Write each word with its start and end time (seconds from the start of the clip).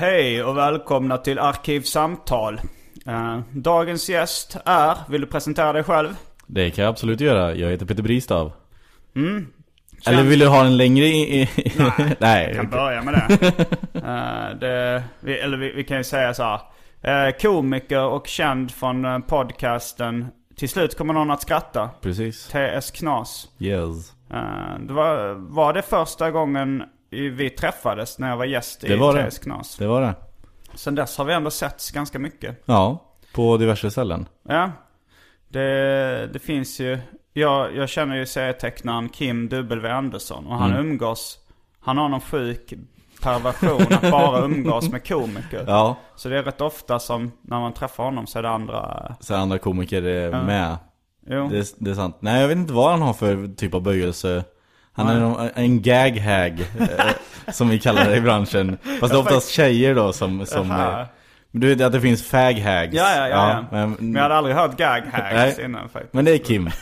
Hej 0.00 0.44
och 0.44 0.56
välkomna 0.56 1.18
till 1.18 1.38
Arkivsamtal. 1.38 2.60
Eh, 3.06 3.40
dagens 3.52 4.08
gäst 4.08 4.56
är, 4.64 4.96
vill 5.08 5.20
du 5.20 5.26
presentera 5.26 5.72
dig 5.72 5.84
själv? 5.84 6.16
Det 6.46 6.70
kan 6.70 6.84
jag 6.84 6.90
absolut 6.90 7.20
göra. 7.20 7.54
Jag 7.54 7.70
heter 7.70 7.86
Peter 7.86 8.02
Bristav. 8.02 8.52
Mm. 9.16 9.46
Eller 10.06 10.22
vill 10.22 10.38
du 10.38 10.46
ha 10.46 10.64
en 10.64 10.76
längre 10.76 11.04
i... 11.04 11.48
Nej, 11.78 12.16
Nej. 12.18 12.48
Vi 12.48 12.54
kan 12.54 12.66
okej. 12.66 12.78
börja 12.78 13.02
med 13.02 13.14
det. 13.14 13.66
Eh, 14.08 14.58
det 14.60 15.04
vi, 15.20 15.38
eller 15.38 15.56
vi, 15.56 15.72
vi 15.72 15.84
kan 15.84 15.96
ju 15.96 16.04
säga 16.04 16.34
så 16.34 16.42
här. 16.42 16.60
Eh, 17.26 17.32
komiker 17.32 18.04
och 18.04 18.26
känd 18.26 18.70
från 18.70 19.04
eh, 19.04 19.18
podcasten 19.18 20.26
Till 20.56 20.68
slut 20.68 20.98
kommer 20.98 21.14
någon 21.14 21.30
att 21.30 21.42
skratta. 21.42 21.90
Precis. 22.00 22.48
TS 22.48 22.90
Knas. 22.90 23.48
Yes. 23.58 24.12
Det 24.80 24.92
var, 24.92 25.34
var 25.34 25.72
det 25.72 25.82
första 25.82 26.30
gången 26.30 26.82
vi 27.10 27.50
träffades 27.50 28.18
när 28.18 28.28
jag 28.28 28.36
var 28.36 28.44
gäst 28.44 28.84
i 28.84 28.88
Det 28.88 28.96
var 28.96 29.14
det. 29.16 29.42
Knas. 29.42 29.76
Det 29.76 29.86
var 29.86 30.00
det. 30.00 30.14
Sen 30.74 30.94
dess 30.94 31.18
har 31.18 31.24
vi 31.24 31.32
ändå 31.34 31.50
setts 31.50 31.90
ganska 31.90 32.18
mycket. 32.18 32.62
Ja. 32.64 33.04
På 33.34 33.56
diverse 33.56 33.90
ställen. 33.90 34.26
Ja. 34.48 34.70
Det, 35.48 36.26
det 36.32 36.38
finns 36.38 36.80
ju... 36.80 36.98
Jag, 37.32 37.76
jag 37.76 37.88
känner 37.88 38.16
ju 38.16 38.26
serietecknaren 38.26 39.08
Kim 39.08 39.48
W. 39.48 39.88
Andersson 39.88 40.46
och 40.46 40.56
han 40.58 40.70
Mm. 40.70 40.86
umgås... 40.90 41.38
Han 41.80 41.98
har 41.98 42.08
någon 42.08 42.20
sjuk 42.20 42.72
perversion 43.22 43.92
att 43.92 44.10
bara 44.10 44.40
umgås 44.44 44.90
med 44.90 45.08
komiker. 45.08 45.64
Ja. 45.66 45.96
Så 46.16 46.28
det 46.28 46.38
är 46.38 46.42
rätt 46.42 46.60
ofta 46.60 46.98
som 46.98 47.32
när 47.42 47.60
man 47.60 47.72
träffar 47.72 48.04
honom 48.04 48.26
så 48.26 48.38
är 48.38 48.42
det 48.42 48.50
andra... 48.50 49.14
Så 49.20 49.34
andra 49.34 49.58
komiker 49.58 50.02
är 50.02 50.30
Ja. 50.32 50.42
med. 50.42 50.76
Jo. 51.26 51.48
Det, 51.48 51.74
det 51.78 51.90
är 51.90 51.94
sant. 51.94 52.16
Nej, 52.20 52.40
jag 52.40 52.48
vet 52.48 52.56
inte 52.56 52.72
vad 52.72 52.90
han 52.90 53.02
har 53.02 53.12
för 53.12 53.54
typ 53.56 53.74
av 53.74 53.82
böjelse. 53.82 54.44
Han 54.98 55.08
är 55.08 55.20
någon, 55.20 55.50
en 55.54 55.82
gag-hag, 55.82 56.60
eh, 56.60 56.88
som 57.52 57.68
vi 57.68 57.78
kallar 57.78 58.04
det 58.04 58.16
i 58.16 58.20
branschen. 58.20 58.78
Fast 59.00 59.12
det 59.12 59.18
är 59.18 59.20
oftast 59.20 59.50
tjejer 59.50 59.94
då 59.94 60.12
som... 60.12 60.46
som 60.46 60.70
Jaha. 60.70 61.06
du 61.50 61.68
vet 61.68 61.80
att 61.80 61.92
det 61.92 62.00
finns 62.00 62.22
fag-hags. 62.22 62.94
Ja, 62.94 63.16
ja, 63.16 63.28
ja. 63.28 63.50
ja. 63.50 63.64
men, 63.70 63.90
Men 63.90 64.14
jag 64.14 64.22
hade 64.22 64.34
aldrig 64.34 64.56
hört 64.56 64.76
gag 64.76 65.02
hags 65.12 65.34
Nej. 65.34 65.64
innan 65.64 65.88
faktiskt. 65.88 66.14
men 66.14 66.24
det 66.24 66.32
är 66.32 66.38
Kim. 66.38 66.70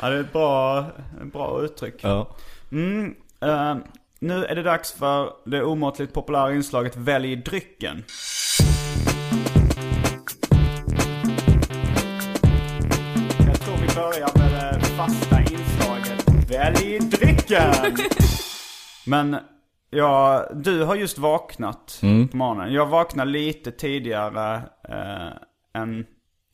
Ja, 0.00 0.10
det 0.10 0.16
är 0.16 0.20
ett 0.20 0.32
bra, 0.32 0.78
ett 1.22 1.32
bra 1.32 1.62
uttryck. 1.62 1.94
Ja. 2.00 2.36
Mm, 2.72 3.14
eh, 3.40 3.76
nu 4.18 4.44
är 4.44 4.54
det 4.54 4.62
dags 4.62 4.92
för 4.92 5.30
det 5.44 5.62
omåttligt 5.62 6.14
populära 6.14 6.54
inslaget 6.54 6.96
Välj 6.96 7.36
drycken. 7.36 8.04
Jag 13.46 13.60
tror 13.60 13.76
vi 13.76 13.94
börjar 13.94 14.38
med 14.38 14.52
det 14.52 14.80
fasta 14.84 15.33
Välj 16.48 16.98
drycken! 16.98 17.96
Men 19.06 19.36
ja, 19.90 20.46
du 20.54 20.82
har 20.84 20.94
just 20.94 21.18
vaknat 21.18 21.98
på 22.30 22.36
morgonen. 22.36 22.72
Jag 22.72 22.86
vaknade 22.86 23.30
lite 23.30 23.70
tidigare 23.70 24.62
eh, 24.88 25.82
än, 25.82 26.06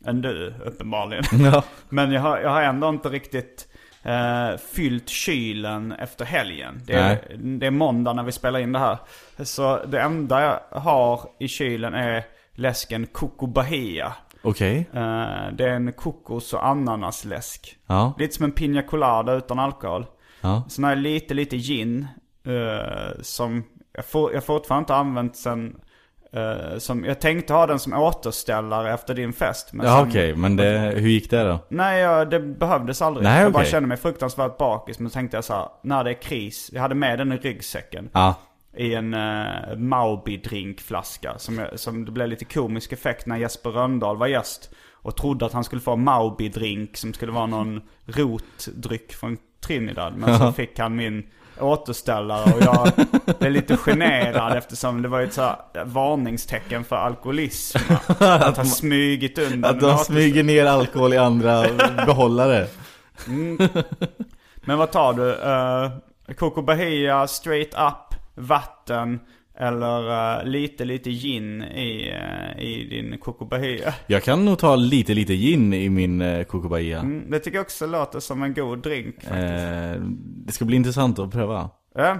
än 0.07 0.23
du 0.23 0.55
uppenbarligen. 0.65 1.25
ja. 1.53 1.65
Men 1.89 2.13
jag 2.13 2.21
har, 2.21 2.39
jag 2.39 2.51
har 2.51 2.63
ändå 2.63 2.89
inte 2.89 3.09
riktigt 3.09 3.69
eh, 4.03 4.57
fyllt 4.73 5.09
kylen 5.09 5.93
efter 5.93 6.25
helgen. 6.25 6.83
Det 6.87 6.95
är, 6.95 7.09
Nej. 7.09 7.59
det 7.59 7.67
är 7.67 7.71
måndag 7.71 8.13
när 8.13 8.23
vi 8.23 8.33
spelar 8.33 8.59
in 8.59 8.73
det 8.73 8.79
här. 8.79 8.99
Så 9.39 9.85
det 9.85 10.01
enda 10.01 10.43
jag 10.43 10.81
har 10.81 11.21
i 11.39 11.49
kylen 11.49 11.95
är 11.95 12.25
läsken 12.55 13.07
Coco 13.07 13.47
Bahia. 13.47 14.13
Okej. 14.43 14.79
Eh, 14.95 15.53
det 15.53 15.65
är 15.65 15.75
en 15.75 15.93
kokos 15.93 16.53
och 16.53 16.67
ananasläsk. 16.67 17.77
Ja. 17.87 18.13
Lite 18.19 18.35
som 18.35 18.45
en 18.45 18.53
piña 18.53 18.87
colada 18.87 19.33
utan 19.35 19.59
alkohol. 19.59 20.07
Ja. 20.41 20.63
Sen 20.69 20.85
har 20.85 20.91
jag 20.91 20.99
lite, 20.99 21.35
lite 21.35 21.57
gin. 21.57 22.07
eh, 22.47 23.21
som 23.23 23.65
jag, 23.93 24.35
jag 24.35 24.45
fortfarande 24.45 24.83
inte 24.83 24.95
använt 24.95 25.37
sen. 25.37 25.77
eh, 26.33 26.79
som, 26.79 27.05
jag 27.05 27.21
tänkte 27.21 27.53
ha 27.55 27.67
den 27.67 27.79
som 27.79 27.93
återställare 27.93 28.95
efter 28.95 29.15
din 29.15 29.33
fest. 29.33 29.73
Men 29.73 29.87
Ja 29.87 30.07
okej, 30.09 30.37
men 30.37 30.57
det, 30.57 30.93
hur 30.97 31.09
gick 31.09 31.31
det 31.31 31.43
då? 31.45 31.59
Nej, 31.69 32.01
ja, 32.01 32.25
det 32.25 32.41
behövdes 32.41 33.03
aldrig. 33.03 33.25
Nej, 33.25 33.43
jag 33.43 33.53
bara 33.53 33.65
kände 33.65 33.89
mig 33.89 33.97
fruktansvärt 33.97 34.59
bakis. 34.59 34.99
Men 34.99 35.11
tänkte 35.11 35.37
jag 35.37 35.45
så 35.45 35.53
här, 35.55 35.69
när 35.83 36.05
det 36.05 36.11
är 36.11 36.23
kris. 36.23 36.71
Jag 36.73 36.81
hade 36.83 36.95
med 36.95 37.19
den 37.19 37.33
i 37.33 37.37
ryggsäcken. 37.37 38.09
Ja. 38.13 38.35
I 38.77 38.95
en 38.95 39.15
uh, 39.15 39.77
Mauby-drinkflaska. 39.77 41.39
Som, 41.39 41.67
som 41.75 42.05
det 42.05 42.13
blev 42.13 42.29
lite 42.29 42.45
komisk 42.45 42.93
effekt 42.93 43.27
när 43.27 43.37
Jesper 43.37 43.71
Röndahl 43.71 44.17
var 44.17 44.27
gäst. 44.27 44.71
Och 45.03 45.17
trodde 45.17 45.47
att 45.47 45.53
han 45.53 45.65
skulle 45.65 45.81
få 45.81 45.97
Mauby-drink 45.97 46.97
som 46.97 47.15
skulle 47.15 47.33
vara 47.33 47.47
någon 47.47 47.81
rotdryck 48.07 49.13
från 49.13 49.39
Trinidad. 49.61 50.17
Men 50.17 50.39
så 50.39 50.53
fick 50.53 50.79
han 50.79 50.97
min 50.97 51.27
återställare 51.61 52.53
och 52.53 52.63
jag 52.63 52.93
blev 53.39 53.53
lite 53.53 53.77
generad 53.87 54.57
eftersom 54.57 55.03
det 55.03 55.09
var 55.09 55.21
ett 55.21 55.33
så 55.33 55.43
här 55.43 55.85
varningstecken 55.85 56.85
för 56.85 56.97
alkoholism. 56.97 57.79
Att 58.19 58.57
ha 58.57 58.65
smygit 58.65 59.39
undan 59.39 59.71
Att 59.71 59.81
de 59.81 59.99
smyger 59.99 60.43
ner 60.43 60.67
alkohol 60.67 61.13
i 61.13 61.17
andra 61.17 61.67
behållare. 62.07 62.67
Men 64.65 64.79
vad 64.79 64.93
tar 64.93 65.13
du? 65.13 65.33
Uh, 65.33 66.35
Coco 66.35 66.63
Bahia, 66.63 67.27
straight 67.27 67.75
up, 67.75 68.10
vatten 68.35 69.21
eller 69.61 70.39
eh, 70.39 70.45
lite, 70.45 70.85
lite 70.85 71.11
gin 71.11 71.63
i, 71.63 72.11
eh, 72.11 72.63
i 72.65 72.89
din 72.91 73.19
Coco 73.19 73.45
Bahia? 73.45 73.95
Jag 74.07 74.23
kan 74.23 74.45
nog 74.45 74.59
ta 74.59 74.77
lite, 74.77 75.15
lite 75.15 75.35
gin 75.35 75.75
i 75.75 75.89
min 75.89 76.23
uh, 76.23 76.45
Coco 76.45 76.69
Bahia. 76.69 76.99
Mm, 76.99 77.31
det 77.31 77.39
tycker 77.39 77.59
jag 77.59 77.65
också 77.65 77.87
låter 77.87 78.21
som 78.21 78.43
en 78.43 78.55
god 78.55 78.79
drink 78.79 79.15
faktiskt. 79.15 79.33
Eh, 79.33 80.03
det 80.47 80.53
ska 80.53 80.65
bli 80.65 80.77
intressant 80.77 81.19
att 81.19 81.33
pröva. 81.33 81.71
Ja. 81.95 82.17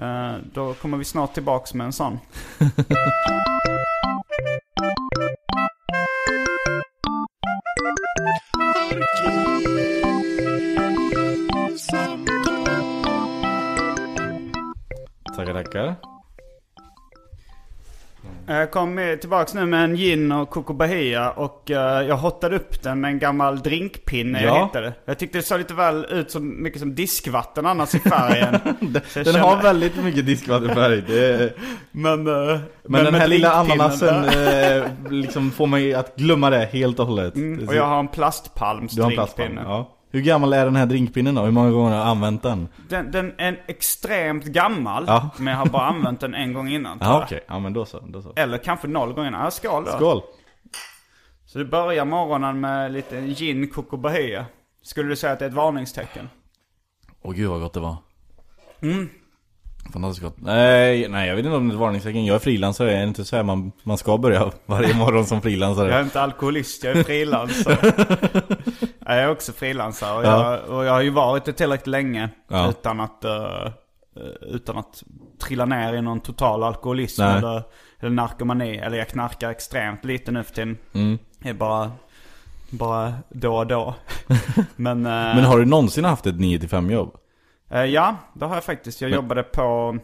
Eh, 0.00 0.34
då 0.54 0.74
kommer 0.74 0.98
vi 0.98 1.04
snart 1.04 1.34
tillbaks 1.34 1.74
med 1.74 1.84
en 1.84 1.92
sån. 1.92 2.18
Tackar. 15.72 15.94
Jag 18.46 18.70
kom 18.70 18.94
med- 18.94 19.20
tillbaks 19.20 19.54
nu 19.54 19.66
med 19.66 19.84
en 19.84 19.96
gin 19.96 20.32
och 20.32 20.50
Coco 20.50 20.72
Bahia 20.72 21.30
och 21.30 21.70
eh, 21.70 22.02
jag 22.08 22.16
hottade 22.16 22.56
upp 22.56 22.82
den 22.82 23.00
med 23.00 23.10
en 23.10 23.18
gammal 23.18 23.60
drinkpinne 23.62 24.42
jag 24.42 24.56
Ja. 24.56 24.64
hittade. 24.66 24.92
Jag 25.04 25.18
tyckte 25.18 25.38
det 25.38 25.42
såg 25.42 25.58
lite 25.58 25.74
väl 25.74 26.06
ut 26.10 26.30
som 26.30 26.62
mycket 26.62 26.80
som 26.80 26.94
diskvatten 26.94 27.66
annars 27.66 27.94
i 27.94 27.98
färgen. 27.98 28.58
Jag 28.80 28.92
Den 28.92 29.24
kände- 29.24 29.40
har 29.40 29.62
väldigt 29.62 29.96
mycket 29.96 30.26
diskvattenfärg. 30.26 31.02
Det. 31.06 31.52
Men, 31.90 32.26
eh, 32.26 32.60
Men, 32.88 33.04
den 33.04 33.12
med 33.12 33.20
här 33.20 33.28
lilla 33.28 33.52
ananasen 33.52 34.24
eh, 34.24 34.84
liksom 35.10 35.50
får 35.50 35.66
mig 35.66 35.94
att 35.94 36.16
glömma 36.16 36.50
det 36.50 36.68
helt 36.72 36.98
och 36.98 37.06
hållet. 37.06 37.34
Mm, 37.34 37.68
och 37.68 37.74
jag 37.74 37.86
har 37.86 37.98
en 38.00 38.08
plastpalms 38.08 38.92
Du 38.92 39.02
har 39.02 39.10
en 39.10 39.16
drinkpinne. 39.16 39.60
Ja. 39.64 39.96
Hur 40.12 40.20
gammal 40.20 40.52
är 40.52 40.64
den 40.64 40.76
här 40.76 40.86
drinkpinnen 40.86 41.34
då? 41.34 41.42
Hur 41.42 41.50
många 41.50 41.70
gånger 41.70 41.90
har 41.96 42.04
du 42.04 42.10
använt 42.10 42.42
den? 42.42 42.68
Den, 42.88 43.10
den 43.10 43.32
är 43.38 43.64
extremt 43.66 44.44
gammal, 44.44 45.04
Ja. 45.06 45.30
men 45.36 45.46
jag 45.46 45.58
har 45.58 45.66
bara 45.66 45.86
använt 45.86 46.20
den 46.20 46.34
en 46.34 46.52
gång 46.52 46.68
innan. 46.68 46.98
Ja 47.00 47.22
okej, 47.24 47.40
ja 47.48 47.58
men 47.58 47.72
då 47.72 47.84
så. 47.84 48.00
Då 48.00 48.22
så. 48.22 48.32
Eller 48.36 48.58
kanske 48.58 48.88
noll 48.88 49.12
gånger 49.12 49.28
innan. 49.28 49.44
Ja, 49.44 49.50
skål 49.50 49.84
då. 49.84 49.90
Skål! 49.90 50.22
Så 51.46 51.58
du 51.58 51.64
börjar 51.64 52.04
morgonen 52.04 52.60
med 52.60 52.92
lite 52.92 53.20
gin 53.20 53.70
Coco 53.70 53.96
Bahia. 53.96 54.46
Skulle 54.82 55.08
du 55.08 55.16
säga 55.16 55.32
att 55.32 55.38
det 55.38 55.44
är 55.44 55.48
ett 55.48 55.54
varningstecken? 55.54 56.28
Åh 57.22 57.32
gud 57.34 57.48
vad 57.50 57.60
gott 57.60 57.72
det 57.72 57.80
var. 57.80 57.96
Mm. 58.82 59.08
Fantastiskt 59.92 60.22
gott. 60.24 60.36
Nej, 60.38 61.08
nej 61.08 61.28
jag 61.28 61.36
vet 61.36 61.44
inte 61.44 61.56
om 61.56 61.68
det 61.68 61.72
är 61.72 61.74
ett 61.76 61.80
varningstecken. 61.80 62.24
Jag 62.24 62.34
är 62.34 62.38
frilansare, 62.38 62.92
är 62.92 63.00
det 63.00 63.08
inte 63.08 63.24
så 63.24 63.36
här 63.36 63.42
man, 63.42 63.72
man 63.82 63.98
ska 63.98 64.18
börja 64.18 64.50
varje 64.66 64.94
morgon 64.94 65.26
som 65.26 65.42
frilansare? 65.42 65.88
Jag 65.90 65.98
är 65.98 66.02
inte 66.04 66.20
alkoholist, 66.20 66.84
jag 66.84 66.96
är 66.96 67.02
frilansare. 67.04 67.76
jag 69.06 69.16
är 69.18 69.30
också 69.30 69.52
frilansare 69.52 70.18
och, 70.18 70.24
Ja. 70.24 70.52
jag, 70.66 70.76
och 70.78 70.84
jag 70.84 70.92
har 70.92 71.00
ju 71.00 71.10
varit 71.10 71.44
det 71.44 71.52
tillräckligt 71.52 71.86
länge 71.86 72.28
Ja. 72.48 72.70
utan 72.70 73.00
att 73.00 73.24
eh, 73.24 73.68
utan 74.40 74.78
att 74.78 75.02
trilla 75.42 75.64
ner 75.64 75.92
i 75.94 76.02
någon 76.02 76.20
total 76.20 76.62
alkoholism 76.62 77.22
Nej. 77.22 77.36
eller, 77.38 77.62
eller 78.00 78.10
narkomani. 78.10 78.76
Eller 78.76 78.98
jag 78.98 79.08
knarkar 79.08 79.50
extremt 79.50 80.04
lite 80.04 80.32
nu 80.32 80.42
för 80.42 80.54
tiden. 80.54 80.78
Mm. 80.92 81.18
Det 81.38 81.48
är 81.48 81.54
bara, 81.54 81.92
bara 82.70 83.14
då 83.28 83.56
och 83.56 83.66
då. 83.66 83.94
Men, 84.76 85.06
eh, 85.06 85.12
Men 85.12 85.44
har 85.44 85.58
du 85.58 85.64
någonsin 85.64 86.04
haft 86.04 86.26
ett 86.26 86.34
9-5 86.34 86.92
jobb? 86.92 87.16
Eh, 87.70 87.84
Ja, 87.84 88.16
det 88.34 88.44
har 88.46 88.54
jag 88.54 88.64
faktiskt. 88.64 89.00
Jag 89.00 89.10
jobbade 89.10 89.42
på 89.42 89.98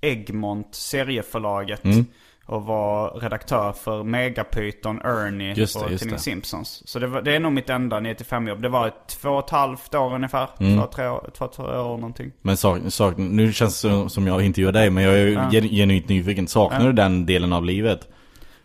Egmont, 0.00 0.74
serieförlaget. 0.74 1.84
Mm. 1.84 2.06
Och 2.46 2.62
var 2.62 3.10
redaktör 3.10 3.72
för 3.72 4.02
Megapython, 4.02 5.00
Ernie 5.04 5.54
Just 5.54 5.78
det, 5.78 5.84
och 5.84 5.90
just 5.90 6.10
det. 6.10 6.18
Simpsons. 6.18 6.82
Så 6.88 6.98
det, 6.98 7.06
var, 7.06 7.22
det 7.22 7.36
är 7.36 7.40
nog 7.40 7.52
mitt 7.52 7.70
enda 7.70 8.00
9-5 8.00 8.48
jobb. 8.48 8.62
Det 8.62 8.68
var 8.68 8.88
ett 8.88 9.06
två 9.08 9.28
och 9.30 9.44
ett 9.44 9.50
halvt 9.50 9.94
år 9.94 10.14
ungefär. 10.14 10.48
Mm. 10.60 10.78
Två, 10.78 10.86
tre 10.86 11.06
år, 11.08 11.30
två, 11.38 11.46
tre 11.46 11.64
år 11.64 11.96
någonting. 11.96 12.32
Men 12.42 12.56
sak, 12.56 12.78
sak, 12.88 13.14
nu 13.16 13.52
känns 13.52 13.82
det 13.82 14.08
som- 14.10 14.26
jag 14.26 14.42
intervjuar 14.42 14.72
dig, 14.72 14.90
men 14.90 15.04
jag 15.04 15.18
är 15.18 15.26
Ja. 15.26 15.48
gen- 15.52 15.68
genuint 15.68 16.08
nyfiken. 16.08 16.48
Saknar 16.48 16.80
Ja. 16.80 16.86
du 16.86 16.92
den 16.92 17.26
delen 17.26 17.52
av 17.52 17.64
livet? 17.64 18.08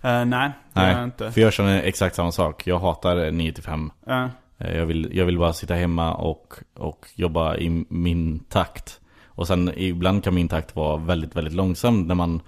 Eh, 0.01 0.25
nej, 0.25 0.51
det 0.73 0.81
gör 0.81 0.89
jag 0.91 1.03
inte. 1.03 1.31
för 1.31 1.41
jag 1.41 1.53
känner 1.53 1.83
exakt 1.83 2.15
samma 2.15 2.31
sak. 2.31 2.67
Jag 2.67 2.79
hatar 2.79 3.31
9-5. 3.31 3.91
Eh, 4.07 4.23
Eh, 4.23 4.27
Jag 4.63 4.85
vill, 4.85 5.09
jag 5.13 5.25
vill 5.25 5.37
bara 5.39 5.53
sitta 5.53 5.73
hemma 5.73 6.13
och, 6.13 6.53
och 6.73 7.05
jobba 7.15 7.57
i 7.57 7.85
min 7.89 8.39
takt. 8.39 8.99
Och 9.25 9.47
sen 9.47 9.71
ibland 9.75 10.23
kan 10.23 10.33
min 10.35 10.47
takt 10.47 10.75
vara 10.75 10.97
väldigt, 10.97 11.35
väldigt 11.35 11.53
långsam 11.53 12.07
när 12.07 12.15
man 12.15 12.41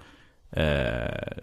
eh, 0.50 1.36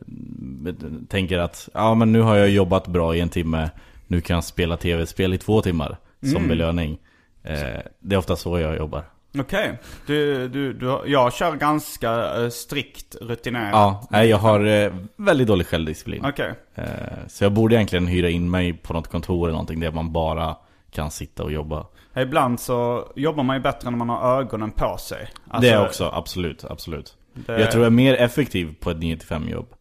tänker 1.09 1.37
att 1.39 1.69
ja 1.73 1.95
men 1.95 2.11
nu 2.11 2.21
har 2.21 2.35
jag 2.35 2.49
jobbat 2.49 2.87
bra 2.87 3.15
i 3.15 3.19
en 3.19 3.29
timme, 3.29 3.69
nu 4.07 4.21
kan 4.21 4.33
jag 4.35 4.43
spela 4.43 4.77
tv-spel 4.77 5.33
i 5.33 5.37
två 5.37 5.61
timmar 5.61 5.97
som 6.21 6.35
Mm. 6.35 6.47
belöning. 6.47 6.97
Eh, 7.43 7.79
det 7.99 8.15
är 8.15 8.19
ofta 8.19 8.35
så 8.35 8.59
jag 8.59 8.77
jobbar. 8.77 9.03
Okej, 9.39 9.79
du, 10.07 10.47
du, 10.47 10.73
du, 10.73 10.99
jag 11.05 11.33
kör 11.33 11.55
ganska 11.55 12.41
eh, 12.43 12.49
strikt 12.49 13.15
rutinerat. 13.21 13.69
Ja, 13.71 14.07
nej, 14.11 14.29
jag 14.29 14.37
har 14.37 14.65
eh, 14.65 14.93
väldigt 15.15 15.47
dålig 15.47 15.67
självdisciplin. 15.67 16.25
Okej. 16.25 16.53
Eh, 16.75 16.83
så 17.27 17.43
jag 17.43 17.51
borde 17.51 17.75
egentligen 17.75 18.07
hyra 18.07 18.29
in 18.29 18.49
mig 18.51 18.73
på 18.73 18.93
något 18.93 19.07
kontor 19.07 19.45
eller 19.47 19.51
någonting 19.51 19.79
där 19.79 19.91
man 19.91 20.11
bara 20.11 20.55
kan 20.93 21.11
sitta 21.11 21.43
och 21.43 21.51
jobba. 21.51 21.87
Ibland 22.15 22.59
så 22.59 23.07
jobbar 23.15 23.43
man 23.43 23.55
ju 23.55 23.61
bättre 23.61 23.89
när 23.89 23.97
man 23.97 24.09
har 24.09 24.39
ögonen 24.41 24.71
på 24.71 24.97
sig. 24.97 25.27
det 25.45 25.51
Alltså, 25.51 25.71
är 25.71 25.85
också, 25.85 26.09
absolut, 26.13 26.65
absolut. 26.65 27.17
det- 27.33 27.61
Jag 27.61 27.71
tror 27.71 27.83
jag 27.83 27.91
är 27.91 27.95
mer 27.95 28.13
effektiv 28.13 28.75
på 28.79 28.89
ett 28.91 28.97
9-5 28.97 29.49
jobb. 29.49 29.73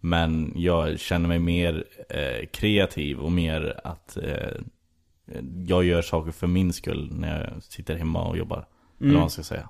Men 0.00 0.52
jag 0.56 0.98
känner 1.00 1.28
mig 1.28 1.38
mer 1.38 1.84
eh, 2.08 2.46
kreativ 2.46 3.18
och 3.18 3.32
mer 3.32 3.80
att 3.84 4.16
eh, 4.16 4.60
jag 5.66 5.84
gör 5.84 6.02
saker 6.02 6.30
för 6.32 6.46
min 6.46 6.72
skull 6.72 7.10
när 7.12 7.44
jag 7.52 7.62
sitter 7.62 7.96
hemma 7.96 8.24
och 8.28 8.36
jobbar. 8.38 8.66
Eller 9.00 9.10
vad 9.12 9.20
man 9.20 9.30
ska 9.30 9.42
säga. 9.42 9.68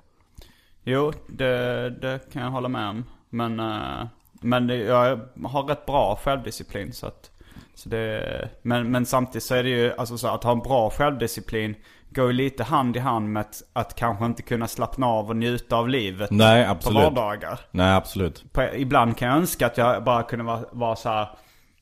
Jo, 0.83 1.13
det, 1.27 1.89
det 1.89 2.31
kan 2.33 2.41
jag 2.41 2.49
hålla 2.49 2.69
med 2.69 2.89
om. 2.89 3.03
Men, 3.29 3.59
eh, 3.59 4.07
men 4.41 4.67
det, 4.67 4.75
jag 4.75 5.19
har 5.43 5.63
rätt 5.63 5.85
bra 5.85 6.19
självdisciplin 6.23 6.93
så 6.93 7.07
att... 7.07 7.31
Så 7.75 7.89
det, 7.89 8.49
men, 8.61 8.91
men 8.91 9.05
samtidigt 9.05 9.43
så 9.43 9.55
är 9.55 9.63
det 9.63 9.69
ju, 9.69 9.93
alltså 9.97 10.17
så 10.17 10.27
att 10.27 10.43
ha 10.43 10.51
en 10.51 10.59
bra 10.59 10.89
självdisciplin 10.89 11.75
går 12.09 12.27
ju 12.27 12.33
lite 12.33 12.63
hand 12.63 12.95
i 12.95 12.99
hand 12.99 13.33
med 13.33 13.41
att, 13.41 13.61
att 13.73 13.95
kanske 13.95 14.25
inte 14.25 14.41
kunna 14.41 14.67
slappna 14.67 15.07
av 15.07 15.29
och 15.29 15.35
njuta 15.35 15.75
av 15.75 15.89
livet 15.89 16.31
Nej, 16.31 16.65
på 16.65 16.71
absolut. 16.71 17.03
vardagar. 17.03 17.59
Nej, 17.71 17.95
absolut. 17.95 18.53
På, 18.53 18.63
ibland 18.75 19.17
kan 19.17 19.27
jag 19.27 19.37
önska 19.37 19.65
att 19.65 19.77
jag 19.77 20.03
bara 20.03 20.23
kunde 20.23 20.45
vara, 20.45 20.59
vara 20.71 20.95
så 20.95 21.09
här 21.09 21.27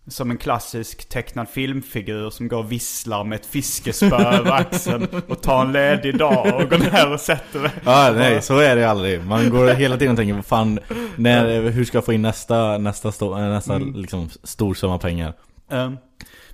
som 0.07 0.31
en 0.31 0.37
klassisk 0.37 1.09
tecknad 1.09 1.49
filmfigur 1.49 2.29
som 2.29 2.47
går 2.47 2.57
och 2.57 2.71
visslar 2.71 3.23
med 3.23 3.35
ett 3.39 3.45
fiskespö 3.45 4.15
över 4.15 4.51
axeln 4.51 5.07
och 5.27 5.41
tar 5.41 5.65
en 5.65 5.71
ledig 5.71 6.17
dag 6.17 6.55
och 6.55 6.69
går 6.69 6.77
ner 6.91 7.13
och 7.13 7.19
sätter 7.19 7.59
mig. 7.59 7.71
Ja, 7.85 8.11
nej, 8.15 8.41
så 8.41 8.57
är 8.57 8.75
det 8.75 8.89
aldrig. 8.89 9.25
Man 9.25 9.49
går 9.49 9.67
hela 9.67 9.97
tiden 9.97 10.11
och 10.11 10.17
tänker, 10.17 10.33
vad 10.33 10.45
fan, 10.45 10.79
när, 11.15 11.61
hur 11.61 11.85
ska 11.85 11.97
jag 11.97 12.05
få 12.05 12.13
in 12.13 12.21
nästa, 12.21 12.77
nästa, 12.77 13.07
nästa 13.37 13.75
Mm. 13.75 13.95
liksom, 13.95 14.29
stor 14.43 14.73
summa 14.73 14.97
pengar? 14.97 15.33
Um, 15.69 15.97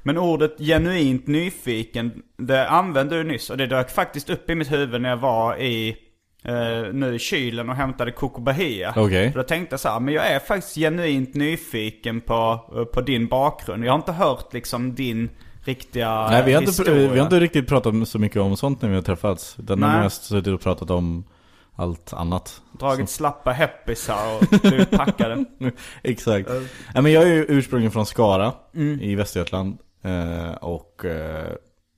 Men 0.03 0.17
ordet 0.17 0.57
genuint 0.59 1.27
nyfiken, 1.27 2.11
det 2.37 2.69
använde 2.69 3.17
du 3.17 3.23
nyss 3.23 3.49
och 3.49 3.57
det 3.57 3.67
dök 3.67 3.89
faktiskt 3.91 4.29
upp 4.29 4.49
i 4.49 4.55
mitt 4.55 4.71
huvud 4.71 5.01
när 5.01 5.09
jag 5.09 5.17
var 5.17 5.57
i 5.57 5.97
eh, 6.43 6.93
nu 6.93 7.15
i 7.15 7.19
kylen 7.19 7.69
och 7.69 7.75
hämtade 7.75 8.11
Coco 8.11 8.41
Bahia. 8.41 8.93
Okej. 8.95 9.31
För 9.31 9.39
då 9.39 9.43
tänkte 9.43 9.73
jag 9.73 9.79
så 9.79 9.89
här, 9.89 9.99
men 9.99 10.13
jag 10.13 10.27
är 10.27 10.39
faktiskt 10.39 10.75
genuint 10.75 11.33
nyfiken 11.33 12.21
på, 12.21 12.71
eh, 12.75 12.83
på 12.83 13.01
din 13.01 13.27
bakgrund. 13.27 13.85
Jag 13.85 13.91
har 13.91 13.99
inte 13.99 14.11
hört 14.11 14.53
liksom 14.53 14.95
din 14.95 15.29
riktiga 15.65 16.27
Nej, 16.29 16.43
vi 16.45 16.53
har, 16.53 16.61
inte, 16.61 16.71
historia. 16.71 17.11
vi 17.11 17.19
har 17.19 17.25
inte 17.25 17.39
riktigt 17.39 17.67
pratat 17.67 18.07
så 18.07 18.19
mycket 18.19 18.41
om 18.41 18.57
sånt 18.57 18.81
när 18.81 18.89
vi 18.89 18.95
har 18.95 19.01
träffats. 19.01 19.57
Nej. 19.57 19.89
har 19.89 20.03
mest 20.03 20.23
suttit 20.23 20.53
och 20.53 20.61
pratat 20.61 20.89
om 20.89 21.23
allt 21.75 22.13
annat. 22.13 22.61
Dragit 22.79 23.09
slappa 23.09 23.51
heppisar 23.51 24.37
och 24.37 24.59
blivit 24.61 24.91
packade. 24.91 25.45
Exakt. 26.03 26.49
Nej, 26.93 27.03
men 27.03 27.11
jag 27.11 27.23
är 27.23 27.27
ju 27.27 27.45
ursprungligen 27.49 27.91
från 27.91 28.05
Skara 28.05 28.53
Mm. 28.75 29.01
i 29.01 29.15
Västergötland. 29.15 29.77
Eh, 30.03 30.51
och 30.53 31.05
eh, 31.05 31.51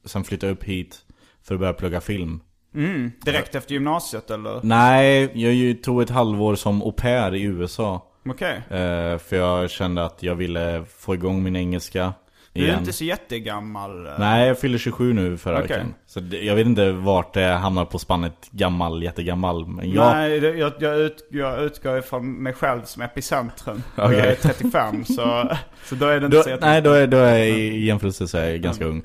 sen 0.06 0.24
flyttade 0.24 0.50
jag 0.50 0.57
upp 0.57 0.63
hit 0.63 0.98
för 1.44 1.54
att 1.54 1.60
börja 1.60 1.74
plugga 1.74 2.01
film. 2.01 2.39
Mm, 2.75 3.12
direkt 3.22 3.56
efter 3.56 3.74
gymnasiet 3.74 4.31
eller? 4.31 4.60
Nej, 4.63 5.31
jag 5.33 5.54
ju 5.54 5.74
tog 5.74 6.01
ett 6.01 6.10
halvår 6.10 6.56
som 6.56 6.81
au 6.81 6.92
pair 6.92 7.36
i 7.36 7.42
USA. 7.44 8.12
Okej. 8.30 8.56
Eh, 8.69 9.18
för 9.18 9.36
jag 9.36 9.69
kände 9.69 10.06
att 10.06 10.24
jag 10.24 10.36
ville 10.36 10.86
få 10.98 11.13
igång 11.13 11.44
min 11.44 11.56
engelska 11.56 12.13
Du 12.56 12.68
är 12.69 12.78
inte 12.78 12.94
så 12.94 13.04
jättegammal. 13.04 14.07
eh. 14.07 14.13
Nej, 14.19 14.48
jag 14.48 14.60
fyller 14.60 14.78
27 14.78 15.13
nu 15.13 15.38
förra 15.38 15.57
Okej. 15.57 15.68
veckan. 15.68 15.94
Så 16.07 16.19
det, 16.19 16.42
jag 16.44 16.56
vet 16.56 16.66
inte 16.66 16.92
vart 16.92 17.34
det 17.34 17.46
hamnar 17.46 17.86
på 17.86 18.00
spannet 18.00 18.50
gammal, 18.51 19.03
jättegammal. 19.03 19.68
Men 19.68 19.91
jag... 19.91 20.15
Nej, 20.15 20.38
jag, 20.38 20.74
jag, 20.79 20.98
ut, 20.98 21.27
jag 21.32 21.63
utgår 21.63 21.98
ifrån 21.98 22.44
mig 22.44 22.53
själv 22.53 22.82
som 22.84 23.01
epicentrum. 23.01 23.84
Okej. 23.98 24.18
Jag 24.18 24.27
är 24.27 24.36
35 24.36 25.06
så, 25.06 25.13
så 25.86 25.96
då 25.96 26.06
är 26.06 26.20
det 26.20 26.25
inte 26.25 26.38
Då, 26.38 26.44
så 26.44 26.50
jättemycket. 26.50 26.62
nej, 26.62 26.82
då 26.82 26.91
är, 26.91 27.08
då 27.08 27.18
är 27.18 27.38
jag 27.38 27.48
i 27.50 27.86
jämförelse 27.86 28.27
så 28.27 28.38
är 28.38 28.50
jag 28.50 28.62
ganska 28.62 28.86
ung. 28.86 29.03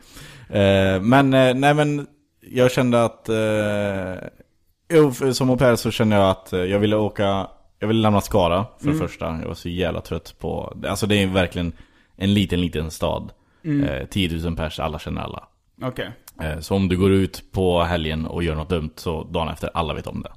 Eh, 0.49 1.01
men, 1.01 1.35
eh, 1.35 1.55
nej 1.55 1.75
men, 1.75 2.07
jag 2.41 2.71
kände 2.71 3.05
att... 3.05 3.29
Eh, 3.29 4.15
som 5.33 5.51
au 5.51 5.57
pair 5.57 5.77
så 5.77 5.91
kände 5.91 6.17
jag 6.17 6.31
att 6.31 6.53
eh, 6.53 6.61
jag 6.61 6.79
ville 6.79 6.97
åka... 6.97 7.47
Jag 7.79 7.89
ville 7.89 8.01
lämna 8.01 8.21
Skara 8.21 8.67
för 8.81 8.89
det 8.89 8.95
första. 8.99 9.39
Jag 9.41 9.49
var 9.49 9.55
så 9.55 9.69
jävla 9.69 10.01
trött 10.01 10.35
på... 10.39 10.77
Alltså 10.89 11.07
det 11.07 11.23
är 11.23 11.27
verkligen 11.27 11.73
en 12.17 12.35
liten, 12.35 12.61
liten 12.61 12.91
stad. 12.91 13.33
Eh, 13.64 14.07
10 14.11 14.38
000 14.45 14.57
pers, 14.57 14.81
alla 14.81 14.99
känner 14.99 15.21
alla. 15.21 15.49
Okej, 15.83 16.11
Eh, 16.43 16.61
så 16.61 16.75
om 16.75 16.88
du 16.88 16.97
går 16.97 17.11
ut 17.11 17.43
på 17.52 17.83
helgen 17.83 18.26
och 18.26 18.43
gör 18.43 18.55
något 18.55 18.69
dumt 18.69 18.90
så 18.97 19.25
dagen 19.25 19.49
efter, 19.49 19.71
alla 19.75 19.95
vet 19.95 20.07
om 20.07 20.23
det. 20.23 20.31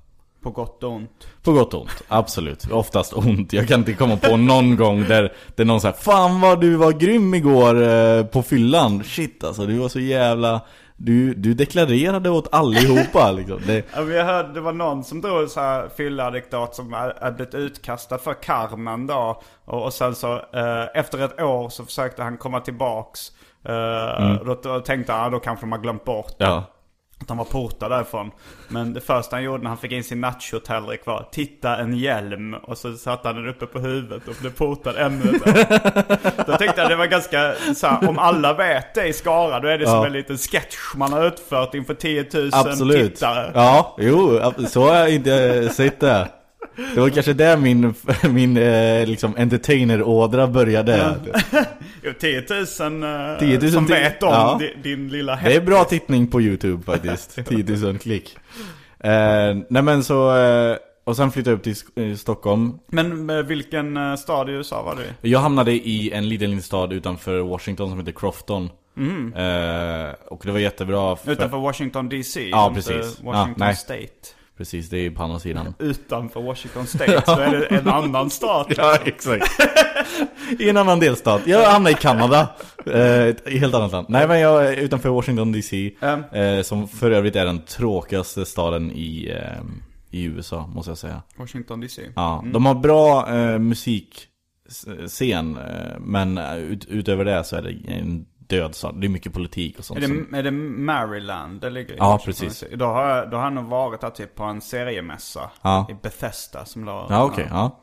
på 0.44 0.50
gott 0.52 0.84
och 0.84 0.92
ont. 0.92 1.28
På 1.44 1.54
gott 1.54 1.74
och 1.74 1.82
ont, 1.82 2.04
absolut. 2.08 2.72
Oftast 2.72 3.14
ont. 3.14 3.54
Jag 3.54 3.68
kan 3.68 3.80
inte 3.80 3.94
komma 3.94 4.18
på 4.18 4.38
någon 4.38 4.76
gång 4.76 5.04
där, 5.08 5.34
där 5.56 5.66
någon 5.66 5.82
säger 5.82 5.96
Fan 5.96 6.42
vad 6.42 6.62
du 6.62 6.76
var 6.76 6.92
grym 6.92 7.34
igår 7.34 7.84
eh, 7.84 8.26
på 8.26 8.44
fyllan. 8.44 9.04
Shit 9.04 9.44
alltså, 9.44 9.66
du 9.66 9.78
var 9.78 9.90
så 9.90 10.00
jävla... 10.00 10.62
Du, 11.06 11.34
du 11.34 11.54
deklarerade 11.54 12.30
åt 12.30 12.54
allihopa 12.54 13.32
liksom. 13.38 13.60
Det, 13.68 13.86
Jag 13.96 14.26
hörde 14.26 14.54
det 14.54 14.62
var 14.62 14.74
någon 14.74 15.04
som 15.04 15.22
drog 15.22 15.50
så 15.50 15.60
här 15.60 15.90
fylleanekdot 15.98 16.76
som 16.76 16.94
hade 16.94 17.32
blivit 17.32 17.56
utkastad 17.56 18.18
för 18.18 18.34
Carmen 18.34 19.08
då. 19.08 19.42
Och, 19.66 19.84
och 19.84 19.94
sen 19.94 20.16
så 20.16 20.34
eh, 20.34 20.86
efter 20.94 21.20
ett 21.26 21.42
år 21.42 21.70
så 21.70 21.86
försökte 21.86 22.24
han 22.24 22.38
komma 22.38 22.60
tillbaks. 22.60 23.20
Eh, 23.66 23.74
Mm. 24.24 24.46
då, 24.46 24.60
då 24.64 24.80
tänkte 24.80 25.14
han, 25.14 25.26
ah, 25.26 25.30
då 25.30 25.40
kanske 25.40 25.66
de 25.66 25.72
har 25.72 25.80
glömt 25.80 26.06
bort. 26.06 26.36
ja. 26.38 26.64
Att 27.24 27.30
han 27.30 27.38
var 27.38 27.46
portad 27.46 27.92
därifrån. 27.92 28.32
Men 28.68 28.94
det 28.94 29.02
första 29.02 29.36
han 29.36 29.44
gjorde 29.44 29.64
när 29.64 29.70
han 29.70 29.78
fick 29.78 29.92
in 29.92 30.04
sin 30.04 30.22
nachotallrik 30.22 31.06
var 31.06 31.28
Titta 31.32 31.78
en 31.78 31.98
hjälm. 31.98 32.54
Och 32.54 32.78
så 32.78 32.94
satte 32.94 33.28
han 33.28 33.36
den 33.36 33.48
uppe 33.50 33.66
på 33.66 33.80
huvudet 33.80 34.28
och 34.28 34.36
blev 34.42 34.50
portad 34.54 34.96
ännu. 34.98 35.40
Då 36.48 36.58
tänkte 36.58 36.82
jag 36.82 36.90
det 36.90 36.96
var 36.96 37.06
ganska 37.06 37.54
så 37.76 37.88
här, 37.88 38.10
om 38.10 38.20
alla 38.20 38.54
vet 38.54 38.94
det 38.96 39.08
i 39.08 39.14
Skara 39.14 39.60
då 39.60 39.68
är 39.68 39.78
det 39.78 39.86
som 39.86 39.94
Ja. 39.96 40.06
en 40.06 40.14
liten 40.14 40.38
sketch 40.38 40.76
man 40.96 41.14
har 41.14 41.28
utfört 41.28 41.74
inför 41.76 41.94
10 41.94 42.26
000 42.34 42.50
Absolut. 42.54 43.16
tittare. 43.16 43.52
Ja, 43.54 43.96
jo, 44.00 44.40
så 44.70 44.82
har 44.88 44.96
jag 44.96 45.10
inte 45.14 45.70
sett 45.70 46.00
det. 46.00 46.28
Det 46.96 47.02
var 47.02 47.10
kanske 47.10 47.34
där 47.34 47.58
min, 47.58 47.94
min 48.30 48.58
eh, 48.58 49.08
liksom 49.08 49.36
entertainer-ådra 49.38 50.48
började. 50.48 51.16
Jo, 52.06 52.12
10 52.20 52.44
000, 52.50 53.04
eh, 53.04 53.40
10 53.40 53.60
000 53.60 53.72
som 53.72 53.86
vet 53.86 54.24
om 54.24 54.30
ja. 54.30 54.60
din, 54.60 54.82
din 54.82 55.10
lilla 55.10 55.40
Det 55.44 55.56
är 55.56 55.62
bra 55.62 55.84
tittning 55.84 56.28
på 56.28 56.42
YouTube 56.42 56.84
faktiskt. 56.84 57.36
10 57.46 57.64
000 57.78 57.98
klick. 57.98 58.38
Eh, 59.00 59.12
nej 59.70 59.84
men 59.84 60.04
så, 60.04 60.36
eh, 60.38 60.78
och 61.04 61.16
sen 61.16 61.32
flyttade 61.32 61.52
jag 61.52 61.58
upp 61.58 61.64
till 61.96 62.18
Stockholm. 62.18 62.80
Men 62.88 63.48
vilken 63.48 64.18
stad 64.18 64.50
i 64.50 64.52
USA 64.52 64.84
var 64.84 64.96
du 64.96 65.28
i? 65.28 65.32
Jag 65.32 65.40
hamnade 65.40 65.72
i 65.72 66.12
en 66.14 66.30
liten, 66.30 66.62
stad 66.62 66.94
utanför 66.94 67.40
Washington 67.40 67.90
som 67.90 68.00
heter 68.00 68.12
Crofton. 68.12 68.70
Eh, 69.36 70.14
och 70.28 70.42
det 70.46 70.52
var 70.52 70.60
jättebra. 70.60 71.16
För, 71.16 71.32
Utanför 71.32 71.58
Washington 71.58 72.10
DC? 72.10 72.50
Ja, 72.50 72.72
precis. 72.76 73.22
Washington 73.22 73.68
Ja. 73.68 73.76
State. 73.76 74.43
Precis, 74.58 74.90
det 74.90 74.98
är 74.98 75.12
på 75.12 75.24
andra 75.24 75.40
sidan. 75.40 75.74
Utanför 75.80 76.42
Washington 76.42 76.88
State 76.88 77.22
så 77.26 77.40
är 77.40 77.52
det 77.52 77.66
en 77.66 77.88
annan 77.88 78.30
stat. 78.30 78.68
Ja, 78.78 78.98
exakt. 79.06 79.46
I 80.60 80.70
en 80.70 80.78
annan 80.78 81.00
delstat. 81.00 81.42
Jag 81.46 81.70
hamnade 81.70 81.96
i 81.96 81.98
Kanada. 82.02 82.50
Eh, 82.86 83.22
ett 83.22 83.50
helt 83.50 83.74
annat 83.74 83.92
land. 83.92 84.08
Nej 84.10 84.28
men 84.28 84.40
jag 84.40 84.66
är 84.66 84.78
utanför 84.78 85.10
Washington 85.10 85.52
DC. 85.52 85.92
Mm. 86.02 86.24
Eh, 86.32 86.64
som 86.64 86.88
för 86.88 87.12
övrigt 87.12 87.36
är 87.36 87.46
den 87.46 87.62
tråkigaste 87.62 88.46
staden 88.46 88.92
i, 88.92 89.30
eh, 89.30 89.62
i 90.12 90.24
USA, 90.24 90.68
måste 90.68 90.92
jag 90.92 90.98
säga. 90.98 91.22
Washington 91.36 91.82
DC. 91.82 92.02
Ja, 92.16 92.44
de 92.54 92.66
har 92.66 92.76
bra 92.76 93.36
eh, 93.36 93.60
musikscen. 93.60 95.60
Men 96.00 96.38
ut, 96.38 96.86
utöver 96.86 97.26
det 97.26 97.44
så 97.44 97.56
är 97.56 97.62
det 97.62 97.76
en 97.88 98.26
död 98.48 98.76
stad. 98.76 99.02
Det 99.02 99.08
är 99.08 99.10
mycket 99.10 99.34
politik 99.34 99.80
och 99.80 99.86
sånt. 99.86 100.04
Är 100.04 100.08
det, 100.08 100.38
är 100.38 100.44
det 100.44 100.52
Maryland 100.52 101.62
det 101.62 101.70
ligger 101.70 101.94
i? 101.94 101.98
Ja, 101.98 102.20
precis. 102.26 102.64
Då 102.76 102.86
har, 102.86 103.10
jag, 103.10 103.30
då 103.30 103.38
har 103.38 103.44
jag 103.44 103.54
nog 103.54 103.66
varit 103.66 104.02
där 104.02 104.10
typ 104.10 104.36
på 104.36 104.44
en 104.44 104.62
seriemässa. 104.62 105.50
Ja. 105.62 105.88
I 105.90 105.94
Bethesda 105.94 106.66
som 106.66 106.86
la... 106.86 107.08
ja, 107.10 107.24
okej. 107.24 107.48
ja. 107.50 107.80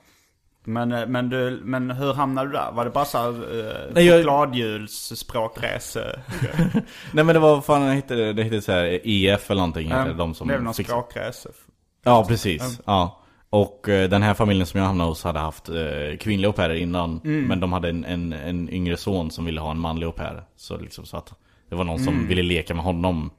Men, 0.65 0.93
eh, 0.93 1.07
men, 1.07 1.29
du, 1.29 1.61
men 1.65 1.91
hur 1.91 2.15
hamnade 2.15 2.49
du 2.49 2.53
där? 2.53 2.73
Var 2.73 2.85
det 2.85 2.91
bara 2.91 3.05
såhär 3.05 4.01
jag- 4.01 4.17
chokladhjulsspråkrese? 4.19 6.21
Nej 7.13 7.25
men 7.25 7.27
det 7.27 7.39
var, 7.39 7.61
fan 7.61 7.83
det 7.83 7.93
hette, 7.95 8.33
det 8.33 8.43
hette 8.43 8.63
så 8.63 8.73
här 8.73 9.01
EF 9.05 9.51
eller 9.51 9.61
någonting. 9.61 9.89
det, 9.89 10.15
de 10.15 10.35
som 10.35 10.49
det 10.49 10.55
väl 10.55 10.63
någon 10.63 10.75
fixar- 10.75 10.85
språkrese? 10.85 11.49
Ja, 12.05 12.25
precis. 12.29 12.81
Ja. 12.87 13.20
Och 13.51 13.89
eh, 13.89 14.09
den 14.09 14.23
här 14.23 14.35
familjen 14.35 14.67
som 14.67 14.81
jag 14.81 14.87
hamnade 14.87 15.11
hos 15.11 15.25
hade 15.25 15.39
haft 15.39 15.69
eh, 15.69 16.17
kvinnliga 16.21 16.49
au 16.49 16.53
pairer 16.53 16.75
innan. 16.75 17.21
Mm. 17.25 17.45
Men 17.47 17.61
de 17.61 17.73
hade 17.73 17.89
en, 17.89 18.05
en, 18.05 18.33
en 18.33 18.69
yngre 18.71 18.97
son 18.97 19.31
som 19.31 19.45
ville 19.45 19.61
ha 19.61 19.71
en 19.71 19.79
manlig 19.81 20.07
au 20.07 20.13
pair. 20.13 20.43
Så 20.57 20.77
liksom 20.79 21.05
så 21.05 21.17
att 21.17 21.35
det 21.69 21.75
var 21.75 21.85
någon 21.85 21.99
som 21.99 22.27
ville 22.29 22.43
leka 22.43 22.75
med 22.75 22.85
honom. 22.85 23.31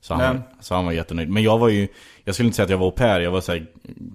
Så 0.00 0.14
han, 0.14 0.22
Mm. 0.36 0.42
så 0.60 0.74
han 0.74 0.84
var 0.84 0.92
jättenöjd. 0.92 1.28
Men 1.30 1.42
jag 1.42 1.58
var 1.58 1.68
ju, 1.68 1.88
jag 2.24 2.34
skulle 2.34 2.46
inte 2.46 2.56
säga 2.56 2.64
att 2.64 2.70
jag 2.70 2.78
var 2.78 2.86
au 2.86 2.92
pair, 2.92 3.20
jag 3.20 3.30
var 3.30 3.40
så 3.40 3.52
här 3.52 3.66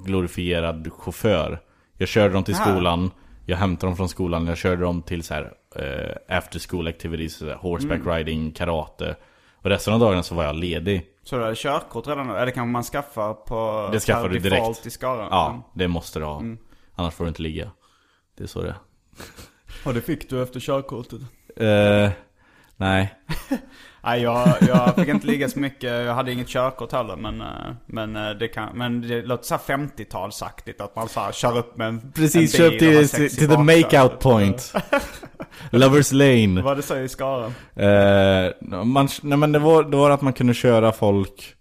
glorifierad 0.06 0.89
chaufför. 0.94 1.60
Jag 1.98 2.08
körde 2.10 2.34
dem 2.34 2.44
till 2.44 2.56
Aha. 2.56 2.63
skolan, 2.65 3.12
jag 3.46 3.58
hämtade 3.58 3.89
dem 3.89 3.98
från 3.98 4.10
skolan, 4.10 4.48
jag 4.48 4.58
körde 4.58 4.82
dem 4.82 5.01
till 5.01 5.24
så 5.24 5.34
här 5.34 5.53
eh, 5.75 6.38
after 6.38 6.60
school 6.70 6.88
activities, 6.88 7.44
horseback 7.60 8.00
Mm. 8.01 8.13
riding, 8.15 8.51
karate. 8.51 9.15
Och 9.56 9.70
resten 9.70 9.94
av 9.94 10.00
dagarna 10.00 10.24
så 10.24 10.36
var 10.36 10.44
jag 10.44 10.56
ledig. 10.56 11.06
Så 11.29 11.38
du 11.38 11.43
hade 11.43 11.55
körkort 11.55 12.07
redan 12.07 12.27
då? 12.27 12.36
Eller 12.36 12.51
kan 12.51 12.71
man 12.71 12.83
skaffa 12.83 13.33
på 13.33 13.89
Det 13.91 14.00
skaffar 14.00 14.29
du 14.29 14.39
direkt. 14.39 14.86
i 14.86 14.89
Skara? 14.89 15.27
Ja, 15.31 15.71
det 15.74 15.88
måste 15.88 16.19
du 16.19 16.25
ha. 16.25 16.39
Mm. 16.39 16.57
Annars 16.95 17.13
får 17.13 17.24
du 17.24 17.27
inte 17.27 17.41
ligga. 17.41 17.71
Det 18.38 18.43
är 18.43 18.48
så 18.48 18.62
det 18.62 18.75
Och 19.86 19.93
det 19.93 20.01
fick 20.01 20.29
du 20.29 20.43
efter 20.43 20.59
körkortet? 20.59 21.21
är. 21.55 22.03
Eh, 22.05 22.12
nej. 22.77 23.13
Nej, 24.03 24.22
jag, 24.22 24.58
jag 24.68 24.96
fick 24.96 25.08
inte 25.08 25.27
ligga 25.27 25.50
så 25.50 25.60
mycket. 25.60 25.91
Jag 26.06 26.13
hade 26.13 26.32
inget 26.32 26.48
körkort 26.48 26.91
heller. 26.91 27.15
Men, 27.15 27.41
eh, 27.41 27.48
men, 27.86 28.15
eh, 28.15 28.29
det, 28.29 28.48
kan, 28.48 28.70
men 28.77 29.01
det 29.01 29.22
låter 29.22 29.44
så 29.44 29.53
här 29.56 29.77
50-talsaktigt 29.77 30.84
att 30.84 30.96
man 30.96 31.10
så 31.10 31.20
här 31.20 31.32
kör 31.32 31.58
upp 31.58 31.77
med 31.77 31.88
en 31.88 32.12
Precis, 32.15 32.60
en 32.60 32.70
bil 32.70 32.79
köp 32.79 32.89
och 32.89 32.96
har 32.96 33.18
till, 33.18 33.36
till 33.38 33.50
the 33.50 33.58
make-out 33.58 34.20
point. 34.20 34.74
Lovers 35.72 36.12
lane. 36.12 36.62
Vad 36.62 36.77
det 36.77 36.84
så 36.84 36.98
i 36.98 37.10
Skara? 37.10 37.46
Eh, 37.75 38.51
man, 38.84 39.08
nej 39.22 39.38
men 39.38 39.51
det 39.51 39.60
var, 39.60 39.84
det 39.84 39.98
var 39.98 40.10
att 40.10 40.22
man 40.22 40.34
kunde 40.34 40.53
köra 40.53 40.91
folk 40.91 41.53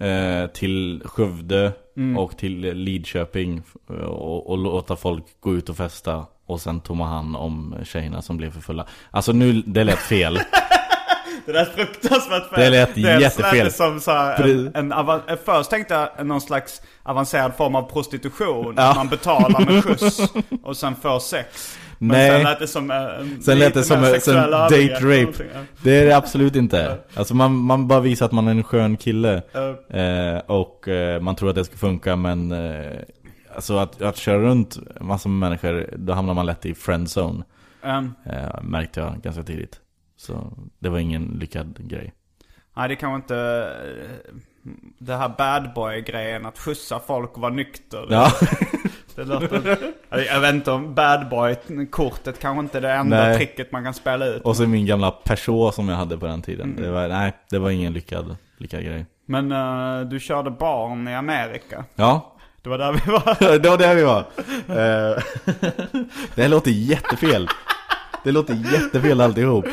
eh, 0.00 0.46
till 0.46 1.02
Skövde 1.04 1.72
Mm. 1.96 2.18
och 2.18 2.36
till 2.38 2.60
Lidköping 2.60 3.62
eh, 3.90 3.96
och, 3.96 4.50
och 4.50 4.58
låta 4.58 4.96
folk 4.96 5.24
gå 5.40 5.54
ut 5.54 5.68
och 5.68 5.76
festa 5.76 6.26
och 6.46 6.60
sen 6.60 6.80
tog 6.80 6.96
man 6.96 7.08
hand 7.08 7.36
om 7.36 7.74
tjejerna 7.84 8.22
som 8.22 8.36
blev 8.36 8.50
för 8.50 8.60
fulla. 8.60 8.86
Alltså 9.10 9.32
nu, 9.32 9.62
det 9.66 9.84
lät 9.84 9.98
fel. 9.98 10.38
Det 11.46 11.52
där 11.52 11.60
är 11.60 11.64
fruktansvärt 11.64 12.48
fel. 12.48 12.60
Det 12.60 12.70
lät 12.70 12.94
Dels 12.94 13.22
jättefel. 13.22 13.64
det 13.64 13.70
som 13.70 14.00
så 14.00 14.10
här, 14.10 14.42
en, 14.74 14.92
en, 14.92 14.92
eh, 14.92 15.36
Först 15.44 15.70
tänkte 15.70 16.08
jag 16.16 16.26
någon 16.26 16.40
slags 16.40 16.82
avancerad 17.02 17.54
form 17.54 17.74
av 17.74 17.82
prostitution. 17.92 18.74
Ja. 18.76 18.92
Man 18.96 19.08
betalar 19.08 19.72
med 19.72 19.84
skjuts 19.84 20.20
och 20.62 20.76
sen 20.76 20.94
får 20.96 21.20
sex. 21.20 21.78
Men 21.98 22.08
Nej. 22.08 22.30
sen 22.30 22.42
lät 22.42 22.58
det 22.58 22.66
som 22.66 22.90
en 22.90 23.42
Sen 23.42 23.58
lät 23.58 23.74
det 23.74 23.82
som 23.82 24.04
en 24.04 24.50
date 24.50 24.94
rape. 24.94 25.44
Det 25.82 25.90
är 25.90 26.06
det 26.06 26.16
absolut 26.16 26.56
inte. 26.56 26.98
Alltså 27.14 27.34
man, 27.34 27.54
man 27.54 27.88
bara 27.88 28.00
visar 28.00 28.26
att 28.26 28.32
man 28.32 28.46
är 28.46 28.50
en 28.50 28.64
skön 28.64 28.96
kille. 28.96 29.42
Eh, 29.90 30.38
och 30.46 30.88
eh, 30.88 31.20
man 31.20 31.36
tror 31.36 31.48
att 31.48 31.54
det 31.54 31.64
ska 31.64 31.76
funka 31.76 32.16
men 32.16 32.52
eh, 32.52 32.92
Alltså 33.54 33.78
att, 33.78 34.02
att 34.02 34.16
köra 34.16 34.38
runt 34.38 34.78
massor 35.00 35.30
med 35.30 35.38
människor, 35.38 35.94
då 35.96 36.12
hamnar 36.12 36.34
man 36.34 36.46
lätt 36.46 36.66
i 36.66 36.74
friendzone. 36.74 37.44
Um, 37.84 38.14
Eh, 38.26 38.62
märkte 38.62 39.00
jag 39.00 39.22
ganska 39.22 39.42
tidigt. 39.42 39.80
Så 40.26 40.52
det 40.78 40.88
var 40.88 40.98
ingen 40.98 41.24
lyckad 41.40 41.88
grej. 41.88 42.12
nej, 42.76 42.88
det 42.88 42.96
kanske 42.96 43.16
inte... 43.16 43.36
eh, 44.26 44.34
Det 44.98 45.16
här 45.16 45.28
bad 45.38 45.74
boy-grejen, 45.74 46.46
att 46.46 46.58
skjutsa 46.58 47.00
folk 47.06 47.32
och 47.36 47.40
vara 47.42 47.52
nykter. 47.52 48.06
Ja, 48.10 48.32
det 49.14 49.24
låter, 49.24 49.78
jag 50.10 50.40
vet 50.40 50.54
inte 50.54 50.70
om 50.70 50.94
bad 50.94 51.28
boy-kortet 51.28 52.38
kanske 52.40 52.60
inte 52.60 52.78
är 52.78 52.82
det 52.82 52.92
enda 52.92 53.16
Nej. 53.16 53.36
tricket 53.36 53.72
man 53.72 53.84
kan 53.84 53.94
spela 53.94 54.26
ut. 54.26 54.42
och 54.42 54.56
så 54.56 54.66
min 54.66 54.86
gamla 54.86 55.10
Peugeot 55.10 55.74
som 55.74 55.88
jag 55.88 55.96
hade 55.96 56.18
på 56.18 56.26
den 56.26 56.42
tiden. 56.42 56.70
Mm. 56.70 56.82
Det 56.82 56.90
var, 56.90 57.08
nej, 57.08 57.32
det 57.50 57.58
var 57.58 57.70
ingen 57.70 57.92
lyckad, 57.92 58.36
lyckad 58.58 58.84
grej. 58.84 59.06
Men 59.26 59.52
eh, 59.52 60.00
du 60.08 60.20
körde 60.20 60.50
barn 60.50 61.08
i 61.08 61.14
Amerika. 61.14 61.84
Ja, 61.94 62.36
Det 62.62 62.68
var 62.70 62.78
där 62.78 62.92
vi 62.92 63.10
var. 63.12 63.58
det 63.58 63.68
var 63.68 63.78
där 63.78 63.94
vi 63.94 64.02
var. 64.02 64.18
Eh, 64.68 65.22
det 66.34 66.42
här 66.42 66.48
låter 66.48 66.70
jättefel. 66.70 67.48
Det 68.24 68.32
låter 68.32 68.54
jättefel 68.54 69.20
alltihop. 69.20 69.64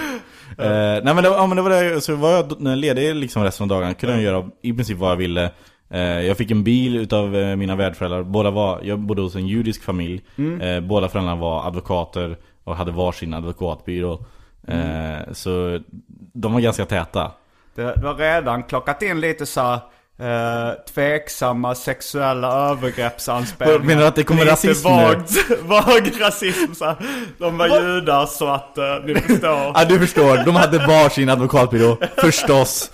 Uh, 0.59 1.03
nej 1.03 1.13
men 1.13 1.15
det, 1.15 1.29
ja, 1.29 1.47
men 1.47 1.55
det 1.55 1.61
var 1.61 1.69
det, 1.69 2.01
så 2.01 2.15
var 2.15 2.31
jag 2.31 2.61
ledig 2.61 3.15
liksom 3.15 3.43
resten 3.43 3.63
av 3.63 3.67
dagen. 3.67 3.95
Kunde 3.95 4.15
jag 4.15 4.23
göra 4.23 4.49
i 4.61 4.73
princip 4.73 4.97
vad 4.97 5.11
jag 5.11 5.15
ville. 5.15 5.51
Eh, 5.89 6.01
jag 6.01 6.37
fick 6.37 6.51
en 6.51 6.63
bil 6.63 6.95
utav 6.95 7.35
eh, 7.35 7.55
mina 7.55 7.75
värdföräldrar. 7.75 8.23
Båda 8.23 8.51
var, 8.51 8.79
jag 8.83 8.99
bodde 8.99 9.21
hos 9.21 9.35
en 9.35 9.47
judisk 9.47 9.83
familj. 9.83 10.21
Eh, 10.61 10.79
båda 10.79 11.09
föräldrarna 11.09 11.41
var 11.41 11.67
advokater 11.67 12.37
och 12.63 12.75
hade 12.75 12.91
varsin 12.91 13.33
advokatbyrå. 13.33 14.25
Eh, 14.67 15.31
så 15.31 15.79
de 16.33 16.53
var 16.53 16.59
ganska 16.59 16.85
täta. 16.85 17.31
Det, 17.75 17.83
det 17.83 18.01
var 18.01 18.15
redan 18.15 18.63
klockat 18.63 19.01
in 19.01 19.21
lite 19.21 19.45
så 19.45 19.79
eh, 20.19 20.73
tveksamma 20.93 21.75
sexuella 21.75 22.69
övergreppsanspelningar. 22.69 23.79
Menar 23.79 24.01
du 24.01 24.07
att 24.07 24.15
det 24.15 24.23
kommer 24.23 24.41
lite 24.41 24.53
rasism 24.53 24.87
nu? 24.87 24.93
vagt, 24.93 25.31
vag 25.61 26.21
rasism 26.21 26.73
så 26.73 26.85
här. 26.85 26.95
De 27.37 27.57
var 27.57 27.67
judar 27.67 28.25
så 28.25 28.47
att 28.47 28.77
uh, 28.77 29.05
ni 29.05 29.15
förstår. 29.15 29.49
Ja 29.75 29.85
du 29.89 29.99
förstår, 29.99 30.45
de 30.45 30.55
hade 30.55 30.77
varsin 30.77 31.29
advokatbyrå. 31.29 31.97
Förstås. 32.17 32.91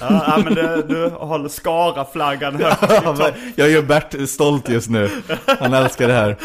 Ja, 0.00 0.38
men 0.44 0.54
det, 0.54 0.82
du 0.82 1.08
håller 1.08 1.48
Skara-flaggan 1.48 2.56
högt 2.62 2.76
Ja. 2.80 3.30
Jag 3.54 3.70
gör 3.70 3.82
Bert 3.82 4.28
stolt 4.28 4.68
just 4.68 4.90
nu. 4.90 5.10
Han 5.60 5.74
älskar 5.74 6.08
det 6.08 6.14
här. 6.14 6.36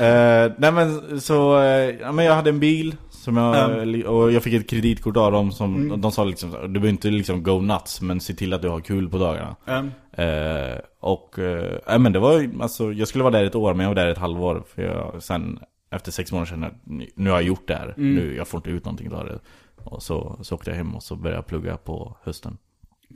Eh, 0.00 0.52
nej 0.58 0.72
men 0.72 1.20
så, 1.20 1.60
eh, 1.60 1.94
ja, 2.00 2.12
men 2.12 2.24
jag 2.24 2.34
hade 2.34 2.50
en 2.50 2.60
bil 2.60 2.96
som 3.24 3.36
jag, 3.36 4.14
och 4.14 4.32
jag 4.32 4.42
fick 4.42 4.54
ett 4.54 4.70
kreditkort 4.70 5.16
av 5.16 5.32
dem 5.32 5.52
som, 5.52 6.00
de 6.00 6.12
sa 6.12 6.24
liksom 6.24 6.50
du 6.50 6.68
behöver 6.68 6.88
inte 6.88 7.08
liksom 7.10 7.42
go 7.42 7.60
nuts 7.60 8.00
men 8.00 8.20
se 8.20 8.34
till 8.34 8.52
att 8.52 8.62
du 8.62 8.68
har 8.68 8.80
kul 8.80 9.08
på 9.08 9.18
dagarna. 9.18 9.56
Mm. 9.66 9.90
Eh, 10.12 10.78
och, 11.00 11.38
eh, 11.38 11.98
men 11.98 12.12
det 12.12 12.18
var 12.18 12.50
alltså 12.60 12.92
jag 12.92 13.08
skulle 13.08 13.24
vara 13.24 13.32
där 13.38 13.44
ett 13.44 13.54
år 13.54 13.74
men 13.74 13.84
jag 13.84 13.90
var 13.90 14.02
där 14.02 14.08
ett 14.08 14.18
halvår. 14.18 14.62
För 14.74 14.82
jag 14.82 15.22
sen, 15.22 15.58
efter 15.90 16.12
sex 16.12 16.32
månader 16.32 16.46
kände 16.50 16.66
jag, 16.66 17.06
nu- 17.14 17.30
har 17.30 17.36
jag 17.36 17.46
gjort 17.46 17.68
det 17.68 17.74
här. 17.74 17.94
Nu, 17.96 18.34
jag 18.36 18.48
får 18.48 18.58
inte 18.58 18.70
ut 18.70 18.84
någonting 18.84 19.12
av 19.12 19.24
det. 19.26 19.38
Och 19.84 20.02
så, 20.02 20.38
så 20.42 20.54
åkte 20.54 20.70
jag 20.70 20.76
hem 20.76 20.94
och 20.94 21.02
så 21.02 21.16
började 21.16 21.38
jag 21.38 21.46
plugga 21.46 21.76
på 21.76 22.16
hösten. 22.24 22.58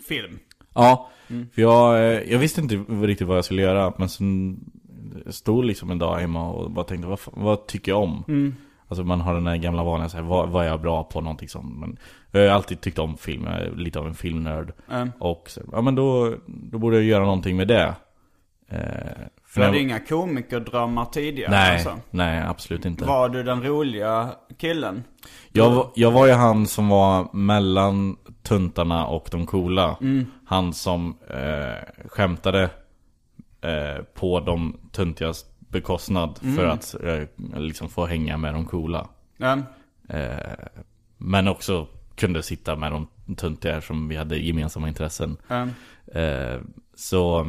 Film. 0.08 0.38
Ja, 0.74 1.10
för 1.54 1.62
jag, 1.62 1.94
eh, 1.96 2.32
jag 2.32 2.38
visste 2.38 2.60
inte 2.60 2.74
riktigt 2.76 3.26
vad 3.26 3.36
jag 3.36 3.44
skulle 3.44 3.62
göra 3.62 3.92
Men 3.98 4.08
sen 4.08 4.60
stod 5.30 5.64
liksom 5.64 5.90
en 5.90 5.98
dag 5.98 6.16
hemma 6.18 6.50
och 6.50 6.70
bara 6.70 6.84
tänkte 6.84 7.08
vad, 7.08 7.18
vad 7.24 7.66
tycker 7.66 7.92
jag 7.92 8.02
om? 8.02 8.24
Alltså 8.88 9.04
man 9.04 9.20
har 9.20 9.34
den 9.34 9.44
där 9.44 9.56
gamla 9.56 9.82
vanliga, 9.84 10.08
så 10.08 10.16
här, 10.16 10.24
vad, 10.24 10.48
vad 10.48 10.64
är 10.64 10.68
jag 10.68 10.80
bra 10.80 11.04
på? 11.04 11.20
Någonting 11.20 11.48
sånt. 11.48 11.78
Men 11.78 11.96
jag 12.30 12.40
har 12.40 12.48
alltid 12.48 12.80
tyckt 12.80 12.98
om 12.98 13.16
film, 13.16 13.44
jag 13.44 13.54
är 13.60 13.70
lite 13.70 13.98
av 13.98 14.06
en 14.06 14.14
filmnörd. 14.14 14.72
Mm. 14.90 15.10
Och 15.18 15.44
så, 15.46 15.60
ja 15.72 15.80
men 15.80 15.94
då, 15.94 16.34
då 16.46 16.78
borde 16.78 16.96
jag 16.96 17.04
göra 17.04 17.24
någonting 17.24 17.56
med 17.56 17.68
det. 17.68 17.94
Eh, 18.70 18.78
Du 19.54 19.62
hade 19.62 19.76
jag- 19.76 19.82
inga 19.82 19.98
komikerdrömmar 20.00 21.04
tidigare 21.04 21.50
Nej, 21.50 21.74
alltså. 21.74 21.96
nej 22.10 22.42
absolut 22.48 22.84
inte. 22.84 23.04
Var 23.04 23.28
du 23.28 23.42
den 23.42 23.62
roliga 23.62 24.28
killen? 24.58 25.04
Jag, 25.52 25.90
jag 25.94 26.10
var 26.10 26.26
ju 26.26 26.32
han 26.32 26.66
som 26.66 26.88
var 26.88 27.28
mellan 27.32 28.16
tuntarna 28.42 29.06
och 29.06 29.28
de 29.32 29.46
coola. 29.46 29.96
Mm. 30.00 30.26
Han 30.46 30.72
som 30.72 31.16
eh, 31.30 32.08
skämtade 32.08 32.62
eh, 33.60 34.04
på 34.14 34.40
de 34.40 34.76
tuntigas 34.92 35.44
bekostnad 35.68 36.38
Mm. 36.42 36.56
för 36.56 36.66
att 36.66 36.94
eh, 37.04 37.28
liksom 37.60 37.88
få 37.88 38.06
hänga 38.06 38.36
med 38.36 38.54
de 38.54 38.64
coola. 38.66 39.08
Eh, 40.08 40.36
men 41.16 41.48
också 41.48 41.86
kunde 42.14 42.42
sitta 42.42 42.76
med 42.76 42.92
de 42.92 43.08
tuntiga 43.36 43.80
som 43.80 44.08
vi 44.08 44.16
hade 44.16 44.36
gemensamma 44.38 44.88
intressen. 44.88 45.36
Eh, 46.14 46.60
så 46.94 47.46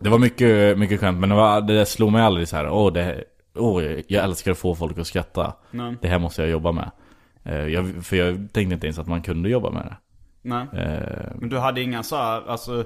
det 0.00 0.08
var 0.08 0.18
mycket, 0.18 0.78
mycket 0.78 1.00
skämt 1.00 1.18
men 1.20 1.28
det, 1.28 1.34
var, 1.34 1.60
det 1.60 1.86
slog 1.86 2.12
mig 2.12 2.22
aldrig 2.22 2.48
så 2.48 2.56
här. 2.56 2.68
Åh, 2.68 2.92
det, 2.92 3.24
åh, 3.54 3.82
jag 3.84 4.24
älskar 4.24 4.50
att 4.52 4.58
få 4.58 4.74
folk 4.74 4.98
att 4.98 5.06
skratta. 5.06 5.54
Nej. 5.70 5.94
Det 6.02 6.08
här 6.08 6.18
måste 6.18 6.42
jag 6.42 6.50
jobba 6.50 6.72
med. 6.72 6.90
Jag, 7.72 8.04
för 8.06 8.16
jag 8.16 8.34
tänkte 8.52 8.74
inte 8.74 8.86
ens 8.86 8.98
att 8.98 9.06
man 9.06 9.22
kunde 9.22 9.48
jobba 9.48 9.70
med 9.70 9.82
det. 9.86 9.96
Nej. 10.42 10.66
Eh, 10.72 11.26
Men 11.34 11.48
du 11.48 11.58
hade 11.58 11.82
inga 11.82 12.02
så 12.02 12.16
här, 12.16 12.42
alltså 12.50 12.84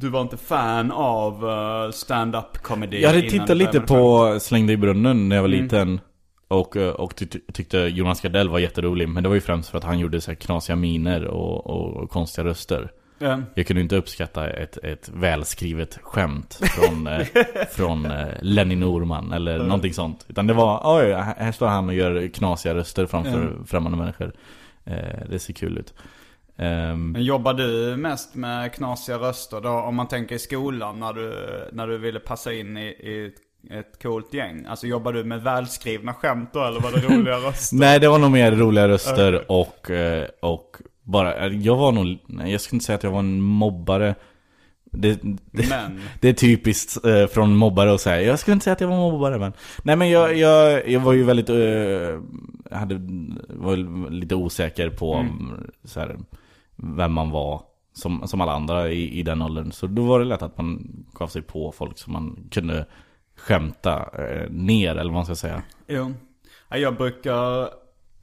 Du 0.00 0.08
var 0.08 0.20
inte 0.20 0.36
fan 0.36 0.92
av 0.92 1.44
uh, 1.44 1.90
stand-up 1.90 2.58
comedy 2.62 3.00
jag 3.00 3.08
hade 3.08 3.22
tittat 3.22 3.56
lite 3.56 3.80
på 3.80 4.36
Släng 4.40 4.66
dig 4.66 4.74
i 4.74 4.76
brunnen 4.76 5.28
när 5.28 5.36
jag 5.36 5.42
var 5.42 5.48
Mm. 5.48 5.62
liten. 5.62 6.00
Och, 6.48 6.76
eh, 6.76 6.88
och 6.90 7.16
ty 7.16 7.26
tyckte 7.52 7.78
Jonas 7.78 8.20
Gardell 8.20 8.48
var 8.48 8.58
jätterolig. 8.58 9.08
Men 9.08 9.22
det 9.22 9.28
var 9.28 9.34
ju 9.34 9.40
främst 9.40 9.70
för 9.70 9.78
att 9.78 9.84
han 9.84 9.98
gjorde 9.98 10.20
så 10.20 10.30
här 10.30 10.36
knasiga 10.36 10.76
miner 10.76 11.24
och, 11.24 11.66
och, 11.66 11.96
och 11.96 12.10
konstiga 12.10 12.44
röster. 12.44 12.90
Ja. 13.18 13.40
Jag 13.54 13.66
kunde 13.66 13.82
inte 13.82 13.96
uppskatta 13.96 14.50
ett, 14.50 14.76
ett 14.76 15.10
välskrivet 15.14 15.98
skämt 16.02 16.60
från, 16.62 17.06
eh, 17.06 17.26
från 17.70 18.06
eh, 18.06 18.26
Lenny 18.40 18.76
Norman 18.76 19.32
eller 19.32 19.58
någonting 19.58 19.94
sånt. 19.94 20.26
Utan 20.28 20.46
det 20.46 20.54
var, 20.54 20.80
oj, 20.84 21.12
här 21.12 21.52
står 21.52 21.66
han 21.66 21.88
och 21.88 21.94
gör 21.94 22.28
knasiga 22.28 22.74
röster 22.74 23.06
framför 23.06 23.52
främmande 23.66 23.98
människor. 23.98 24.32
Eh, 24.84 25.28
det 25.30 25.38
ser 25.38 25.52
kul 25.52 25.78
ut. 25.78 25.94
Ehm, 26.58 27.12
Men 27.12 27.22
jobbar 27.22 27.54
du 27.54 27.96
mest 27.96 28.34
med 28.34 28.72
knasiga 28.72 29.18
röster 29.18 29.60
då? 29.60 29.68
Om 29.68 29.94
man 29.94 30.08
tänker 30.08 30.34
i 30.34 30.38
skolan 30.38 31.00
när 31.00 31.12
du, 31.12 31.34
när 31.72 31.86
du 31.86 31.98
ville 31.98 32.20
passa 32.20 32.52
in 32.52 32.76
i, 32.76 32.86
i 32.86 33.32
ett, 33.70 34.02
coolt 34.02 34.34
gäng? 34.34 34.66
Alltså 34.66 34.86
jobbar 34.86 35.12
du 35.12 35.24
med 35.24 35.42
välskrivna 35.42 36.14
skämt 36.14 36.50
då 36.52 36.64
eller 36.64 36.80
var 36.80 36.92
det 36.92 37.00
roliga 37.00 37.36
röster? 37.48 37.76
Nej, 37.76 38.00
det 38.00 38.08
var 38.08 38.18
nog 38.18 38.30
mer 38.30 38.52
roliga 38.52 38.88
röster 38.88 39.50
och, 39.52 39.90
eh, 39.90 40.26
och 40.40 40.76
bara, 41.02 41.48
jag 41.48 41.76
var 41.76 41.92
nog, 41.92 42.18
nej, 42.26 42.52
jag 42.52 42.60
skulle 42.60 42.76
inte 42.76 42.86
säga 42.86 42.96
att 42.96 43.02
jag 43.02 43.10
var 43.10 43.18
en 43.18 43.40
mobbare. 43.40 44.14
Det, 44.84 45.18
det, 45.22 45.68
Men, 45.68 46.00
det 46.20 46.28
är 46.28 46.32
typiskt 46.32 47.04
eh, 47.04 47.26
från 47.26 47.56
mobbare 47.56 47.94
att 47.94 48.00
säga, 48.00 48.22
jag 48.22 48.38
skulle 48.38 48.52
inte 48.52 48.64
säga 48.64 48.72
att 48.72 48.80
jag 48.80 48.88
var 48.88 48.96
mobbare 48.96 49.38
men 49.38 49.52
Nej 49.82 49.96
men 49.96 50.10
jag, 50.10 50.36
jag, 50.36 50.88
jag 50.88 51.00
var 51.00 51.12
ju 51.12 51.24
väldigt, 51.24 51.50
eh, 51.50 52.76
hade, 52.78 53.00
var 53.48 53.76
lite 54.10 54.34
osäker 54.34 54.90
på 54.90 55.14
mm. 55.14 55.70
så 55.84 56.00
här, 56.00 56.16
vem 56.82 57.12
man 57.12 57.30
var 57.30 57.62
som, 57.92 58.28
som 58.28 58.40
alla 58.40 58.52
andra 58.52 58.88
i, 58.88 59.18
i 59.18 59.22
den 59.22 59.42
åldern 59.42 59.72
Så 59.72 59.86
då 59.86 60.02
var 60.02 60.18
det 60.18 60.24
lätt 60.24 60.42
att 60.42 60.56
man 60.58 60.88
gav 61.12 61.26
sig 61.26 61.42
på 61.42 61.72
folk 61.72 61.98
som 61.98 62.12
man 62.12 62.48
kunde 62.50 62.86
skämta 63.36 63.96
eh, 63.96 64.50
ner 64.50 64.90
eller 64.90 65.04
vad 65.04 65.12
man 65.12 65.24
ska 65.24 65.34
säga 65.34 65.62
jo. 65.86 66.14
Ja, 66.68 66.76
Jag 66.76 66.96
brukar 66.96 67.68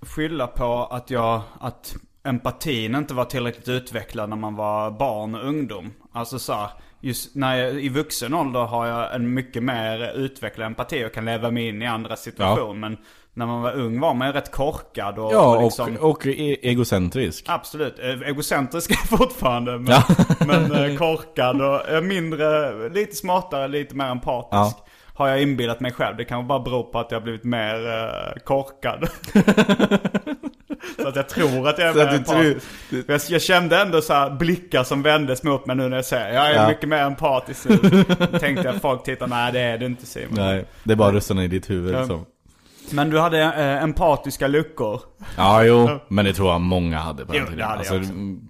skylla 0.02 0.48
på 0.48 0.86
att 0.86 1.10
jag, 1.10 1.42
att 1.60 1.96
empatin 2.24 2.96
inte 2.96 3.14
var 3.14 3.26
tillräckligt 3.26 3.70
utvecklad 3.70 4.30
när 4.30 4.38
man 4.38 4.56
var 4.56 4.92
barn 4.92 5.36
och 5.36 5.48
ungdom. 5.48 5.94
Alltså 6.12 6.40
så 6.40 6.54
här, 6.54 6.70
just 7.00 7.36
när 7.36 7.56
jag, 7.56 7.84
i 7.84 7.90
vuxen 7.90 8.34
ålder 8.34 8.60
har 8.60 8.86
jag 8.88 9.16
en 9.16 9.34
mycket 9.34 9.64
mer 9.64 10.12
utvecklad 10.16 10.66
empati 10.66 11.06
och 11.06 11.14
kan 11.14 11.26
leva 11.26 11.52
mig 11.52 11.68
in 11.68 11.82
i 11.82 11.86
andra 11.86 12.16
situationer. 12.16 12.80
Men 12.80 12.98
när 13.38 13.46
man 13.46 13.62
var 13.62 13.72
ung 13.74 14.00
var 14.00 14.14
man 14.14 14.28
ju 14.28 14.34
rätt 14.34 14.52
korkad 14.52 15.20
och, 15.20 15.34
Ja, 15.34 15.40
och 15.50 15.56
och, 15.58 15.64
liksom... 15.64 15.98
och 16.00 16.28
e- 16.28 16.58
egocentrisk 16.62 17.46
Absolut. 17.48 18.00
Egocentrisk 18.00 18.92
är 18.92 18.96
fortfarande. 19.18 19.72
Men, 19.78 19.86
Ja. 19.94 20.04
men 20.48 20.72
eh, 20.72 20.98
korkad 20.98 21.62
och 21.62 21.90
eh, 21.90 22.02
mindre, 22.02 22.72
lite 22.90 23.16
smartare, 23.16 23.68
lite 23.68 23.96
mer 23.96 24.06
empatisk. 24.06 24.52
Ja. 24.80 24.86
Har 25.18 25.28
jag 25.28 25.42
inbillat 25.42 25.80
mig 25.80 25.92
själv. 25.92 26.18
Det 26.18 26.26
kan 26.26 26.48
bara 26.48 26.60
bero 26.60 26.84
på 26.84 27.00
att 27.00 27.12
jag 27.12 27.20
har 27.20 27.24
blivit 27.24 27.44
mer 27.44 27.88
eh, 27.88 28.42
korkad. 28.44 29.10
så 31.02 31.08
att 31.08 31.16
jag 31.16 31.30
tror 31.30 31.68
att 31.70 31.78
jag 31.78 31.88
är 31.88 31.94
Så 31.94 31.98
mer 32.00 32.06
du 32.06 32.16
empatisk. 32.18 32.68
tror- 32.90 33.04
Jag, 33.08 33.22
jag 33.30 33.42
kände 33.42 33.82
ändå 33.82 34.02
så 34.02 34.36
blickar 34.40 34.84
som 34.84 35.02
vändes 35.02 35.44
mot 35.44 35.66
mig 35.66 35.76
nu 35.76 35.90
när 35.90 35.96
jag 35.96 36.06
säger 36.06 36.34
jag 36.34 36.50
är 36.50 36.54
Ja. 36.54 36.68
mycket 36.68 36.90
mer 36.90 36.98
empatisk 37.02 37.66
nu. 37.70 38.04
Tänkte 38.40 38.64
jag 38.68 38.82
folk 38.82 39.04
tittar, 39.04 39.28
nej 39.28 39.52
det 39.54 39.60
är 39.60 39.78
det 39.78 39.86
inte 39.86 40.06
Simon. 40.06 40.34
Nej, 40.36 40.66
det 40.84 40.92
är 40.92 40.96
bara 40.98 41.12
rösterna 41.16 41.44
i 41.44 41.48
ditt 41.48 41.70
huvud 41.70 41.96
Ja. 41.96 42.08
Men 42.94 43.10
du 43.10 43.20
hade 43.20 43.42
eh, 43.44 43.84
empatiska 43.84 44.48
luckor. 44.48 45.02
Ja, 45.38 45.64
jo, 45.64 45.90
men 46.08 46.26
det 46.26 46.34
tror 46.34 46.52
jag 46.52 46.62
många 46.62 47.00
hade 47.00 47.26
på 47.26 47.32
den 47.34 47.42
Jo, 47.42 47.48
tiden. 47.52 47.68
Alltså, 47.68 48.02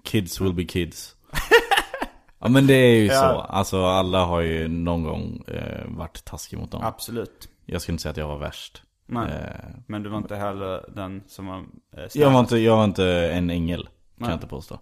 kids 0.04 0.42
will 0.42 0.54
be 0.54 0.64
kids. 0.64 1.16
ja 2.40 2.48
men 2.50 2.68
det 2.68 2.74
är 2.74 2.96
ju 2.96 3.06
Ja. 3.06 3.14
så. 3.22 3.40
Alltså 3.40 3.86
alla 3.86 4.26
har 4.26 4.42
ju 4.42 4.68
någon 4.68 5.04
gång 5.04 5.44
eh, 5.48 5.86
varit 5.88 6.26
taskig 6.26 6.58
mot 6.60 6.72
dem. 6.72 6.82
Absolut. 6.84 7.50
Jag 7.66 7.82
skulle 7.82 7.94
inte 7.94 8.02
säga 8.02 8.12
att 8.12 8.18
jag 8.18 8.28
var 8.28 8.38
värst. 8.38 8.82
Nej. 9.08 9.28
Eh, 9.30 9.70
Men 9.88 10.04
du 10.04 10.10
var 10.10 10.18
inte 10.18 10.36
heller 10.36 10.86
den 10.96 11.24
som 11.28 11.48
var 11.48 11.58
eh, 11.98 12.04
jag, 12.14 12.32
var 12.32 12.40
inte, 12.40 12.58
jag 12.58 12.76
var 12.78 12.84
inte 12.84 13.06
en 13.10 13.50
ängel, 13.50 13.84
kan 13.84 13.92
Nej. 14.16 14.30
jag 14.30 14.36
inte 14.36 14.48
påstå. 14.48 14.80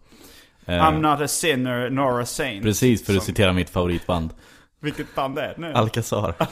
Eh, 0.65 0.73
I'm 0.73 0.99
not 1.11 1.21
a 1.21 1.27
sinner 1.27 1.89
nor 1.89 2.21
a 2.21 2.25
saint. 2.25 2.63
precis, 2.63 3.05
för 3.05 3.13
att 3.13 3.19
Som- 3.23 3.25
citera 3.25 3.53
mitt 3.53 3.69
favoritband. 3.69 4.33
Vilket 4.83 5.15
band 5.15 5.39
är 5.39 5.47
det 5.47 5.53
nu? 5.57 5.73
Alcazar. 5.73 6.33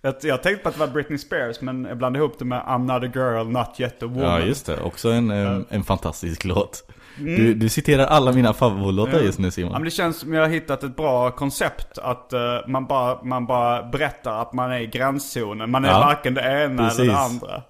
jag, 0.00 0.14
jag 0.22 0.42
tänkte 0.42 0.62
på 0.62 0.68
att 0.68 0.74
det 0.74 0.80
var 0.80 0.86
Britney 0.86 1.18
Spears 1.18 1.60
men 1.60 1.84
jag 1.84 1.98
blandade 1.98 2.24
ihop 2.24 2.38
det 2.38 2.44
med 2.44 2.60
I'm 2.62 2.94
not 2.94 3.02
a 3.04 3.12
girl, 3.14 3.46
not 3.48 3.80
yet 3.80 4.02
a 4.02 4.06
woman. 4.06 4.22
Ja, 4.24 4.40
just 4.40 4.66
det. 4.66 4.80
Också 4.80 5.10
en, 5.10 5.30
eh, 5.30 5.58
en 5.68 5.84
fantastisk 5.84 6.44
låt. 6.44 6.90
Du, 7.18 7.54
du 7.54 7.68
citerar 7.68 8.06
alla 8.06 8.32
mina 8.32 8.52
favoritlåtar 8.52 9.20
just 9.20 9.38
nu 9.38 9.46
Ja, 9.46 9.50
Simon. 9.50 9.72
men 9.72 9.82
det 9.84 9.90
känns 9.90 10.18
som 10.20 10.34
jag 10.34 10.42
har 10.42 10.48
hittat 10.48 10.82
ett 10.84 10.96
bra 10.96 11.30
koncept 11.30 11.98
att 11.98 12.32
eh, 12.32 12.40
man, 12.66 12.86
bara, 12.86 13.22
man 13.22 13.46
bara 13.46 13.82
berättar 13.82 14.42
att 14.42 14.52
man 14.52 14.72
är 14.72 14.78
i 14.80 14.86
gränszonen. 14.86 15.70
Man 15.70 15.84
är 15.84 15.88
Ja, 15.88 15.98
varken 16.00 16.34
det 16.34 16.40
ena 16.40 16.54
eller 16.64 16.76
precis. 16.88 17.06
det 17.06 17.18
andra. 17.18 17.62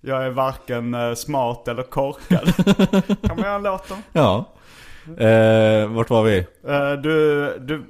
Jag 0.00 0.24
är 0.26 0.30
varken 0.30 0.94
eh, 0.94 1.14
smart 1.14 1.68
eller 1.68 1.82
korkad. 1.82 2.54
kan 3.22 3.36
man 3.36 3.44
göra 3.44 3.54
en 3.54 3.62
låt 3.62 3.90
om? 3.90 4.02
Ja. 4.12 4.44
Eh, 5.16 5.88
vart 5.88 6.10
var 6.10 6.22
vi? 6.24 6.38
Eh, 6.38 6.92
du, 7.02 7.44
du, 7.60 7.84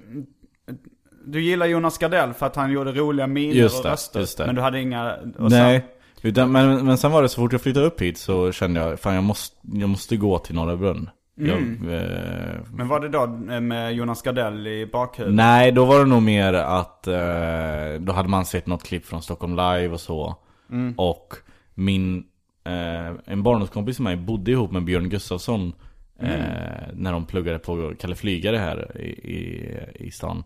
du 1.26 1.40
gillar 1.42 1.66
Jonas 1.66 1.98
Gardell 1.98 2.32
för 2.32 2.46
att 2.46 2.56
han 2.56 2.70
gjorde 2.72 2.92
roliga 2.92 3.26
miner 3.26 3.54
Just 3.54 3.78
och 3.78 3.84
det, 3.84 3.90
röster. 3.90 4.20
just 4.20 4.38
det. 4.38 4.46
Men 4.46 4.54
du 4.54 4.60
hade 4.62 4.80
inga... 4.80 5.14
och 5.38 5.50
Nej, 5.50 5.86
utan, 6.22 6.52
men, 6.52 6.86
men 6.86 6.98
sen 6.98 7.10
var 7.12 7.22
det 7.22 7.28
så 7.28 7.40
fort 7.40 7.52
jag 7.52 7.60
flyttade 7.60 7.86
upp 7.86 8.00
hit 8.02 8.18
så 8.18 8.52
kände 8.52 8.80
jag, 8.80 9.00
fan 9.00 9.14
jag 9.14 9.24
måste, 9.24 9.56
jag 9.72 9.88
måste 9.88 10.16
gå 10.16 10.38
till 10.38 10.54
Norra 10.54 10.76
Brunn. 10.76 11.10
Jag, 11.40 11.58
Mm. 11.58 11.88
eh, 11.88 12.56
Men 12.74 12.88
var 12.88 13.00
det 13.00 13.08
då 13.08 13.26
med 13.60 13.94
Jonas 13.94 14.22
Gardell 14.22 14.66
i 14.66 14.86
bakhuvudet? 14.92 15.36
nej, 15.36 15.72
då 15.72 15.84
var 15.84 15.98
det 15.98 16.04
nog 16.06 16.22
mer 16.22 16.52
att 16.54 17.06
eh, 17.06 18.00
då 18.00 18.12
hade 18.12 18.28
man 18.28 18.44
sett 18.44 18.66
något 18.66 18.84
klipp 18.84 19.06
från 19.06 19.22
Stockholm 19.22 19.56
Live 19.56 19.88
och 19.88 20.00
så. 20.00 20.36
Mm. 20.70 20.94
Och 20.96 21.34
min, 21.74 22.24
eh, 22.64 23.12
en 23.24 23.42
barndomskompis 23.42 23.96
som 23.96 24.04
mig 24.04 24.16
bodde 24.16 24.50
ihop 24.50 24.72
med 24.72 24.84
Björn 24.84 25.08
Gustafsson 25.08 25.72
Mm. 26.18 26.32
eh, 26.40 26.88
när 26.94 27.12
de 27.12 27.26
pluggade 27.26 27.58
på 27.58 27.94
Kalle 28.00 28.14
Flygare 28.14 28.56
här 28.56 29.00
i, 29.00 29.08
i, 29.08 29.76
i 29.94 30.10
stan. 30.10 30.44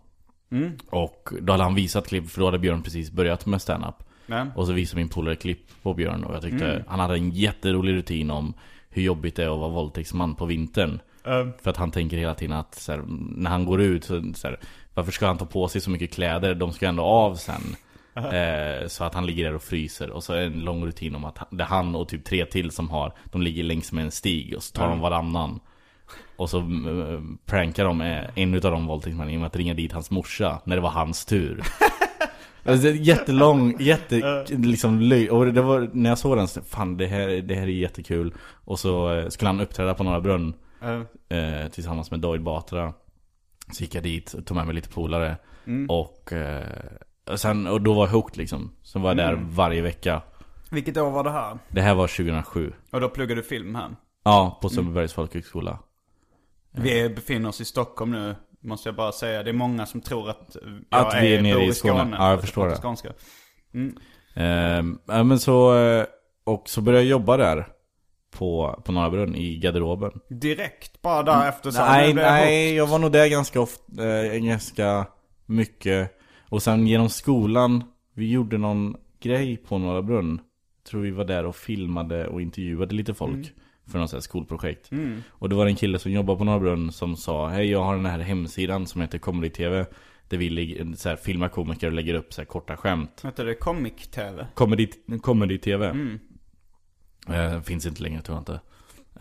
Mm. 0.51 0.71
Och 0.89 1.29
då 1.41 1.53
hade 1.53 1.63
han 1.63 1.75
visat 1.75 2.07
klipp, 2.07 2.29
för 2.29 2.39
då 2.39 2.47
hade 2.47 2.59
Björn 2.59 2.83
precis 2.83 3.11
börjat 3.11 3.45
med 3.45 3.61
stand-up. 3.61 3.95
Nej. 4.25 4.45
Och 4.55 4.67
så 4.67 4.73
visade 4.73 5.01
min 5.01 5.09
polare 5.09 5.35
klipp 5.35 5.59
på 5.83 5.93
Björn 5.93 6.23
och 6.23 6.35
jag 6.35 6.41
tyckte 6.41 6.65
Mm. 6.71 6.83
han 6.87 6.99
hade 6.99 7.13
en 7.13 7.29
jätterolig 7.31 7.93
rutin 7.93 8.31
om 8.31 8.53
hur 8.89 9.01
jobbigt 9.03 9.35
det 9.35 9.43
är 9.43 9.49
att 9.53 9.59
vara 9.59 9.69
våldtäktsman 9.71 10.35
på 10.35 10.45
vintern. 10.45 10.99
Eh, 11.25 11.47
För 11.61 11.69
att 11.69 11.77
han 11.77 11.91
tänker 11.91 12.17
hela 12.17 12.33
tiden 12.33 12.57
att 12.57 12.75
så 12.75 12.91
här, 12.91 13.03
när 13.35 13.49
han 13.51 13.65
går 13.65 13.81
ut 13.81 14.03
så, 14.03 14.23
så 14.35 14.47
här, 14.47 14.59
varför 14.93 15.11
ska 15.11 15.27
han 15.27 15.37
ta 15.37 15.45
på 15.45 15.67
sig 15.67 15.81
så 15.81 15.89
mycket 15.89 16.13
kläder? 16.13 16.55
De 16.55 16.73
ska 16.73 16.87
ändå 16.87 17.03
av 17.03 17.35
sen. 17.35 17.61
Eh, 18.15 18.87
så 18.87 19.03
att 19.03 19.13
han 19.13 19.25
ligger 19.25 19.43
där 19.43 19.55
och 19.55 19.63
fryser. 19.63 20.09
Och 20.09 20.23
så 20.23 20.33
är 20.33 20.37
det 20.37 20.45
en 20.45 20.59
lång 20.59 20.85
rutin 20.85 21.15
om 21.15 21.25
att 21.25 21.37
han- 21.37 21.57
det 21.57 21.63
är 21.63 21.67
han 21.67 21.95
och 21.95 22.07
typ 22.09 22.25
tre 22.25 22.45
till 22.45 22.71
som 22.71 22.89
har, 22.89 23.13
de 23.25 23.41
ligger 23.41 23.63
längs 23.63 23.91
med 23.91 24.03
en 24.05 24.11
stig 24.11 24.53
och 24.57 24.63
så 24.63 24.73
tar 24.73 24.89
de 24.89 24.99
varannan. 24.99 25.59
Och 26.35 26.49
så 26.49 26.59
uh, 26.59 27.19
prankar 27.45 27.85
de 27.85 28.01
eh, 28.01 28.23
en 28.35 28.53
utav 28.53 28.71
de 28.71 28.87
våldtäktsmännen 28.87 29.31
genom 29.33 29.47
att 29.47 29.55
ringa 29.55 29.73
dit 29.73 29.91
hans 29.91 30.11
morsa 30.11 30.61
när 30.65 30.75
det 30.75 30.81
var 30.81 30.89
hans 30.89 31.25
tur. 31.25 31.61
Alltså, 32.65 32.83
det 32.83 32.89
är 32.89 32.93
jättelång, 32.93 33.75
jätte, 33.79 34.45
liksom 34.49 34.99
löj. 34.99 35.29
Och 35.29 35.53
det 35.53 35.61
var, 35.61 35.89
när 35.93 36.09
jag 36.09 36.17
såg 36.17 36.37
den, 36.37 36.47
så, 36.47 36.61
fan 36.61 36.97
det 36.97 37.07
här, 37.07 37.27
det 37.27 37.55
här 37.55 37.63
är 37.63 37.67
jättekul. 37.67 38.33
Och 38.65 38.79
så 38.79 39.13
eh, 39.13 39.27
skulle 39.29 39.49
han 39.49 39.61
uppträda 39.61 39.93
på 39.93 40.03
Norra 40.03 40.21
Brunn 40.21 40.53
eh, 41.29 41.67
tillsammans 41.71 42.11
med 42.11 42.19
Doyle 42.19 42.41
Batra. 42.41 42.93
Så 43.71 43.83
gick 43.83 43.95
jag 43.95 44.03
dit, 44.03 44.35
tog 44.45 44.57
med 44.57 44.65
mig 44.65 44.75
lite 44.75 44.89
polare. 44.89 45.37
Mm. 45.65 45.89
Och, 45.89 46.31
och, 47.29 47.39
sen, 47.39 47.67
och 47.67 47.81
då 47.81 47.93
var 47.93 48.05
jag 48.07 48.13
hooked 48.13 48.37
liksom. 48.37 48.71
Så 48.81 48.99
var 48.99 49.09
jag 49.09 49.17
där 49.17 49.39
varje 49.49 49.81
vecka. 49.81 50.21
Vilket 50.71 50.97
år 50.97 51.11
var 51.11 51.23
det 51.23 51.31
här? 51.31 51.57
Det 51.69 51.81
här 51.81 51.95
var 51.95 52.07
2007. 52.07 52.73
Och 52.91 53.01
då 53.01 53.09
pluggade 53.09 53.41
du 53.41 53.47
film 53.47 53.75
här. 53.75 53.95
Ja, 54.23 54.59
på 54.61 54.69
Sundbybergs 54.69 55.13
folkhögskola. 55.13 55.79
Vi 56.71 57.09
befinner 57.09 57.49
oss 57.49 57.61
i 57.61 57.65
Stockholm 57.65 58.11
nu, 58.11 58.35
måste 58.61 58.89
jag 58.89 58.95
bara 58.95 59.11
säga. 59.11 59.43
Det 59.43 59.49
är 59.49 59.53
många 59.53 59.85
som 59.85 60.01
tror 60.01 60.29
att 60.29 60.55
jag 60.89 61.07
Att 61.07 61.23
vi 61.23 61.35
är 61.35 61.41
nere 61.41 61.59
bor 61.59 61.63
i 61.63 61.73
Skåne. 61.73 62.15
Ja, 62.19 62.29
jag 62.29 62.33
att 62.33 62.41
förstår 62.41 62.61
pratar 62.61 62.75
det. 62.75 62.81
Skånska. 62.81 63.09
Ehm, 64.35 64.99
ja, 65.05 65.23
men 65.23 65.39
så, 65.39 65.77
eh, 65.77 66.05
och 66.43 66.69
så 66.69 66.81
började 66.81 67.03
jag 67.03 67.09
jobba 67.11 67.37
där. 67.37 67.67
På, 68.31 68.81
på 68.85 68.91
Norra 68.91 69.09
Brunn 69.09 69.35
i 69.35 69.57
garderoben. 69.57 70.11
Direkt 70.29 71.01
bara 71.01 71.23
därefter 71.23 71.71
så 71.71 71.85
nej, 71.85 72.07
nu 72.07 72.13
blev 72.13 72.25
jag 72.25 72.33
nej, 72.33 72.75
jag 72.75 72.87
var 72.87 72.99
nog 72.99 73.11
där 73.11 73.27
ganska 73.27 73.61
ofta, 73.61 74.03
eh, 74.05 74.39
ganska 74.39 75.05
mycket. 75.45 76.11
Och 76.49 76.63
sen 76.63 76.87
genom 76.87 77.09
skolan, 77.09 77.83
vi 78.13 78.31
gjorde 78.31 78.57
någon 78.57 78.95
grej 79.19 79.57
på 79.57 79.77
Norra 79.77 80.01
Brunn. 80.01 80.39
Tror 80.89 81.01
vi 81.01 81.11
var 81.11 81.25
där 81.25 81.45
och 81.45 81.55
filmade 81.55 82.27
och 82.27 82.41
intervjuade 82.41 82.95
lite 82.95 83.13
folk. 83.13 83.51
För 83.91 83.99
något 83.99 84.09
sånt 84.09 84.17
här 84.17 84.21
skolprojekt. 84.23 84.89
Och 85.29 85.49
det 85.49 85.55
var 85.55 85.65
en 85.65 85.75
kille 85.75 85.99
som 85.99 86.11
jobbade 86.11 86.37
på 86.37 86.43
Norra 86.43 86.59
Brunn 86.59 86.91
som 86.91 87.15
sa 87.15 87.47
Hej 87.49 87.65
jag 87.71 87.83
har 87.83 87.95
den 87.95 88.05
här 88.05 88.19
hemsidan 88.19 88.87
som 88.87 89.01
heter 89.01 89.17
Comedy 89.17 89.49
TV. 89.49 89.85
Där 90.27 90.37
vi 90.37 90.93
så 90.97 91.09
här, 91.09 91.15
filmar 91.15 91.49
komiker 91.49 91.87
och 91.87 91.93
lägger 91.93 92.13
upp 92.13 92.33
så 92.33 92.41
här, 92.41 92.45
korta 92.45 92.77
skämt. 92.77 93.21
Hette 93.23 93.43
det 93.43 93.55
Comic-TV? 93.55 94.47
Comedy, 94.53 94.87
comedy 95.21 95.57
TV. 95.57 95.93
Eh, 97.29 97.61
finns 97.61 97.85
inte 97.85 98.03
längre 98.03 98.21
tror 98.21 98.35
jag 98.35 98.41
inte. 98.41 98.53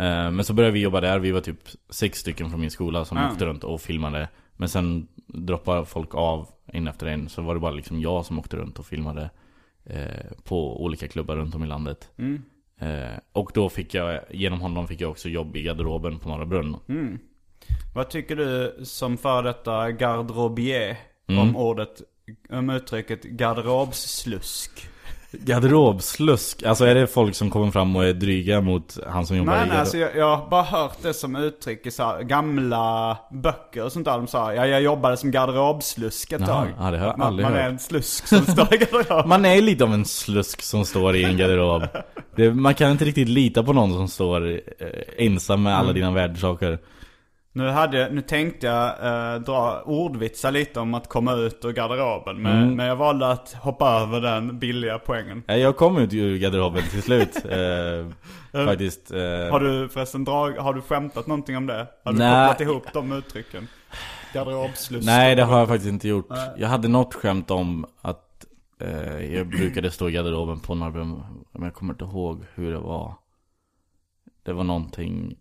Eh, 0.04 0.30
men 0.30 0.44
så 0.44 0.54
började 0.54 0.72
vi 0.74 0.80
jobba 0.80 1.00
där. 1.00 1.18
Vi 1.18 1.30
var 1.30 1.40
typ 1.40 1.58
sex 1.90 2.18
stycken 2.18 2.50
från 2.50 2.61
min 2.61 2.70
skola 2.70 3.04
som 3.04 3.18
Ah. 3.18 3.30
åkte 3.32 3.46
runt 3.46 3.64
och 3.64 3.80
filmade. 3.80 4.28
Men 4.56 4.68
sen 4.68 5.08
droppade 5.26 5.85
folk 5.87 6.14
av 6.14 6.48
en 6.72 6.88
efter 6.88 7.06
en. 7.06 7.28
Så 7.28 7.42
var 7.42 7.54
det 7.54 7.61
bara 7.61 7.72
liksom 7.72 8.00
jag 8.00 8.26
som 8.26 8.38
åkte 8.38 8.56
runt 8.56 8.78
och 8.78 8.87
filmade. 8.87 9.30
Eh, 9.85 10.32
på 10.44 10.85
olika 10.85 11.08
klubbar 11.08 11.37
runt 11.37 11.54
om 11.54 11.64
i 11.64 11.66
landet. 11.66 12.08
Eh, 12.80 13.18
och 13.32 13.50
då 13.54 13.68
fick 13.68 13.94
jag, 13.94 14.20
genom 14.30 14.61
honom 14.61 14.88
fick 14.88 15.00
jag 15.00 15.11
också 15.11 15.28
jobb 15.28 15.56
i 15.56 15.62
garderoben 15.62 16.18
på 16.18 16.28
Norra 16.28 16.46
Brunn. 16.46 16.76
Vad 17.94 18.11
tycker 18.11 18.37
du 18.37 18.76
som 18.85 19.18
för 19.18 19.42
detta 19.42 19.90
garderobier 19.92 20.96
Mm. 21.26 21.40
om 21.42 21.56
ordet, 21.56 22.02
om 22.50 22.70
uttrycket 22.70 23.22
garderobsslusk? 23.24 24.88
Garderobslusk, 25.33 26.62
alltså 26.62 26.85
är 26.85 26.95
det 26.95 27.07
folk 27.07 27.35
som 27.35 27.51
kommer 27.51 27.71
fram 27.71 27.97
och 27.97 28.05
är 28.05 28.12
dryga 28.12 28.61
mot 28.61 28.99
han 29.11 29.27
som 29.27 29.37
jobbar 29.37 29.53
Nej, 29.53 29.59
i 29.59 29.61
nej 29.61 29.68
garderob? 29.68 29.81
alltså 29.81 29.99
jag, 29.99 30.16
jag 30.16 30.37
har 30.37 30.51
bara 30.51 30.62
hört 30.62 30.97
det 31.03 31.14
som 31.14 31.37
uttryck 31.37 31.87
i 31.87 31.90
så 31.90 32.03
här, 32.03 32.23
gamla 32.23 33.18
böcker 33.31 33.85
och 33.85 33.92
sånt 33.92 34.05
där. 34.05 34.12
De 34.12 34.27
sa, 34.27 34.55
ja 34.55 34.66
jag 34.66 34.83
jobbade 34.83 35.16
som 35.16 35.31
garderobslusk 35.31 36.33
ett 36.33 36.40
Jaha, 36.40 36.49
tag. 36.49 36.68
ja, 36.79 36.90
det 36.90 36.99
har 36.99 37.07
jag 37.07 37.18
man, 37.18 37.27
aldrig 37.27 37.47
man 37.47 37.55
är 37.57 37.62
hört. 37.62 37.73
en 37.73 37.79
slusk 37.79 38.27
som 38.27 38.38
står 38.47 38.75
i 38.75 38.77
garderoben. 38.79 39.29
Man 39.29 39.45
är 39.45 39.61
lite 39.62 39.85
av 39.85 39.95
en 39.95 40.05
slusk 40.05 40.62
som 40.62 40.85
står 40.85 41.16
i 41.16 41.25
en 41.25 41.37
garderob. 41.37 41.83
Det, 42.37 42.55
man 42.55 42.75
kan 42.75 42.90
inte 42.90 43.05
riktigt 43.05 43.29
lita 43.29 43.62
på 43.62 43.73
någon 43.73 43.92
som 43.92 44.09
står 44.09 44.51
eh, 44.53 44.57
ensam 45.18 45.62
med 45.62 45.77
alla 45.79 45.92
dina 45.92 46.11
värdesaker. 46.11 46.79
Nu, 47.54 47.68
hade, 47.68 48.08
nu 48.12 48.20
tänkte 48.20 48.66
jag 48.66 48.86
eh, 49.34 49.40
dra 49.40 49.82
ordvitsar 49.82 50.50
lite 50.50 50.80
om 50.80 50.94
att 50.94 51.08
komma 51.08 51.34
ut 51.34 51.64
ur 51.64 51.72
garderoben. 51.72 52.42
Men, 52.42 52.62
Mm. 52.62 52.74
men 52.76 52.86
jag 52.86 52.96
valde 52.96 53.28
att 53.30 53.52
hoppa 53.52 53.90
över 54.00 54.20
den 54.20 54.58
billiga 54.58 54.98
poängen. 54.98 55.42
Jag 55.46 55.76
kom 55.76 55.98
ut 55.98 56.12
ur 56.14 56.38
garderoben 56.38 56.82
till 56.90 57.02
slut. 57.02 57.36
Eh, 58.54 58.66
faktiskt. 58.66 59.10
Eh, 59.10 59.18
Har 59.50 59.60
du 59.60 59.88
förresten 59.88 60.24
drag, 60.24 60.52
har 60.52 60.74
du 60.74 60.80
skämtat 60.80 61.26
någonting 61.26 61.56
om 61.56 61.66
det? 61.66 61.86
Har 62.04 62.12
du 62.12 62.18
Nej. 62.18 62.48
kopplat 62.48 62.60
ihop 62.60 62.84
de 62.92 63.12
uttrycken? 63.12 63.68
Garderobslusk. 64.34 65.06
Nej, 65.06 65.34
det 65.36 65.42
har 65.42 65.58
jag 65.58 65.68
faktiskt 65.68 65.88
inte 65.92 66.08
gjort. 66.08 66.28
Jag 66.56 66.68
hade 66.68 66.88
något 66.88 67.14
skämt 67.14 67.50
om 67.50 67.86
att 68.02 68.44
eh, 68.80 69.34
jag 69.34 69.46
brukade 69.48 69.90
stå 69.90 70.08
i 70.08 70.12
garderoben 70.12 70.60
på 70.60 70.74
Norrbrunn. 70.74 71.22
Men 71.52 71.62
jag 71.62 71.74
kommer 71.74 71.92
inte 71.94 72.04
ihåg 72.04 72.44
hur 72.54 72.72
det 72.72 72.78
var. 72.78 73.14
Det 74.42 74.52
var 74.52 74.64
någonting... 74.64 75.36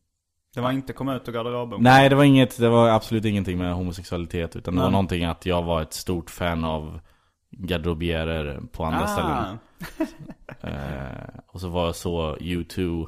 Det 0.55 0.61
var 0.61 0.71
inte 0.71 0.93
komma 0.93 1.15
ut 1.15 1.27
ur 1.29 1.33
garderoben. 1.33 1.83
Nej, 1.83 2.09
det 2.09 2.15
var 2.15 2.23
inget, 2.23 2.57
det 2.57 2.69
var 2.69 2.89
absolut 2.89 3.25
ingenting 3.25 3.57
med 3.57 3.73
homosexualitet. 3.73 4.55
Utan 4.55 4.75
det 4.75 4.81
var 4.81 4.89
någonting 4.91 5.23
att 5.25 5.45
jag 5.45 5.63
var 5.63 5.81
ett 5.81 5.93
stort 5.93 6.29
fan 6.29 6.63
av 6.63 6.99
garderobierer 7.51 8.61
på 8.71 8.83
andra 8.85 9.07
ställen. 9.07 9.31
ah. 9.31 9.57
Eh, 10.63 11.39
och 11.47 11.61
så 11.61 11.67
var 11.67 11.85
jag 11.85 11.95
så 11.95 12.35
U2 12.35 13.07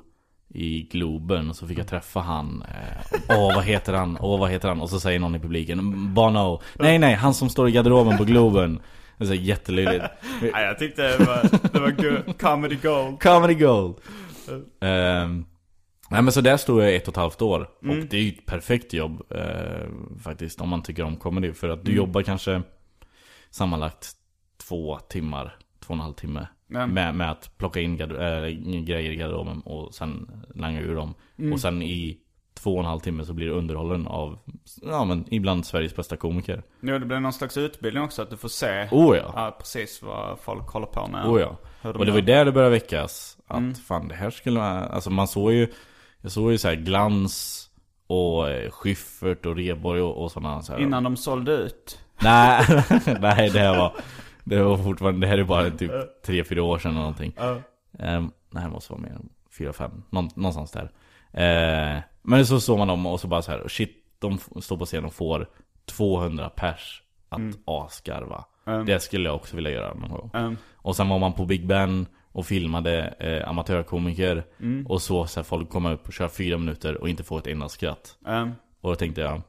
i 0.53 0.81
Globen 0.81 1.49
och 1.49 1.55
så 1.55 1.67
fick 1.67 1.77
jag 1.77 1.87
träffa 1.87 2.19
han. 2.19 2.63
Eh, 2.69 3.19
Åh 3.29 3.55
vad 3.55 3.63
heter 3.63 3.93
han? 3.93 4.17
Åh 4.21 4.39
vad 4.39 4.49
heter 4.49 4.67
han? 4.67 4.81
Och 4.81 4.89
så 4.89 4.99
säger 4.99 5.19
någon 5.19 5.35
i 5.35 5.39
publiken 5.39 6.13
Bono. 6.13 6.61
Nej 6.79 6.97
nej, 6.99 7.13
han 7.13 7.33
som 7.33 7.49
står 7.49 7.69
i 7.69 7.71
garderoben 7.71 8.17
på 8.17 8.23
Globen. 8.23 8.79
Det 9.17 9.23
är 9.23 9.27
så 9.27 9.33
jättelöjligt. 9.33 10.05
Nej, 10.41 10.65
jag 10.65 10.79
tyckte 10.79 11.01
det 11.01 11.17
var, 11.25 11.69
det 11.73 11.79
var 11.79 11.91
good. 11.91 12.39
comedy 12.39 12.75
gold. 12.75 13.21
Comedy 13.21 13.53
gold. 13.53 13.95
Ehm, 14.81 15.45
nej 16.13 16.21
men 16.21 16.31
så 16.31 16.41
där 16.41 16.57
stod 16.57 16.83
jag 16.83 16.95
ett 16.95 17.07
och 17.07 17.13
ett 17.13 17.17
halvt 17.17 17.41
år. 17.41 17.69
Och 17.79 17.95
det 17.95 18.17
är 18.17 18.21
ju 18.21 18.29
ett 18.29 18.45
perfekt 18.45 18.93
jobb 18.93 19.23
eh, 19.29 19.87
faktiskt 20.23 20.61
om 20.61 20.69
man 20.69 20.83
tycker 20.83 21.03
om 21.03 21.15
comedy. 21.15 21.53
För 21.53 21.69
att 21.69 21.85
du 21.85 21.95
jobbar 21.95 22.21
kanske 22.21 22.61
sammanlagt 23.49 24.11
två 24.67 24.99
timmar, 24.99 25.55
två 25.79 25.93
och 25.93 25.95
en 25.95 26.01
halv 26.01 26.13
timme. 26.13 26.47
Med, 26.67 27.15
med 27.15 27.31
att 27.31 27.57
plocka 27.57 27.81
in 27.81 28.01
äh, 28.01 28.07
grejer 28.83 29.11
i 29.11 29.15
garderoben 29.15 29.61
och 29.61 29.93
sen 29.93 30.31
langa 30.55 30.81
ur 30.81 30.95
dem. 30.95 31.13
Och 31.53 31.59
sen 31.59 31.81
i 31.81 32.17
två 32.53 32.73
och 32.73 32.79
en 32.79 32.85
halv 32.85 32.99
timme 32.99 33.25
så 33.25 33.33
blir 33.33 33.47
det 33.47 33.53
underhållen 33.53 34.07
av, 34.07 34.39
ja 34.81 35.05
men 35.05 35.25
ibland 35.33 35.65
Sveriges 35.65 35.95
bästa 35.95 36.15
komiker. 36.17 36.63
Nu 36.79 36.99
det 36.99 37.05
blir 37.05 37.19
någon 37.19 37.33
slags 37.33 37.57
utbildning 37.57 38.03
också, 38.03 38.21
att 38.21 38.29
du 38.29 38.37
får 38.37 38.49
se 38.49 38.87
Oh 38.91 39.17
ja. 39.17 39.33
ja, 39.35 39.55
precis 39.59 40.01
vad 40.01 40.39
folk 40.39 40.67
håller 40.67 40.87
på 40.87 41.07
med. 41.07 41.25
Oh 41.25 41.41
ja. 41.41 41.57
Och 41.89 42.05
det 42.05 42.11
var 42.11 42.19
ju 42.19 42.25
där 42.25 42.45
det 42.45 42.51
började 42.51 42.71
väckas. 42.71 43.37
Att 43.47 43.79
fan 43.79 44.07
det 44.07 44.15
här 44.15 44.29
skulle 44.29 44.59
man, 44.59 44.83
alltså 44.83 45.09
man 45.09 45.27
såg 45.27 45.53
ju 45.53 45.67
Jag 46.23 46.31
såg 46.31 46.51
ju 46.51 46.57
så 46.57 46.67
här 46.67 46.75
glans 46.75 47.59
och 48.07 48.49
eh, 48.49 48.71
Schyffert 48.71 49.45
och 49.45 49.55
Reborg 49.55 50.01
och, 50.01 50.23
och 50.23 50.31
sådana 50.31 50.61
så 50.61 50.73
här. 50.73 50.79
Innan 50.79 51.03
de 51.03 51.17
sålde 51.17 51.51
ut. 51.51 51.99
Nej, 52.21 52.65
nej 53.19 53.49
det 53.49 53.59
här 53.59 53.77
var 53.77 53.93
Det 54.43 54.63
var 54.63 54.77
fortfarande, 54.77 55.21
det 55.21 55.27
här 55.27 55.37
är 55.37 55.43
bara 55.43 55.69
typ 55.71 55.91
3-4 56.25 56.59
år 56.59 56.79
sedan 56.79 56.91
eller 56.91 56.99
någonting 57.01 57.33
Ehm, 57.99 58.31
Nej 58.49 58.63
det 58.63 58.69
måste 58.69 58.93
vara 58.93 59.01
mer 59.01 59.09
än 59.09 59.29
4-5, 59.57 60.01
Någon, 60.09 60.29
någonstans 60.35 60.71
där 60.71 60.91
Eh, 61.31 62.01
Men 62.21 62.45
så 62.45 62.59
såg 62.59 62.77
man 62.77 62.87
dem 62.87 63.05
och 63.05 63.19
så 63.19 63.27
bara 63.27 63.41
så 63.41 63.51
här 63.51 63.67
shit, 63.67 63.95
de 64.19 64.39
står 64.61 64.77
på 64.77 64.85
scen 64.85 65.05
och 65.05 65.13
får 65.13 65.49
200 65.85 66.49
pers 66.49 67.03
att 67.29 67.41
asgarva 67.65 68.45
Det 68.85 68.99
skulle 68.99 69.29
jag 69.29 69.35
också 69.35 69.55
vilja 69.55 69.71
göra 69.71 69.93
någon 69.93 70.11
gång 70.11 70.29
Mm. 70.33 70.57
och 70.75 70.95
sen 70.95 71.09
var 71.09 71.19
man 71.19 71.33
på 71.33 71.45
Big 71.45 71.67
Ben 71.67 72.05
och 72.33 72.45
filmade 72.45 73.13
eh, 73.19 73.49
amatörkomiker. 73.49 74.43
Och 74.87 75.01
så, 75.01 75.25
så 75.27 75.39
här, 75.39 75.43
folk 75.43 75.69
komma 75.69 75.93
upp 75.93 76.07
och 76.07 76.13
köra 76.13 76.29
fyra 76.29 76.57
minuter 76.57 76.97
och 77.01 77.09
inte 77.09 77.23
få 77.23 77.37
ett 77.37 77.47
enda 77.47 77.69
skratt. 77.69 78.17
Um, 78.25 78.51
Och 78.81 78.89
då 78.89 78.95
tänkte 78.95 79.21
jag 79.21 79.41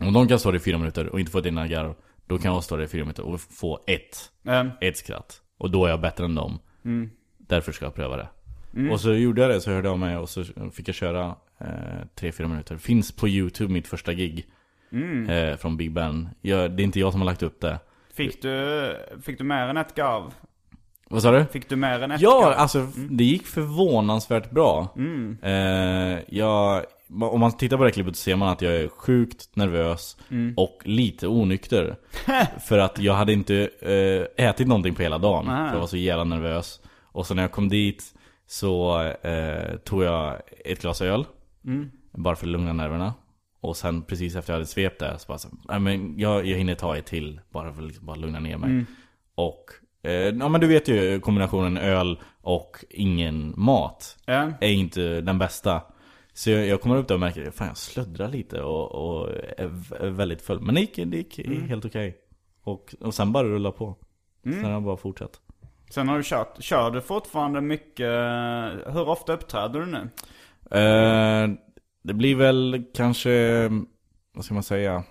Om 0.00 0.12
de 0.12 0.28
kan 0.28 0.38
stå 0.38 0.50
där 0.50 0.56
i 0.56 0.60
fyra 0.60 0.78
minuter 0.78 1.06
och 1.06 1.20
inte 1.20 1.32
få 1.32 1.38
ett 1.38 1.46
enda 1.46 1.66
garv 1.66 1.94
Då 2.26 2.38
kan 2.38 2.52
jag 2.54 2.64
stå 2.64 2.76
där 2.76 2.84
i 2.84 2.88
fyra 2.88 3.02
minuter 3.04 3.22
och 3.26 3.40
få 3.40 3.84
ett. 3.86 4.30
Um, 4.42 4.70
Ett 4.80 4.96
skratt. 4.96 5.40
Och 5.58 5.70
då 5.70 5.84
är 5.86 5.90
jag 5.90 6.00
bättre 6.00 6.24
än 6.24 6.34
dem. 6.34 6.58
Därför 7.38 7.72
ska 7.72 7.84
jag 7.84 7.94
pröva 7.94 8.16
det. 8.16 8.28
Och 8.92 9.00
så 9.00 9.12
gjorde 9.14 9.42
jag 9.42 9.50
det, 9.50 9.60
så 9.60 9.70
hörde 9.70 9.88
jag 9.88 9.98
mig 9.98 10.16
och 10.16 10.28
så 10.28 10.44
fick 10.72 10.88
jag 10.88 10.94
köra 10.94 11.36
eh, 11.60 12.06
tre, 12.14 12.32
fyra 12.32 12.48
minuter. 12.48 12.76
Finns 12.76 13.12
på 13.16 13.28
youtube 13.28 13.72
mitt 13.72 13.86
första 13.86 14.12
gig 14.12 14.46
eh, 15.28 15.56
Från 15.56 15.76
Big 15.76 15.92
Ben. 15.92 16.28
Jag, 16.40 16.70
Det 16.70 16.82
är 16.82 16.84
inte 16.84 17.00
jag 17.00 17.12
som 17.12 17.20
har 17.20 17.26
lagt 17.26 17.42
upp 17.42 17.60
det. 17.60 17.78
Fick, 18.14 18.42
du, 18.42 18.96
fick 19.22 19.38
du 19.38 19.44
mer 19.44 19.68
än 19.68 19.76
ett 19.76 19.94
garv? 19.94 20.34
Vad 21.14 21.22
sa 21.22 21.30
du? 21.30 21.44
Fick 21.44 21.68
du 21.68 21.76
mer 21.76 22.02
än 22.02 22.10
ett 22.10 22.20
Ja, 22.20 22.54
alltså 22.54 22.86
det 23.10 23.24
gick 23.24 23.46
förvånansvärt 23.46 24.50
bra. 24.50 24.88
Eh, 25.42 26.18
jag, 26.28 26.84
om 27.20 27.40
man 27.40 27.56
tittar 27.56 27.76
på 27.76 27.82
det 27.82 27.88
här 27.88 27.92
klippet 27.94 28.16
så 28.16 28.22
ser 28.22 28.36
man 28.36 28.48
att 28.48 28.62
jag 28.62 28.74
är 28.74 28.88
sjukt 28.88 29.56
nervös 29.56 30.16
och 30.56 30.82
lite 30.84 31.28
onykter. 31.28 31.96
för 32.60 32.78
att 32.78 32.98
jag 32.98 33.14
hade 33.14 33.32
inte 33.32 33.70
eh, 33.80 34.46
ätit 34.46 34.68
någonting 34.68 34.94
på 34.94 35.02
hela 35.02 35.18
dagen. 35.18 35.48
Aha. 35.48 35.66
För 35.66 35.74
jag 35.74 35.80
var 35.80 35.86
så 35.86 35.96
jävla 35.96 36.24
nervös. 36.24 36.80
Och 37.02 37.26
så 37.26 37.34
när 37.34 37.42
jag 37.42 37.52
kom 37.52 37.68
dit 37.68 38.14
så 38.46 39.02
eh, 39.02 39.76
tog 39.84 40.02
jag 40.02 40.36
ett 40.64 40.80
glas 40.82 41.00
öl. 41.02 41.24
Bara 42.12 42.36
för 42.36 42.46
att 42.46 42.50
lugna 42.52 42.72
nerverna. 42.72 43.14
Och 43.60 43.76
sen 43.76 44.02
precis 44.02 44.36
efter 44.36 44.52
jag 44.52 44.56
hade 44.56 44.66
svept 44.66 45.00
det 45.00 45.18
så 45.18 45.24
bara 45.28 45.38
så, 45.38 45.48
nej 45.68 45.80
men 45.80 46.18
jag, 46.18 46.46
jag 46.46 46.58
hinner 46.58 46.74
ta 46.74 46.96
ett 46.96 47.06
till. 47.06 47.40
Bara 47.52 47.72
för 47.72 47.82
att 47.82 47.88
liksom 47.88 48.06
bara 48.06 48.16
lugna 48.16 48.40
ner 48.40 48.56
mig. 48.56 48.70
Och, 49.34 49.64
eh, 49.70 49.83
ja 50.10 50.48
men 50.48 50.60
du 50.60 50.66
vet 50.66 50.88
ju 50.88 51.20
kombinationen 51.20 51.76
öl 51.76 52.18
och 52.42 52.84
ingen 52.90 53.54
mat. 53.56 54.16
Ja. 54.26 54.50
Är 54.60 54.72
inte 54.72 55.20
den 55.20 55.38
bästa. 55.38 55.82
Så 56.32 56.50
jag, 56.50 56.66
jag 56.66 56.80
kommer 56.80 56.96
upp 56.96 57.08
där 57.08 57.14
och 57.14 57.20
märker, 57.20 57.50
fan 57.50 57.68
jag 57.68 57.76
sluddrar 57.76 58.28
lite 58.28 58.62
och, 58.62 58.92
och 58.92 59.28
är, 59.58 60.10
väldigt 60.10 60.42
full. 60.42 60.60
Men 60.60 60.74
det 60.74 60.80
gick, 60.80 60.96
det 60.96 61.16
gick 61.16 61.38
helt 61.68 61.84
okej. 61.84 62.16
Och, 62.62 62.94
och 63.00 63.14
sen 63.14 63.32
bara 63.32 63.48
rulla 63.48 63.72
på. 63.72 63.96
Sen 64.42 64.64
har 64.64 64.70
jag 64.70 64.82
bara 64.82 64.96
fortsatt. 64.96 65.40
Sen 65.90 66.08
har 66.08 66.16
du 66.16 66.22
kört, 66.24 66.62
kör 66.62 66.90
du 66.90 67.00
fortfarande 67.00 67.60
mycket, 67.60 68.10
hur 68.86 69.08
ofta 69.08 69.32
uppträder 69.32 69.80
du 69.80 69.86
nu? 69.86 70.08
Eh, 70.78 71.48
det 72.02 72.14
blir 72.14 72.36
väl 72.36 72.84
kanske, 72.94 73.68
vad 74.34 74.44
ska 74.44 74.54
man 74.54 74.62
säga, 74.62 75.04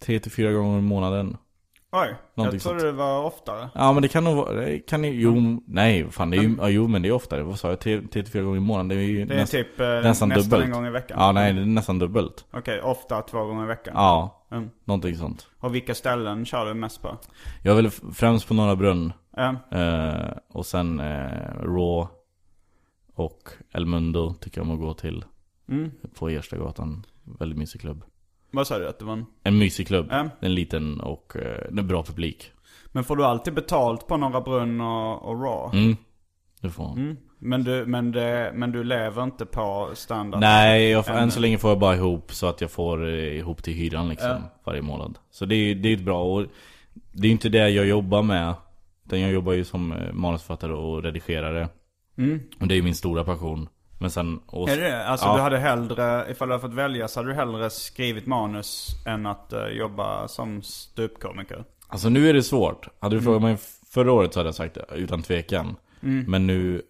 tre 0.00 0.18
till 0.18 0.32
fyra 0.32 0.52
gånger 0.52 0.78
i 0.78 0.82
månaden. 0.82 1.36
Oj, 1.92 2.14
Någonting 2.34 2.56
jag 2.56 2.62
trodde 2.62 2.84
det 2.86 2.92
var 2.92 3.24
oftare. 3.24 3.68
Ja 3.74 3.92
men 3.92 4.02
det 4.02 4.08
kan 4.08 4.24
nog 4.24 4.36
vara, 4.36 4.78
kan 4.78 5.04
ju, 5.04 5.10
jo, 5.20 5.62
nej 5.66 6.10
fan 6.10 6.30
det 6.30 6.36
är 6.36 6.42
ju, 6.42 6.56
ja, 6.60 6.68
jo 6.68 6.88
men 6.88 7.02
det 7.02 7.08
är 7.08 7.12
oftare. 7.12 7.42
Vad 7.42 7.58
sa 7.58 7.68
jag? 7.68 7.80
Tre, 7.80 8.00
tre 8.00 8.22
till 8.22 8.32
fyra 8.32 8.42
gånger 8.42 8.56
i 8.56 8.60
månaden. 8.60 8.88
Det 8.88 8.94
är 8.94 8.98
ju 8.98 9.24
Det 9.24 9.34
är 9.34 9.38
näst- 9.38 9.50
typ 9.52 9.80
eh, 9.80 9.86
nästan 9.86 10.28
nästan 10.28 10.42
dubbelt. 10.50 10.64
en 10.64 10.70
gång 10.72 10.86
i 10.86 10.90
veckan. 10.90 11.16
Ja 11.20 11.32
nej 11.32 11.52
det 11.52 11.60
är 11.60 11.64
nästan 11.66 11.98
dubbelt. 11.98 12.44
Okej, 12.52 12.80
ofta 12.80 13.22
två 13.22 13.44
gånger 13.44 13.64
i 13.64 13.66
veckan. 13.66 13.94
Ja, 13.96 14.36
Mm. 14.52 14.70
någonting 14.84 15.16
sånt. 15.16 15.46
Och 15.58 15.74
vilka 15.74 15.94
ställen 15.94 16.44
kör 16.44 16.66
du 16.66 16.74
mest 16.74 17.02
på? 17.02 17.16
Jag 17.62 17.84
f- 17.84 18.00
främst 18.14 18.48
på 18.48 18.54
Norra 18.54 18.76
Brunn. 18.76 19.12
Ja. 19.36 19.54
Eh, 19.78 20.30
och 20.48 20.66
sen 20.66 21.00
eh, 21.00 21.54
Raw 21.62 22.08
och 23.14 23.48
El 23.72 23.86
Mundo 23.86 24.34
tycker 24.40 24.60
jag 24.60 24.68
om 24.68 24.74
att 24.74 24.80
gå 24.80 24.94
till. 24.94 25.24
Mm. 25.68 25.90
På 26.18 26.30
Erstagatan. 26.30 27.04
Väldigt 27.38 27.58
mysig 27.58 27.80
klubb. 27.80 28.04
Vad 28.50 28.66
sa 28.66 28.78
du 28.78 28.88
att 28.88 28.98
det 28.98 29.04
var 29.04 29.12
en... 29.12 29.26
En 29.42 29.58
mysig 29.58 29.86
klubb. 29.86 30.06
Ja. 30.10 30.28
En 30.40 30.54
liten 30.54 31.00
och 31.00 31.36
eh, 31.36 31.78
en 31.78 31.86
bra 31.88 32.02
publik. 32.02 32.50
Men 32.92 33.04
får 33.04 33.16
du 33.16 33.24
alltid 33.24 33.54
betalt 33.54 34.06
på 34.06 34.16
Norra 34.16 34.40
Brunn 34.40 34.80
och, 34.80 35.22
och 35.28 35.42
Raw? 35.42 35.78
Mm. 35.78 35.96
Du 36.60 36.70
får. 36.70 36.92
Mm. 36.92 37.16
Men, 37.38 37.64
du, 37.64 37.86
men, 37.86 38.12
det, 38.12 38.52
men 38.54 38.72
du 38.72 38.84
lever 38.84 39.22
inte 39.22 39.46
på 39.46 39.90
standard? 39.94 40.40
Nej, 40.40 40.90
jag, 40.90 41.06
får- 41.06 41.14
Än. 41.14 41.30
så 41.30 41.40
länge 41.40 41.58
får 41.58 41.70
jag 41.70 41.78
bara 41.78 41.96
ihop 41.96 42.32
så 42.32 42.46
att 42.46 42.60
jag 42.60 42.70
får 42.70 43.08
eh, 43.08 43.14
ihop 43.38 43.62
till 43.62 43.74
hyran 43.74 44.08
liksom. 44.08 44.28
Ja. 44.30 44.60
Varje 44.64 44.82
månad. 44.82 45.18
Så 45.30 45.44
det 45.44 45.54
är 45.54 45.74
det 45.74 45.88
är 45.88 45.94
ett 45.94 46.04
bra 46.04 46.22
och 46.24 46.46
Det 47.12 47.26
är 47.28 47.32
inte 47.32 47.48
det 47.48 47.70
jag 47.70 47.86
jobbar 47.86 48.22
med. 48.22 48.54
Utan 49.06 49.20
jag 49.20 49.32
jobbar 49.32 49.52
ju 49.52 49.64
som 49.64 49.92
eh, 49.92 50.12
manusförfattare 50.12 50.72
och 50.72 51.02
redigerare. 51.02 51.68
Mm. 52.18 52.40
Och 52.60 52.66
det 52.68 52.74
är 52.74 52.76
ju 52.76 52.82
min 52.82 52.94
stora 52.94 53.24
passion. 53.24 53.68
Men 54.00 54.10
sen... 54.10 54.40
Och, 54.46 54.68
Är 54.68 54.76
det? 54.76 55.06
Alltså 55.06 55.26
Ja. 55.26 55.36
du 55.36 55.40
hade 55.42 55.58
hellre, 55.58 56.26
ifall 56.30 56.48
du 56.48 56.54
hade 56.54 56.62
fått 56.68 56.74
välja 56.74 57.08
så 57.08 57.20
hade 57.20 57.30
du 57.30 57.34
hellre 57.34 57.70
skrivit 57.70 58.26
manus 58.26 58.88
än 59.06 59.26
att 59.26 59.52
eh, 59.52 59.66
jobba 59.66 60.28
som 60.28 60.62
ståuppkomiker? 60.62 61.64
Alltså 61.88 62.08
nu 62.08 62.28
är 62.28 62.34
det 62.34 62.42
svårt. 62.42 62.88
Hade 63.00 63.14
Mm. 63.16 63.18
du 63.18 63.24
frågat 63.24 63.42
mig 63.42 63.56
förra 63.90 64.12
året 64.12 64.32
så 64.34 64.38
hade 64.40 64.48
jag 64.48 64.54
sagt 64.54 64.74
det, 64.74 64.84
utan 64.94 65.22
tvekan. 65.22 65.76
Men 66.00 66.46
nu, 66.46 66.82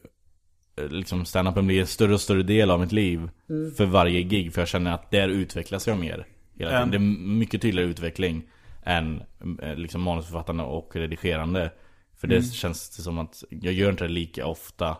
eh, 0.76 0.88
liksom 0.88 1.24
stand-upen 1.24 1.66
blir 1.66 1.80
en 1.80 1.86
större 1.86 2.14
och 2.14 2.20
större 2.20 2.42
del 2.42 2.70
av 2.70 2.80
mitt 2.80 2.92
liv. 2.92 3.28
Mm. 3.50 3.74
För 3.74 3.86
varje 3.86 4.22
gig. 4.22 4.54
För 4.54 4.60
jag 4.60 4.68
känner 4.68 4.92
att 4.92 5.10
där 5.10 5.28
utvecklas 5.28 5.86
jag 5.86 5.98
mer. 5.98 6.26
Hela 6.58 6.70
tiden. 6.70 6.82
Mm. 6.82 6.90
Det 6.90 6.96
är 6.96 7.28
mycket 7.28 7.62
tydligare 7.62 7.90
utveckling 7.90 8.42
än 8.82 9.22
eh, 9.62 9.74
liksom 9.76 10.02
manusförfattande 10.02 10.62
och 10.62 10.96
redigerande. 10.96 11.72
För 12.20 12.26
det 12.26 12.36
Mm. 12.36 12.48
känns 12.50 12.96
det 12.96 13.02
som 13.02 13.18
att 13.18 13.44
jag 13.50 13.72
gör 13.72 13.90
inte 13.90 14.04
det 14.04 14.10
lika 14.12 14.46
ofta. 14.46 14.96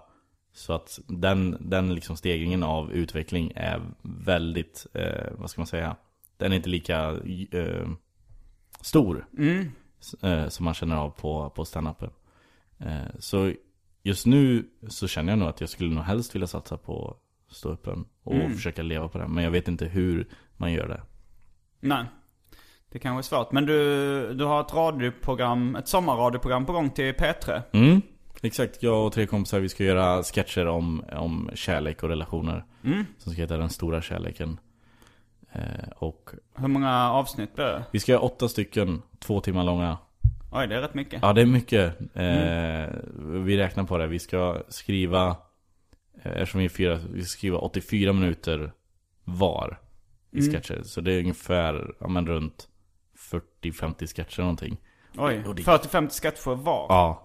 Så 0.52 0.72
att 0.72 0.98
den, 1.06 1.56
den 1.60 1.94
liksom 1.94 2.16
stegringen 2.16 2.62
av 2.62 2.92
utveckling 2.92 3.52
är 3.56 3.80
väldigt, 4.02 4.86
eh, 4.94 5.32
vad 5.32 5.50
ska 5.50 5.60
man 5.60 5.66
säga? 5.66 5.96
Den 6.36 6.52
är 6.52 6.56
inte 6.56 6.68
lika 6.68 7.10
eh, 7.52 7.88
stor. 8.80 9.26
Mm. 9.38 9.70
Eh, 10.22 10.48
som 10.48 10.64
man 10.64 10.74
känner 10.74 10.96
av 10.96 11.10
på, 11.10 11.50
på 11.50 11.64
standupen. 11.64 12.10
Eh, 12.78 13.02
så 13.18 13.52
just 14.02 14.26
nu 14.26 14.68
så 14.88 15.08
känner 15.08 15.32
jag 15.32 15.38
nog 15.38 15.48
att 15.48 15.60
jag 15.60 15.70
skulle 15.70 15.94
nog 15.94 16.04
helst 16.04 16.34
vilja 16.34 16.46
satsa 16.46 16.76
på 16.76 17.16
ståuppen. 17.48 18.04
Och 18.22 18.34
Mm. 18.34 18.54
försöka 18.54 18.82
leva 18.82 19.08
på 19.08 19.18
det. 19.18 19.28
Men 19.28 19.44
jag 19.44 19.50
vet 19.50 19.68
inte 19.68 19.84
hur 19.86 20.28
man 20.56 20.72
gör 20.72 20.88
det. 20.88 21.02
Nej. 21.80 22.04
Det 22.92 22.98
kanske 22.98 23.20
är 23.20 23.38
svårt. 23.38 23.52
Men 23.52 23.66
du, 23.66 24.34
du 24.34 24.44
har 24.44 24.60
ett 24.60 24.74
radioprogram, 24.74 25.76
ett 25.76 25.88
sommarradioprogram 25.88 26.66
på 26.66 26.72
gång 26.72 26.90
till 26.90 27.14
P3. 27.14 27.62
Mm. 27.72 28.02
Exakt, 28.42 28.82
jag 28.82 29.06
och 29.06 29.12
tre 29.12 29.26
kompisar 29.26 29.60
vi 29.60 29.68
ska 29.68 29.84
göra 29.84 30.22
sketcher 30.22 30.66
om, 30.66 31.04
om 31.12 31.50
kärlek 31.54 32.02
och 32.02 32.08
relationer. 32.08 32.64
Mm. 32.84 33.04
Som 33.18 33.32
ska 33.32 33.42
heta 33.42 33.56
Den 33.56 33.70
stora 33.70 34.02
kärleken. 34.02 34.60
Eh, 35.52 35.88
och 35.96 36.30
Hur 36.54 36.68
många 36.68 37.10
avsnitt 37.10 37.54
blir 37.54 37.64
det? 37.64 37.84
vi 37.90 38.00
ska 38.00 38.12
göra 38.12 38.22
åtta 38.22 38.48
stycken, 38.48 39.02
två 39.18 39.40
timmar 39.40 39.64
långa. 39.64 39.98
Oj, 40.52 40.66
det 40.66 40.76
är 40.76 40.80
rätt 40.80 40.94
mycket. 40.94 41.18
Ja 41.22 41.32
det 41.32 41.40
är 41.42 41.46
mycket. 41.46 42.00
Eh, 42.00 43.00
Vi 43.44 43.56
räknar 43.58 43.84
på 43.84 43.98
det. 43.98 44.06
Vi 44.06 44.18
ska 44.18 44.62
skriva, 44.68 45.28
eh, 46.22 46.32
eftersom 46.32 46.58
vi 46.58 46.64
är 46.64 46.68
fyra, 46.68 46.98
vi 47.12 47.22
ska 47.24 47.28
skriva 47.38 47.58
84 47.58 48.12
minuter 48.12 48.72
var 49.24 49.78
i 50.30 50.42
sketcher. 50.52 50.82
Så 50.84 51.00
det 51.00 51.12
är 51.12 51.18
ungefär, 51.20 51.94
ja 52.00 52.08
men 52.08 52.26
runt 52.26 52.68
40-50 53.32 54.06
sketcher 54.06 54.40
någonting. 54.42 54.76
Oj, 55.18 55.44
Och 55.46 55.54
det- 55.54 55.62
40-50 55.62 56.20
sketcher 56.22 56.54
var. 56.54 56.86
Ja, 56.88 57.24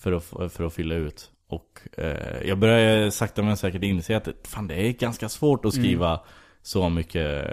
för, 0.00 0.12
att, 0.12 0.52
för 0.52 0.64
att 0.64 0.72
fylla 0.72 0.94
ut. 0.94 1.30
Och 1.46 1.80
eh, 1.96 2.48
jag 2.48 2.58
börjar 2.58 3.10
sakta 3.10 3.42
men 3.42 3.56
säkert 3.56 3.82
inse 3.82 4.16
att 4.16 4.28
fan, 4.44 4.66
det 4.66 4.74
är 4.74 4.92
ganska 4.92 5.28
svårt 5.28 5.64
att 5.64 5.74
skriva 5.74 6.20
så 6.62 6.88
mycket 6.88 7.44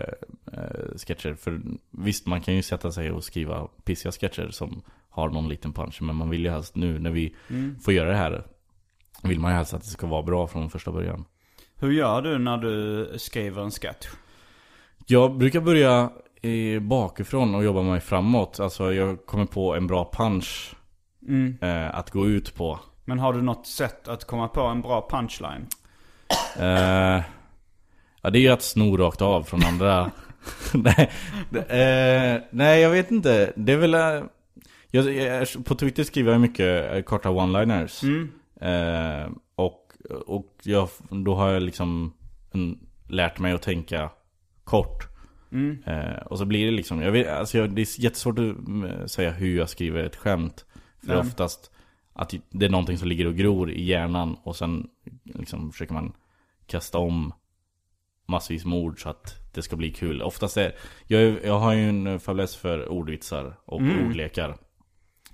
eh, 0.53 0.97
sketcher. 0.97 1.33
För 1.33 1.61
visst, 1.91 2.25
man 2.25 2.41
kan 2.41 2.55
ju 2.55 2.61
sätta 2.61 2.91
sig 2.91 3.11
och 3.11 3.23
skriva 3.23 3.67
pissiga 3.83 4.11
sketcher 4.11 4.49
som 4.51 4.81
har 5.09 5.29
någon 5.29 5.49
liten 5.49 5.73
punch. 5.73 6.01
Men 6.01 6.15
man 6.15 6.29
vill 6.29 6.45
ju 6.45 6.51
helst 6.51 6.75
nu 6.75 6.99
när 6.99 7.11
vi 7.11 7.35
får 7.83 7.93
göra 7.93 8.09
det 8.09 8.17
här, 8.17 8.43
vill 9.23 9.39
man 9.39 9.51
ju 9.51 9.57
helst 9.57 9.73
att 9.73 9.83
det 9.83 9.89
ska 9.89 10.07
vara 10.07 10.23
bra 10.23 10.47
från 10.47 10.69
första 10.69 10.91
början. 10.91 11.25
Hur 11.75 11.91
gör 11.91 12.21
du 12.21 12.37
när 12.37 12.57
du 12.57 13.09
skriver 13.17 13.61
en 13.61 13.71
sketch? 13.71 14.07
Jag 15.05 15.37
brukar 15.37 15.61
börja 15.61 16.11
bakifrån 16.81 17.55
och 17.55 17.63
jobba 17.63 17.81
mig 17.81 17.99
framåt. 17.99 18.59
Alltså 18.59 18.93
jag 18.93 19.25
kommer 19.25 19.45
på 19.45 19.75
en 19.75 19.87
bra 19.87 20.11
punch 20.13 20.75
eh, 21.61 21.95
att 21.95 22.11
gå 22.11 22.27
ut 22.27 22.55
på. 22.55 22.79
Men 23.05 23.19
har 23.19 23.33
du 23.33 23.41
något 23.41 23.67
sätt 23.67 24.07
att 24.07 24.25
komma 24.25 24.47
på 24.47 24.61
en 24.61 24.81
bra 24.81 25.07
punchline? 25.11 25.67
Eh, 26.59 27.23
ja, 28.21 28.29
det 28.29 28.39
är 28.39 28.41
ju 28.41 28.49
att 28.49 28.61
sno 28.61 28.97
rakt 28.97 29.21
av 29.21 29.43
från 29.43 29.63
andra. 29.63 30.11
nej, 30.73 31.11
eh, 31.53 32.41
nej, 32.51 32.81
jag 32.81 32.89
vet 32.89 33.11
inte. 33.11 33.53
Det 33.55 33.73
är 33.73 33.77
väl... 33.77 33.93
eh, 33.93 34.23
jag, 34.91 35.13
jag, 35.13 35.47
på 35.65 35.75
Twitter 35.75 36.03
skriver 36.03 36.31
jag 36.31 36.41
mycket 36.41 36.93
eh, 36.93 37.01
korta 37.01 37.29
one-liners. 37.29 38.03
Eh, 38.61 39.31
och 39.55 39.83
och 40.27 40.55
jag, 40.63 40.89
då 41.09 41.35
har 41.35 41.49
jag 41.49 41.63
liksom 41.63 42.13
en, 42.51 42.79
lärt 43.07 43.39
mig 43.39 43.53
att 43.53 43.61
tänka 43.61 44.09
kort. 44.63 45.07
Eh, 45.85 46.17
och 46.25 46.37
så 46.37 46.45
blir 46.45 46.65
det 46.65 46.71
liksom, 46.71 47.01
jag 47.01 47.11
vet, 47.11 47.27
alltså 47.27 47.57
jag, 47.57 47.69
det 47.75 47.81
är 47.81 48.01
jättesvårt 48.01 48.39
att 48.39 48.67
mm, 48.67 49.07
säga 49.07 49.31
hur 49.31 49.57
jag 49.57 49.69
skriver 49.69 50.03
ett 50.03 50.15
skämt. 50.15 50.65
För 51.05 51.13
Ja. 51.13 51.19
oftast 51.19 51.71
att 52.13 52.33
det 52.49 52.65
är 52.65 52.69
någonting 52.69 52.97
som 52.97 53.07
ligger 53.07 53.27
och 53.27 53.35
gror 53.35 53.71
i 53.71 53.83
hjärnan 53.83 54.37
och 54.43 54.55
sen 54.55 54.87
liksom 55.23 55.71
försöker 55.71 55.93
man 55.93 56.13
kasta 56.65 56.97
om 56.97 57.33
massvis 58.27 58.65
med 58.65 58.77
ord 58.79 59.01
så 59.01 59.09
att 59.09 59.53
det 59.53 59.61
ska 59.61 59.75
bli 59.75 59.91
kul. 59.91 60.21
Oftast 60.21 60.57
är, 60.57 60.75
jag, 61.07 61.45
jag 61.45 61.59
har 61.59 61.73
ju 61.73 61.89
en 61.89 62.19
fäbless 62.19 62.55
för 62.55 62.87
ordvitsar 62.89 63.59
och 63.65 63.81
ordlekar. 63.81 64.57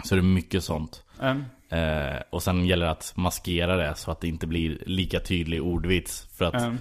Så 0.03 0.15
det 0.15 0.21
är 0.21 0.23
mycket 0.23 0.63
sånt. 0.63 1.03
Mm. 1.21 1.43
Eh, 1.69 2.21
och 2.29 2.43
sen 2.43 2.65
gäller 2.65 2.85
det 2.85 2.91
att 2.91 3.13
maskera 3.17 3.75
det 3.75 3.95
så 3.95 4.11
att 4.11 4.21
det 4.21 4.27
inte 4.27 4.47
blir 4.47 4.83
lika 4.85 5.19
tydlig 5.19 5.61
ordvits. 5.63 6.21
För 6.37 6.45
att 6.45 6.61
Mm. 6.63 6.77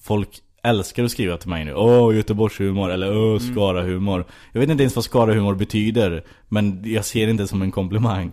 folk 0.00 0.42
älskar 0.62 1.04
att 1.04 1.10
skriva 1.10 1.36
till 1.36 1.50
mig 1.50 1.64
nu. 1.64 1.74
Åh, 1.74 2.16
Göteborgshumor 2.16 2.90
eller 2.90 3.16
åh, 3.16 3.38
Skara-humor. 3.38 4.24
Jag 4.52 4.60
vet 4.60 4.70
inte 4.70 4.82
ens 4.82 4.96
vad 4.96 5.04
Skara-humor 5.04 5.54
betyder. 5.54 6.24
Men 6.48 6.82
jag 6.92 7.04
ser 7.04 7.26
det 7.26 7.30
inte 7.30 7.48
som 7.48 7.62
en 7.62 7.70
komplimang. 7.70 8.32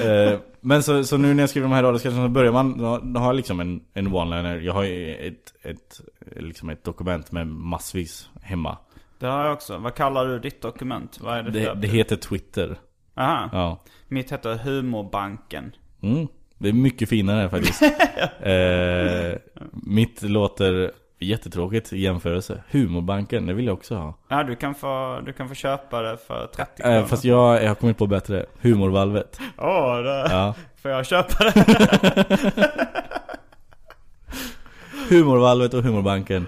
eh, 0.00 0.38
men 0.60 0.82
så, 0.82 1.04
så 1.04 1.16
nu 1.16 1.34
när 1.34 1.42
jag 1.42 1.50
skriver 1.50 1.68
de 1.68 1.74
här 1.74 1.82
radiosketcherna 1.82 2.24
så 2.24 2.28
börjar 2.28 2.52
man, 2.52 2.78
då 3.12 3.20
har 3.20 3.26
jag 3.26 3.36
liksom 3.36 3.60
en, 3.60 3.80
en 3.94 4.08
one-liner. 4.08 4.60
Jag 4.60 4.72
har 4.72 4.84
ett, 4.84 5.54
ett, 5.62 6.00
liksom 6.36 6.70
ett 6.70 6.84
dokument 6.84 7.32
med 7.32 7.46
massvis 7.46 8.30
hemma. 8.42 8.78
Det 9.18 9.26
har 9.26 9.44
jag 9.44 9.52
också. 9.52 9.78
Vad 9.78 9.94
kallar 9.94 10.26
du 10.26 10.38
ditt 10.38 10.62
dokument? 10.62 11.18
Vad 11.20 11.38
är 11.38 11.42
det, 11.42 11.50
Det, 11.50 11.74
det 11.74 11.88
heter 11.88 12.16
Twitter. 12.16 12.78
Aha. 13.16 13.48
Ja. 13.52 13.82
Mitt 14.08 14.32
heter 14.32 14.56
Humorbanken. 14.56 15.72
Mm. 16.02 16.28
Det 16.60 16.68
är 16.68 16.72
mycket 16.72 17.08
finare 17.08 17.50
faktiskt. 17.50 17.82
eh, 18.40 19.38
mitt 19.72 20.22
låter 20.22 20.92
jättetråkigt 21.18 21.92
i 21.92 22.00
jämförelse. 22.00 22.62
Humorbanken, 22.70 23.46
det 23.46 23.54
vill 23.54 23.66
jag 23.66 23.74
också 23.74 23.94
ha. 23.94 24.14
Ja, 24.28 24.42
du 24.42 24.56
kan 24.56 24.74
få, 24.74 25.20
du 25.26 25.32
kan 25.32 25.48
få 25.48 25.54
köpa 25.54 26.02
det 26.02 26.16
för 26.26 26.46
30 26.46 26.82
kronor. 26.82 26.96
Eh, 26.96 27.06
fast 27.06 27.24
jag, 27.24 27.62
jag 27.62 27.68
har 27.68 27.74
kommit 27.74 27.98
på 27.98 28.06
bättre. 28.06 28.46
Humorvalvet. 28.60 29.40
Åh, 29.58 29.96
det... 29.96 30.26
Ja. 30.30 30.54
Får 30.82 30.90
jag 30.90 31.06
köpa 31.06 31.44
det? 31.44 32.38
Humorvalvet 35.08 35.74
och 35.74 35.82
humorbanken. 35.82 36.46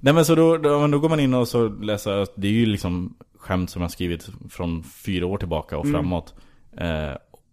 Nej 0.00 0.14
men 0.14 0.24
så 0.24 0.34
då, 0.34 0.56
då, 0.56 0.86
då 0.86 0.98
går 0.98 1.08
man 1.08 1.20
in 1.20 1.34
och 1.34 1.48
så 1.48 1.68
läser, 1.68 2.26
det 2.34 2.48
är 2.48 2.52
ju 2.52 2.66
liksom 2.66 3.14
skämt 3.38 3.70
som 3.70 3.82
jag 3.82 3.90
skrivit 3.90 4.28
från 4.50 4.82
fyra 4.82 5.26
år 5.26 5.38
tillbaka 5.38 5.78
och 5.78 5.88
framåt. 5.88 6.34
Eh, 6.76 7.12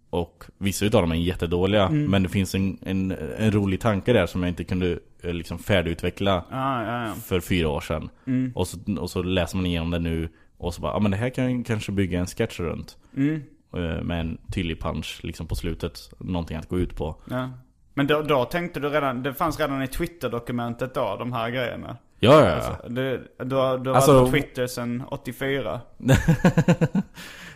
och 0.10 0.44
vissa 0.58 0.86
utav 0.86 1.02
dem 1.02 1.12
är 1.12 1.16
jättedåliga, 1.16 1.90
men 1.90 2.24
det 2.24 2.30
finns 2.30 2.56
en, 2.56 2.78
en, 2.82 3.12
en 3.38 3.52
rolig 3.52 3.82
tanke 3.82 4.14
där 4.14 4.26
som 4.26 4.44
jag 4.44 4.50
inte 4.50 4.64
kunde 4.64 5.00
eh, 5.24 5.34
liksom 5.34 5.60
färdigutveckla 5.60 6.44
Ja, 6.52 6.84
ja, 6.86 7.08
ja. 7.08 7.14
för 7.14 7.40
fyra 7.40 7.70
år 7.70 7.82
sedan. 7.82 8.10
Och, 8.56 8.68
så, 8.68 8.78
och 9.00 9.10
så 9.10 9.24
läser 9.24 9.58
man 9.58 9.66
igenom 9.66 9.92
det 9.92 10.00
nu 10.00 10.30
och 10.58 10.74
så 10.74 10.82
bara, 10.82 10.94
ja 10.94 11.00
men 11.00 11.12
det 11.12 11.18
här 11.18 11.30
kan 11.30 11.52
jag 11.56 11.66
kanske 11.66 11.92
bygga 11.92 12.20
en 12.20 12.28
sketch 12.28 12.60
runt. 12.60 12.98
Eh, 13.18 14.04
Med 14.04 14.20
en 14.20 14.38
tydlig 14.54 14.82
punch 14.82 15.20
liksom 15.24 15.48
på 15.48 15.56
slutet, 15.56 16.00
någonting 16.20 16.58
att 16.58 16.70
gå 16.70 16.80
ut 16.80 16.96
på. 16.96 17.16
ja. 17.30 17.50
Men 17.94 18.08
då, 18.08 18.22
då 18.22 18.46
tänkte 18.46 18.80
du 18.80 18.90
redan, 18.90 19.24
det 19.24 19.34
fanns 19.34 19.60
redan 19.60 19.84
i 19.84 19.88
Twitter-dokumentet 19.88 20.94
då, 20.94 21.16
de 21.20 21.34
här 21.34 21.50
grejerna? 21.50 21.98
Ja, 22.20 22.34
ja, 22.42 22.46
ja. 22.50 22.54
Alltså, 22.56 22.90
du, 22.90 23.28
du, 23.46 23.56
har, 23.56 23.78
du 23.78 23.90
har 23.90 23.96
Alltså- 23.96 24.28
Twitter 24.32 24.68
sedan 24.68 25.04
84. 25.12 25.82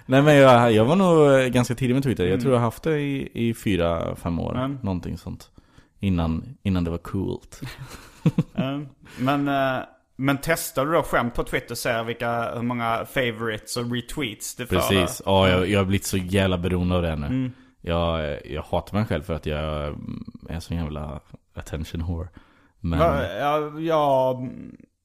Nej 0.05 0.21
men 0.21 0.35
jag, 0.35 0.71
jag 0.71 0.85
var 0.85 0.95
nog 0.95 1.51
ganska 1.53 1.75
tidig 1.75 1.93
med 1.93 2.03
Twitter. 2.03 2.25
Jag 2.25 2.41
tror 2.41 2.53
jag 2.53 2.59
har 2.59 2.65
haft 2.65 2.83
det 2.83 2.99
i, 2.99 3.29
i 3.33 3.53
fyra, 3.53 4.15
fem 4.15 4.39
år. 4.39 4.57
Mm. 4.57 4.79
Någonting 4.81 5.17
sånt. 5.17 5.49
Innan, 5.99 6.57
innan 6.63 6.83
det 6.83 6.91
var 6.91 6.97
coolt. 6.97 7.61
Mm. 8.55 8.87
Men, 9.17 9.47
eh, 9.47 9.83
men 10.15 10.37
testar 10.41 10.85
du 10.85 10.91
då 10.91 11.03
skämt 11.03 11.33
på 11.33 11.43
Twitter 11.43 11.71
och 11.71 11.77
ser 11.77 12.03
vilka, 12.03 12.55
hur 12.55 12.61
många 12.61 13.05
favorites 13.05 13.77
och 13.77 13.91
retweets 13.91 14.55
du 14.55 14.65
får? 14.65 14.75
Precis. 14.75 15.21
Ja, 15.25 15.49
jag, 15.49 15.69
jag 15.69 15.79
har 15.79 15.85
blivit 15.85 16.05
så 16.05 16.17
jävla 16.17 16.57
beroende 16.57 16.95
av 16.95 17.01
det 17.01 17.15
nu. 17.15 17.25
Mm. 17.25 17.51
Jag, 17.81 18.39
jag 18.45 18.61
hatar 18.61 18.97
mig 18.97 19.05
själv 19.05 19.23
för 19.23 19.33
att 19.33 19.45
jag 19.45 19.99
är 20.49 20.59
så 20.59 20.73
jävla 20.73 21.19
attention 21.53 22.05
whore. 22.05 22.27
Men... 22.79 22.99
Jag, 22.99 23.81
jag, 23.81 24.49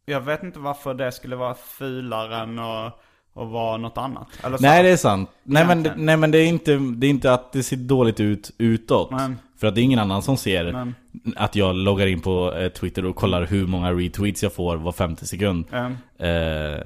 jag 0.07 0.21
vet 0.21 0.43
inte 0.43 0.59
varför 0.59 0.95
det 0.95 1.13
skulle 1.13 1.37
vara 1.37 1.55
fulare 1.55 2.37
än 2.37 2.59
att, 2.59 3.01
att 3.39 3.49
vara 3.51 3.77
något 3.77 3.99
annat. 3.99 4.29
Eller 4.45 4.57
så. 4.57 4.63
Nej 4.63 4.83
det 4.83 4.89
är 4.89 4.97
sant. 4.97 5.31
Nej 5.43 5.67
men, 5.67 5.89
nej 5.97 6.17
men 6.17 6.31
det 6.31 6.39
är 6.39 6.47
inte, 6.47 6.77
det 6.97 7.07
är 7.07 7.11
inte 7.11 7.33
att 7.33 7.53
det 7.53 7.63
ser 7.63 7.77
dåligt 7.77 8.21
ut 8.21 8.51
utåt. 8.59 9.11
Men- 9.11 9.39
För 9.61 9.67
att 9.67 9.75
det 9.75 9.81
är 9.81 9.83
ingen 9.83 9.99
annan 9.99 10.23
som 10.23 10.37
ser 10.37 10.73
Men- 10.73 10.95
att 11.37 11.57
jag 11.57 11.77
loggar 11.77 12.07
in 12.07 12.21
på 12.21 12.55
eh, 12.55 12.69
Twitter 12.69 13.05
och 13.05 13.17
kollar 13.17 13.47
hur 13.47 13.67
många 13.67 13.93
retweets 13.93 14.43
jag 14.43 14.53
får 14.53 14.77
var 14.77 14.93
50 14.93 15.27
sekund. 15.27 15.65
Mm. 15.73 15.93
Eh, 16.19 16.81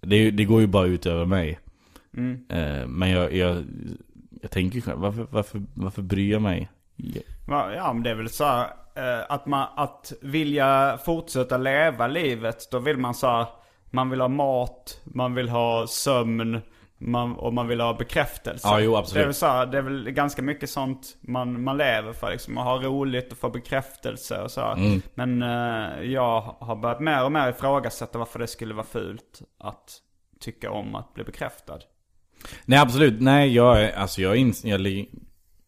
det, 0.00 0.30
det 0.30 0.44
går 0.44 0.60
ju 0.60 0.66
bara 0.66 0.86
ut 0.86 1.06
över 1.06 1.24
mig. 1.24 1.58
Mm. 2.16 2.44
Eh, 2.48 2.86
men 2.86 3.10
jag, 3.10 3.32
jag, 3.34 3.64
jag 4.42 4.50
tänker 4.50 4.80
själv, 4.80 4.98
varför, 4.98 5.26
varför, 5.30 5.62
varför 5.74 6.02
bryr 6.02 6.32
jag 6.32 6.42
mig? 6.42 6.68
Va- 7.48 7.74
Ja 7.74 7.92
men 7.92 8.02
det 8.02 8.10
är 8.10 8.14
väl 8.14 8.28
så 8.28 8.44
här, 8.44 8.64
eh, 8.96 9.24
att 9.28 9.46
man, 9.46 9.66
att 9.76 10.12
vilja 10.22 10.98
fortsätta 11.04 11.58
leva 11.58 12.06
livet, 12.06 12.68
då 12.70 12.78
vill 12.78 12.96
man 12.98 13.14
så 13.14 13.26
här, 13.26 13.46
man 13.94 14.10
vill 14.10 14.20
ha 14.20 14.28
mat, 14.28 15.00
man 15.04 15.34
vill 15.34 15.48
ha 15.48 15.86
sömn, 15.86 16.60
man, 16.98 17.32
och 17.36 17.54
man 17.54 17.68
vill 17.68 17.80
ha 17.80 17.94
bekräftelse. 17.94 18.68
Ja, 18.68 18.80
jo, 18.80 18.96
absolut. 18.96 19.14
Det 19.14 19.22
är 19.22 19.26
väl 19.26 19.34
så 19.34 19.46
här, 19.46 19.66
det 19.66 19.78
är 19.78 19.82
väl 19.82 20.10
ganska 20.10 20.42
mycket 20.42 20.70
sånt 20.70 21.16
man, 21.20 21.62
man 21.64 21.76
lever 21.76 22.12
för 22.12 22.30
liksom, 22.30 22.58
att 22.58 22.64
ha 22.64 22.82
roligt 22.82 23.32
och 23.32 23.38
få 23.38 23.50
bekräftelse 23.50 24.42
och 24.42 24.50
så. 24.50 24.60
Mm. 24.72 25.02
Men 25.14 25.42
eh, 25.42 26.02
jag 26.12 26.40
har 26.40 26.76
börjat 26.76 27.00
mer 27.00 27.24
och 27.24 27.32
mer 27.32 27.50
ifrågasätta 27.50 28.18
varför 28.18 28.38
det 28.38 28.46
skulle 28.46 28.74
vara 28.74 28.86
fult 28.86 29.42
att 29.58 29.90
tycka 30.40 30.70
om 30.70 30.94
att 30.94 31.14
bli 31.14 31.24
bekräftad. 31.24 31.78
Nej 32.64 32.78
absolut, 32.78 33.20
nej 33.20 33.54
jag 33.54 33.82
är, 33.82 33.92
alltså 33.92 34.20
jag, 34.22 34.36
ins- 34.36 34.66
jag, 34.66 35.06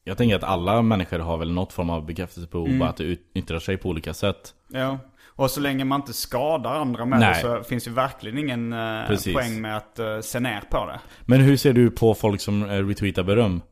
jag 0.05 0.19
tänker 0.19 0.37
att 0.37 0.45
alla 0.45 0.83
människor 0.83 1.19
har 1.19 1.37
väl 1.37 1.53
något 1.53 1.73
form 1.73 1.91
av 1.91 2.07
bekräftelsebehov, 2.07 2.67
Mm. 2.67 2.79
bara 2.79 2.89
att 2.91 2.97
det 2.97 3.17
yttrar 3.35 3.59
sig 3.59 3.77
på 3.77 3.89
olika 3.89 4.15
sätt. 4.15 4.55
Ja, 4.69 4.99
och 5.37 5.51
så 5.51 5.61
länge 5.61 5.85
man 5.85 6.01
inte 6.01 6.12
skadar 6.12 6.75
andra 6.75 7.05
med 7.05 7.20
Nej. 7.20 7.35
det 7.35 7.40
så 7.40 7.62
finns 7.68 7.87
ju 7.87 7.90
verkligen 7.90 8.38
ingen 8.38 8.72
eh, 8.72 9.07
Precis. 9.07 9.35
poäng 9.35 9.61
med 9.61 9.77
att 9.77 9.99
uh, 10.01 10.20
se 10.20 10.40
ner 10.40 10.61
på 10.70 10.87
det. 10.87 11.01
Men 11.25 11.40
hur 11.40 11.57
ser 11.57 11.72
du 11.72 11.90
på 11.90 12.14
folk 12.14 12.40
som 12.40 12.62
eh, 12.70 12.87
retweetar 12.87 13.22
beröm? 13.22 13.62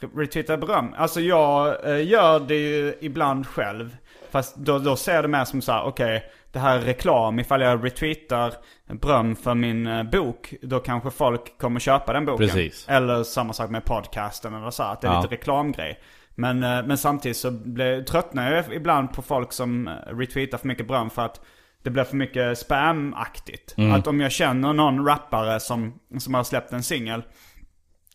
Re- 0.00 0.18
Retweeta 0.18 0.56
beröm. 0.56 0.94
Alltså 0.96 1.20
jag 1.20 1.88
eh, 1.90 2.06
gör 2.08 2.40
det 2.40 2.54
ju 2.54 2.94
ibland 3.00 3.46
själv. 3.46 3.96
Fast 4.30 4.56
då, 4.56 4.78
då 4.78 4.96
ser 4.96 5.14
jag 5.14 5.24
det 5.24 5.28
mer 5.28 5.44
som 5.44 5.62
så 5.62 5.72
här: 5.72 5.82
okej, 5.84 6.22
det 6.52 6.58
här 6.58 6.76
är 6.78 6.80
reklam. 6.80 7.38
Ifall 7.38 7.60
jag 7.60 7.84
retweetar 7.84 8.52
beröm 8.92 9.36
för 9.36 9.54
min 9.54 9.86
eh, 9.86 10.02
bok, 10.02 10.54
då 10.62 10.78
kanske 10.80 11.10
folk 11.10 11.58
kommer 11.58 11.80
köpa 11.80 12.12
den 12.12 12.24
boken. 12.24 12.46
Precis. 12.46 12.86
Eller 12.88 13.22
samma 13.22 13.52
sak 13.52 13.70
med 13.70 13.84
podcasten 13.84 14.54
eller 14.54 14.70
så, 14.70 14.82
att 14.82 15.00
det 15.00 15.08
är 15.08 15.12
Ja. 15.12 15.20
lite 15.22 15.34
reklamgrej. 15.34 15.98
Men, 16.40 16.62
eh, 16.64 16.86
men 16.86 16.98
samtidigt 16.98 17.36
så 17.36 17.50
blir, 17.50 18.02
tröttnar 18.02 18.52
jag 18.52 18.74
ibland 18.74 19.12
på 19.12 19.22
folk 19.22 19.52
som 19.52 19.88
eh, 19.88 19.92
retweetar 20.16 20.58
för 20.58 20.68
mycket 20.68 20.88
beröm 20.88 21.10
för 21.10 21.22
att 21.22 21.40
det 21.82 21.90
blir 21.90 22.04
för 22.04 22.16
mycket 22.16 22.58
spam-aktigt. 22.58 23.74
Mm. 23.78 23.92
Att 23.92 24.06
om 24.06 24.20
jag 24.20 24.32
känner 24.32 24.72
någon 24.72 25.06
rappare 25.06 25.60
som, 25.60 25.94
som 26.18 26.34
har 26.34 26.44
släppt 26.44 26.72
en 26.72 26.82
singel 26.82 27.22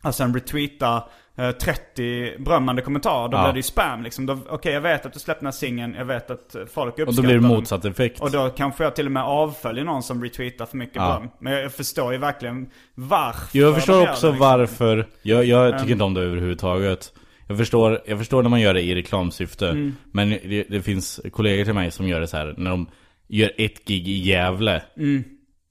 och 0.03 0.15
sen 0.15 0.33
retweetar 0.33 1.09
eh, 1.37 1.51
30 1.51 2.37
berömmande 2.39 2.81
kommentarer, 2.81 3.29
då 3.29 3.37
Ja. 3.37 3.43
blir 3.43 3.53
det 3.53 3.59
ju 3.59 3.63
spam 3.63 4.03
liksom. 4.03 4.43
Okej, 4.49 4.73
jag 4.73 4.81
vet 4.81 5.05
att 5.05 5.13
du 5.13 5.19
släppte 5.19 5.41
den 5.41 5.47
här 5.47 5.51
singeln, 5.51 5.95
jag 5.97 6.05
vet 6.05 6.31
att 6.31 6.55
eh, 6.55 6.61
folk 6.65 6.89
uppskattar 6.99 7.07
Och 7.09 7.15
då 7.15 7.21
blir 7.21 7.33
det 7.33 7.39
den. 7.39 7.47
motsatt 7.47 7.85
effekt. 7.85 8.21
Och 8.21 8.31
då 8.31 8.49
kanske 8.49 8.83
jag 8.83 8.95
till 8.95 9.05
och 9.05 9.11
med 9.11 9.23
avföljer 9.23 9.83
någon 9.83 10.03
som 10.03 10.23
retweetar 10.23 10.65
för 10.65 10.77
mycket 10.77 10.95
Ja. 10.95 11.07
beröm. 11.19 11.29
Men 11.39 11.53
jag, 11.53 11.71
förstår 11.73 12.11
ju 12.13 12.17
verkligen 12.19 12.69
varför 12.95 13.57
Jag 13.59 13.75
förstår 13.75 14.01
också 14.09 14.25
det, 14.27 14.31
liksom. 14.33 14.37
varför, 14.47 15.07
jag, 15.21 15.45
jag 15.45 15.65
tycker 15.71 15.79
Mm. 15.83 15.91
inte 15.91 16.03
om 16.03 16.13
det 16.13 16.21
överhuvudtaget 16.21 17.13
jag 17.47 17.57
förstår, 17.57 18.01
jag 18.07 18.17
förstår 18.17 18.43
när 18.43 18.49
man 18.49 18.61
gör 18.61 18.73
det 18.73 18.81
i 18.81 18.95
reklamsyfte 18.95 19.69
Mm. 19.69 19.95
Men 20.11 20.29
det, 20.29 20.65
det 20.69 20.81
finns 20.81 21.21
kollegor 21.31 21.63
till 21.65 21.73
mig 21.73 21.91
som 21.91 22.07
gör 22.07 22.21
det 22.21 22.27
så 22.27 22.37
här 22.37 22.53
när 22.57 22.69
de 22.71 22.87
gör 23.27 23.51
ett 23.57 23.85
gig 23.85 24.07
i 24.07 24.17
Gävle 24.29 24.81
Mm. 24.97 25.23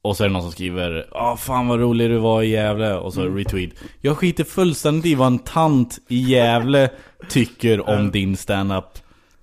Och 0.03 0.17
så 0.17 0.25
är 0.25 0.29
det 0.29 0.33
någon 0.33 0.43
som 0.43 0.53
skriver 0.53 1.07
Åh 1.13 1.37
fan 1.37 1.69
vad 1.69 1.81
rolig 1.81 2.11
du 2.11 2.19
var 2.19 2.43
i 2.43 2.49
Gävle 2.49 2.95
Och 2.95 3.15
så 3.15 3.21
Mm. 3.23 3.37
retweet 3.37 3.71
Jag 4.01 4.17
skiter 4.19 4.45
fullständigt 4.45 5.07
i 5.07 5.15
vad 5.15 5.27
en 5.27 5.39
tant 5.39 5.99
i 6.09 6.17
Gävle 6.17 6.91
tycker 7.29 7.89
om 7.89 8.11
din 8.11 8.37
stand-up 8.37 8.85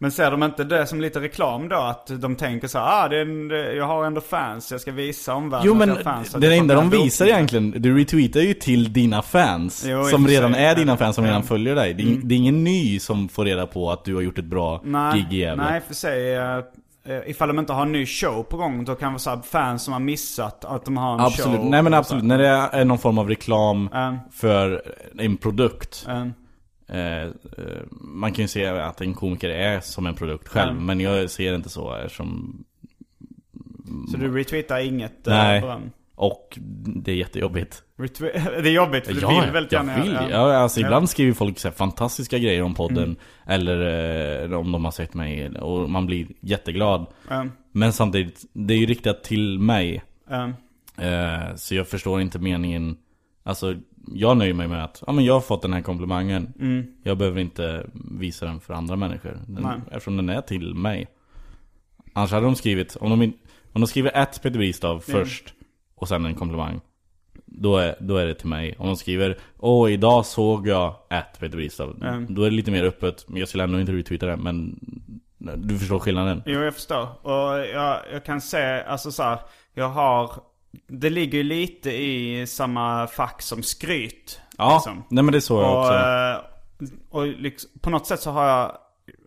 Men 0.01 0.11
ser 0.11 0.31
de 0.31 0.43
inte 0.43 0.63
det 0.63 0.87
som 0.87 1.01
lite 1.01 1.19
reklam 1.19 1.69
då? 1.69 1.75
Att 1.75 2.07
de 2.21 2.35
tänker 2.35 2.67
så 2.67 2.79
här, 2.79 3.05
ah, 3.05 3.07
det 3.07 3.17
är 3.17 3.21
en, 3.21 3.47
det, 3.47 3.73
jag 3.73 3.85
har 3.87 4.05
ändå 4.05 4.21
fans, 4.21 4.71
jag 4.71 4.81
ska 4.81 4.91
visa 4.91 5.33
omvärlden 5.35 5.67
Jo 5.67 5.73
men 5.73 5.89
jag 5.89 6.01
fans. 6.01 6.31
det 6.31 6.47
jag 6.47 6.57
enda 6.57 6.75
de 6.75 6.89
den 6.89 7.01
visar 7.01 7.25
boken. 7.25 7.35
egentligen 7.37 7.71
Du 7.77 7.97
retweetar 7.97 8.39
ju 8.39 8.53
till 8.53 8.93
dina 8.93 9.21
fans 9.21 9.85
Jo, 9.87 10.03
Som 10.03 10.27
redan 10.27 10.55
är 10.55 10.75
dina 10.75 10.97
fans 10.97 11.15
som 11.15 11.23
redan 11.25 11.35
Mm. 11.37 11.47
följer 11.47 11.75
dig 11.75 11.93
det 11.93 12.03
är, 12.03 12.17
det 12.23 12.35
är 12.35 12.37
ingen 12.37 12.63
ny 12.63 12.99
som 12.99 13.29
får 13.29 13.45
reda 13.45 13.67
på 13.67 13.91
att 13.91 14.05
du 14.05 14.15
har 14.15 14.21
gjort 14.21 14.37
ett 14.39 14.45
bra 14.45 14.81
Nej, 14.83 15.13
gig 15.29 15.33
i 15.39 15.41
Gävle 15.41 15.63
nej 15.63 15.81
för 15.87 15.93
sig. 15.93 16.35
eh, 16.35 16.57
eh, 17.05 17.21
Ifall 17.29 17.47
de 17.47 17.59
inte 17.59 17.73
har 17.73 17.81
en 17.81 17.91
ny 17.91 18.05
show 18.05 18.43
på 18.43 18.57
gång, 18.57 18.85
då 18.85 18.95
kan 18.95 19.13
det 19.13 19.25
vara 19.25 19.41
fans 19.41 19.83
som 19.83 19.93
har 19.93 19.99
missat 19.99 20.65
att 20.65 20.85
de 20.85 20.97
har 20.97 21.13
en 21.13 21.19
Absolut, 21.19 21.59
show. 21.59 21.69
nej 21.69 21.81
men 21.81 21.93
absolut. 21.93 22.23
När 22.23 22.37
det 22.37 22.47
är 22.47 22.85
någon 22.85 22.97
form 22.97 23.17
av 23.17 23.29
reklam 23.29 23.89
Mm. 23.93 24.17
för 24.31 24.81
en 25.19 25.37
produkt 25.37 26.05
Mm. 26.09 26.33
Eh, 26.91 27.21
eh, 27.21 27.29
Man 27.91 28.31
kan 28.33 28.43
ju 28.43 28.47
se 28.47 28.65
att 28.65 29.01
en 29.01 29.13
komiker 29.13 29.49
är 29.49 29.79
som 29.79 30.05
en 30.07 30.15
produkt 30.15 30.47
själv 30.47 30.71
Mm. 30.71 30.85
Men 30.85 30.99
jag 30.99 31.29
ser 31.29 31.49
det 31.49 31.55
inte 31.55 31.69
så 31.69 31.95
eftersom 31.95 32.63
Så 34.11 34.17
du 34.17 34.37
retweetar 34.37 34.79
inget 34.79 35.27
eh, 35.27 35.33
Nej, 35.33 35.61
beröm? 35.61 35.91
och 36.15 36.57
det 36.85 37.11
är 37.11 37.15
jättejobbigt 37.15 37.83
Retwe- 37.97 38.61
det 38.63 38.69
är 38.69 38.73
jobbigt 38.73 39.05
för 39.07 39.13
du 39.13 39.19
vill 39.19 39.51
väldigt 39.51 39.71
jag 39.71 39.85
gärna 39.85 40.03
vill. 40.03 40.17
Ja, 40.31 40.55
alltså 40.57 40.79
Ja. 40.81 40.87
ibland 40.87 41.09
skriver 41.09 41.33
folk 41.33 41.59
så 41.59 41.71
fantastiska 41.71 42.37
grejer 42.37 42.61
om 42.63 42.73
podden 42.73 43.03
Mm. 43.03 43.15
Eller 43.45 44.53
om 44.53 44.71
de 44.71 44.85
har 44.85 44.91
sett 44.91 45.13
mig 45.13 45.49
och 45.49 45.89
man 45.89 46.05
blir 46.05 46.27
jätteglad 46.39 47.05
Mm. 47.29 47.51
Men 47.71 47.93
samtidigt, 47.93 48.45
det 48.53 48.73
är 48.73 48.77
ju 48.77 48.85
riktat 48.85 49.23
till 49.23 49.59
mig 49.59 50.03
Så 51.55 51.75
jag 51.75 51.87
förstår 51.87 52.21
inte 52.21 52.39
meningen 52.39 52.97
Alltså 53.43 53.75
jag 54.13 54.37
nöjer 54.37 54.53
mig 54.53 54.67
med 54.67 54.83
att 54.83 55.03
ja, 55.07 55.13
men 55.13 55.25
jag 55.25 55.33
har 55.33 55.41
fått 55.41 55.61
den 55.61 55.73
här 55.73 55.81
komplimangen 55.81 56.53
Mm. 56.59 56.85
Jag 57.03 57.17
behöver 57.17 57.41
inte 57.41 57.85
visa 58.19 58.45
den 58.45 58.59
för 58.59 58.73
andra 58.73 58.95
människor 58.95 59.37
den, 59.47 59.63
Nej. 59.63 59.79
Eftersom 59.91 60.17
den 60.17 60.29
är 60.29 60.41
till 60.41 60.75
mig 60.75 61.07
Annars 62.13 62.31
hade 62.31 62.45
de 62.45 62.55
skrivit 62.55 62.95
Om 62.95 63.09
de, 63.19 63.33
om 63.73 63.81
de 63.81 63.87
skriver 63.87 64.11
ett 64.17 64.41
Peter 64.43 64.57
Bristav 64.57 64.91
Mm. 64.91 65.01
först 65.21 65.53
Och 65.95 66.07
sen 66.07 66.25
en 66.25 66.35
komplimang 66.35 66.81
då 67.45 67.77
är, 67.77 67.95
då 67.99 68.17
är 68.17 68.25
det 68.27 68.33
till 68.33 68.47
mig 68.49 68.75
Om 68.77 68.87
de 68.87 68.95
skriver 68.95 69.37
Åh 69.59 69.91
idag 69.91 70.25
såg 70.25 70.67
jag 70.67 70.95
ett 71.09 71.39
Peter 71.39 71.57
Bristav 71.57 71.97
Mm. 72.03 72.33
Då 72.35 72.43
är 72.43 72.49
det 72.49 72.55
lite 72.55 72.71
mer 72.71 72.83
öppet 72.83 73.25
Men 73.27 73.39
jag 73.39 73.47
skulle 73.47 73.63
ändå 73.63 73.79
inte 73.79 73.91
retweeta 73.93 74.25
det 74.25 74.37
Men 74.37 74.79
Du 75.57 75.79
förstår 75.79 75.99
skillnaden 75.99 76.43
Jo, 76.45 76.59
jag 76.59 76.73
förstår. 76.73 77.25
Och 77.25 77.59
jag, 77.59 77.97
jag 78.13 78.25
kan 78.25 78.41
se, 78.41 78.81
alltså 78.81 79.11
så 79.11 79.23
här, 79.23 79.39
jag 79.73 79.89
har, 79.89 80.31
det 80.87 81.09
ligger 81.09 81.37
ju 81.37 81.43
lite 81.43 81.91
i 81.91 82.45
samma 82.47 83.07
fack 83.07 83.41
som 83.41 83.63
skryt. 83.63 84.41
Ja, 84.57 84.75
liksom. 84.75 85.03
nej 85.09 85.23
men 85.23 85.31
det 85.31 85.37
är 85.37 85.39
så 85.39 85.61
jag 85.61 85.71
Och, 85.71 85.79
också 85.79 85.93
eh, 85.93 86.51
och 87.09 87.27
liksom, 87.27 87.69
på 87.81 87.89
något 87.89 88.07
sätt 88.07 88.19
så 88.19 88.31
har 88.31 88.47
jag 88.47 88.77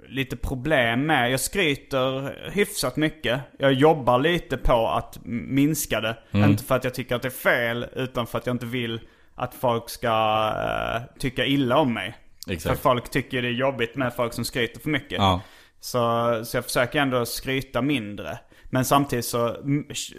lite 0.09 0.37
problem 0.37 1.07
med, 1.07 1.33
jag 1.33 1.41
skryter 1.41 2.35
hyfsat 2.51 2.97
mycket. 2.97 3.41
Jag 3.59 3.73
jobbar 3.73 4.19
lite 4.19 4.57
på 4.57 4.89
att 4.89 5.19
minska 5.25 6.01
det. 6.01 6.17
Mm. 6.31 6.51
Inte 6.51 6.65
för 6.65 6.75
att 6.75 6.85
jag 6.85 6.95
tycker 6.95 7.17
att 7.17 7.23
det 7.23 7.29
är 7.29 7.31
fel, 7.31 7.87
utan 7.97 8.27
för 8.27 8.39
att 8.39 8.47
jag 8.47 8.55
inte 8.55 8.67
vill 8.67 9.01
att 9.35 9.55
folk 9.55 9.91
ska 9.91 10.53
eh, 10.57 11.19
tycka 11.19 11.47
illa 11.47 11.79
om 11.79 11.95
mig. 11.95 12.15
Exakt. 12.49 12.77
För 12.77 12.83
folk 12.83 13.11
tycker 13.11 13.43
det 13.43 13.49
är 13.49 13.53
jobbigt 13.53 13.97
med 13.97 14.15
folk 14.15 14.33
som 14.33 14.45
skryter 14.45 14.81
för 14.81 14.91
mycket. 14.91 15.19
Ja. 15.19 15.41
Så, 15.81 16.41
så 16.45 16.57
jag 16.57 16.65
försöker 16.65 16.99
ändå 16.99 17.27
skryta 17.27 17.83
mindre. 17.83 18.39
Men 18.75 18.85
samtidigt 18.85 19.25
så, 19.25 19.57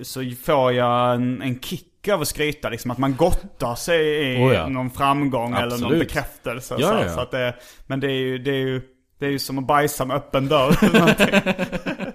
så 0.01 0.31
får 0.43 0.73
jag 0.73 1.15
en, 1.15 1.41
en 1.41 1.59
kick 1.59 2.07
av 2.07 2.21
att 2.21 2.27
skryta. 2.27 2.69
Liksom 2.69 2.91
att 2.91 2.97
man 2.97 3.15
gottar 3.15 3.75
sig 3.75 4.33
i 4.33 4.37
Oh 4.37 4.53
ja. 4.53 4.67
någon 4.69 4.89
framgång 4.89 5.53
eller 5.53 5.63
någon 5.65 5.73
Absolut. 5.73 5.99
bekräftelse. 5.99 6.75
Ja, 6.79 6.87
så, 6.87 7.03
ja. 7.05 7.09
så 7.13 7.19
att 7.19 7.31
det, 7.31 7.55
men 7.87 7.99
det 7.99 8.07
är 8.07 8.11
ju, 8.19 8.37
det 8.37 8.51
är 8.51 8.55
ju, 8.67 8.81
det 9.19 9.25
är 9.25 9.29
ju 9.29 9.39
som 9.39 9.57
att 9.59 9.67
bajsa 9.67 10.05
med 10.05 10.17
öppen 10.17 10.47
dörr. 10.47 10.75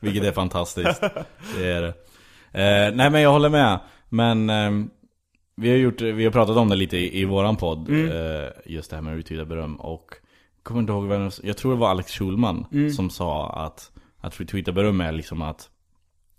Vilket 0.00 0.24
är 0.24 0.32
fantastiskt. 0.32 1.00
Det 1.56 1.66
är 1.72 1.82
det. 1.82 1.88
Eh, 2.52 2.94
nej 2.94 3.10
men 3.10 3.20
jag 3.20 3.32
håller 3.32 3.48
med. 3.48 3.78
Men 4.08 4.50
ehm, 4.50 4.90
vi 5.56 5.70
har 5.70 5.76
gjort, 5.76 6.00
vi 6.00 6.24
har 6.24 6.32
pratat 6.32 6.56
om 6.56 6.68
det 6.68 6.76
lite 6.76 6.96
i, 6.96 7.20
i 7.20 7.24
våran 7.24 7.56
podd. 7.56 7.88
Mm. 7.88 8.10
Eh, 8.10 8.48
just 8.66 8.90
det 8.90 8.96
här 8.96 9.02
med 9.02 9.16
retweeta 9.16 9.44
beröm. 9.44 9.76
Och 9.76 10.06
jag 10.56 10.64
kommer 10.64 10.80
inte 10.80 10.92
ihåg 10.92 11.06
vem, 11.06 11.30
jag 11.42 11.56
tror 11.56 11.72
det 11.72 11.78
var 11.78 11.88
Alex 11.90 12.12
Schulman 12.12 12.66
Mm. 12.72 12.90
som 12.90 13.10
sa 13.10 13.50
att, 13.66 13.90
att 14.20 14.40
retweeta 14.40 14.72
beröm 14.72 15.00
är 15.00 15.12
liksom 15.12 15.42
att 15.42 15.68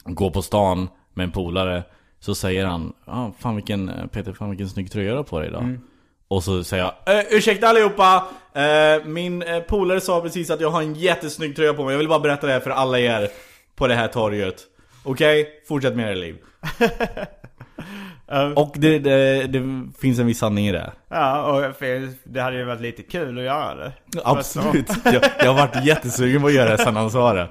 går 0.03 0.31
på 0.31 0.41
stan 0.41 0.89
med 1.13 1.23
en 1.23 1.31
polare 1.31 1.83
Så 2.19 2.35
säger 2.35 2.65
han 2.65 2.93
ah, 3.05 3.31
fan 3.39 3.55
vilken, 3.55 3.91
Peter 4.11 4.33
fan 4.33 4.49
vilken 4.49 4.69
snygg 4.69 4.91
tröja 4.91 5.11
du 5.11 5.17
har 5.17 5.23
på 5.23 5.39
dig 5.39 5.47
idag. 5.49 5.79
Och 6.27 6.43
så 6.43 6.63
säger 6.63 6.83
jag 6.83 7.17
eh, 7.17 7.25
Ursäkta 7.29 7.67
allihopa! 7.67 8.27
Eh, 8.53 9.05
min 9.05 9.41
eh, 9.41 9.59
polare 9.59 10.01
sa 10.01 10.21
precis 10.21 10.49
att 10.49 10.61
jag 10.61 10.69
har 10.69 10.81
en 10.81 10.95
jättesnygg 10.95 11.55
tröja 11.55 11.73
på 11.73 11.83
mig. 11.83 11.93
Jag 11.93 11.97
vill 11.97 12.07
bara 12.07 12.19
berätta 12.19 12.47
det 12.47 12.53
här 12.53 12.59
för 12.59 12.69
alla 12.69 12.99
er 12.99 13.29
På 13.75 13.87
det 13.87 13.95
här 13.95 14.07
torget. 14.07 14.63
Okej? 15.03 15.63
Fortsätt 15.67 15.95
med 15.95 16.07
era 16.07 16.15
liv 16.15 16.37
Och 18.55 18.75
det, 18.75 18.99
det, 18.99 19.47
det 19.47 19.89
finns 20.01 20.19
en 20.19 20.25
viss 20.25 20.39
sanning 20.39 20.67
i 20.67 20.71
det. 20.71 20.91
Ja, 21.07 21.43
och 21.43 21.73
det 22.23 22.41
hade 22.41 22.57
ju 22.57 22.63
varit 22.63 22.81
lite 22.81 23.03
kul 23.03 23.37
att 23.37 23.43
göra 23.43 23.75
det. 23.75 23.91
Absolut, 24.23 24.89
jag, 25.05 25.23
jag 25.39 25.53
har 25.53 25.67
varit 25.67 25.85
jättesugen 25.85 26.41
på 26.41 26.47
att 26.47 26.53
göra 26.53 26.69
det 26.69 26.77
sen 26.77 26.95
han 26.95 27.11
sa 27.11 27.33
det. 27.33 27.47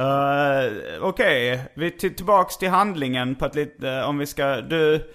Uh, 0.00 0.72
Okej, 1.00 1.60
vi 1.74 1.90
till, 1.90 2.16
tillbaks 2.16 2.58
till 2.58 2.68
handlingen 2.68 3.34
på 3.34 3.46
ett 3.46 3.54
lite, 3.54 4.02
om 4.04 4.18
vi 4.18 4.26
ska, 4.26 4.60
du, 4.60 5.10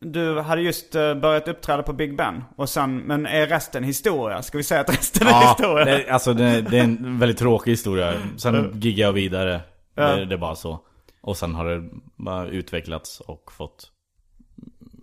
du 0.00 0.40
hade 0.40 0.62
just 0.62 0.94
eh, 0.94 1.14
börjat 1.14 1.48
uppträda 1.48 1.82
på 1.82 1.92
Big 1.92 2.16
Ben. 2.16 2.44
Och 2.56 2.68
sen, 2.68 2.98
men 2.98 3.26
är 3.26 3.46
resten 3.46 3.84
historia? 3.84 4.42
Ska 4.42 4.58
vi 4.58 4.64
säga 4.64 4.80
att 4.80 4.90
resten 4.90 5.26
är 5.26 5.30
Ja, 5.30 5.54
historia? 5.58 5.84
det, 5.84 6.08
alltså 6.10 6.34
det, 6.34 6.60
det 6.60 6.78
är 6.78 6.84
en 6.84 7.18
väldigt 7.18 7.38
tråkig 7.38 7.70
historia. 7.70 8.14
Sen 8.36 8.80
giggade 8.80 9.08
jag 9.08 9.12
vidare. 9.12 9.60
Det, 9.94 10.24
det 10.24 10.34
är 10.34 10.38
bara 10.38 10.54
så 10.54 10.80
Och 11.20 11.36
sen 11.36 11.54
har 11.54 11.64
det 11.64 11.90
bara 12.16 12.46
utvecklats 12.48 13.20
och 13.20 13.52
fått 13.52 13.92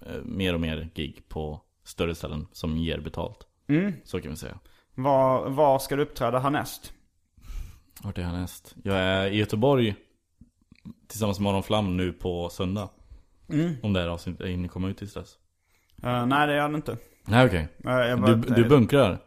eh, 0.05 0.23
Mer 0.23 0.53
och 0.53 0.59
mer 0.59 0.89
gig 0.95 1.29
på 1.29 1.61
större 1.83 2.15
ställen 2.15 2.47
som 2.51 2.77
ger 2.77 2.99
betalt 2.99 3.47
Så 4.03 4.21
kan 4.21 4.31
vi 4.31 4.37
säga 4.37 4.59
Var, 4.95 5.49
var 5.49 5.79
ska 5.79 5.95
du 5.95 6.01
uppträda 6.01 6.39
härnäst? 6.39 6.93
Vart 8.03 8.17
är 8.17 8.21
jag 8.21 8.29
härnäst? 8.29 8.75
Jag 8.83 8.97
är 8.97 9.27
i 9.27 9.37
Göteborg 9.37 9.95
Tillsammans 11.07 11.39
med 11.39 11.51
Aron 11.51 11.63
Flam 11.63 11.97
nu 11.97 12.13
på 12.13 12.49
söndag 12.49 12.89
Om 13.83 13.93
det 13.93 13.99
här 13.99 14.07
avsnittet 14.07 14.41
är 14.41 14.47
inne 14.49 14.67
komma 14.67 14.89
ut 14.89 14.97
tills 14.97 15.13
dess 15.13 15.37
Uh, 16.03 16.25
nej, 16.25 16.47
det 16.47 16.55
gör 16.55 16.69
det 16.69 16.75
inte. 16.75 16.97
Nej 17.25 17.45
okej 17.45 17.67
Uh, 17.85 17.91
jag 17.91 18.21
bara- 18.21 18.35
du, 18.35 18.53
du 18.63 18.69
bunkrar? 18.69 19.19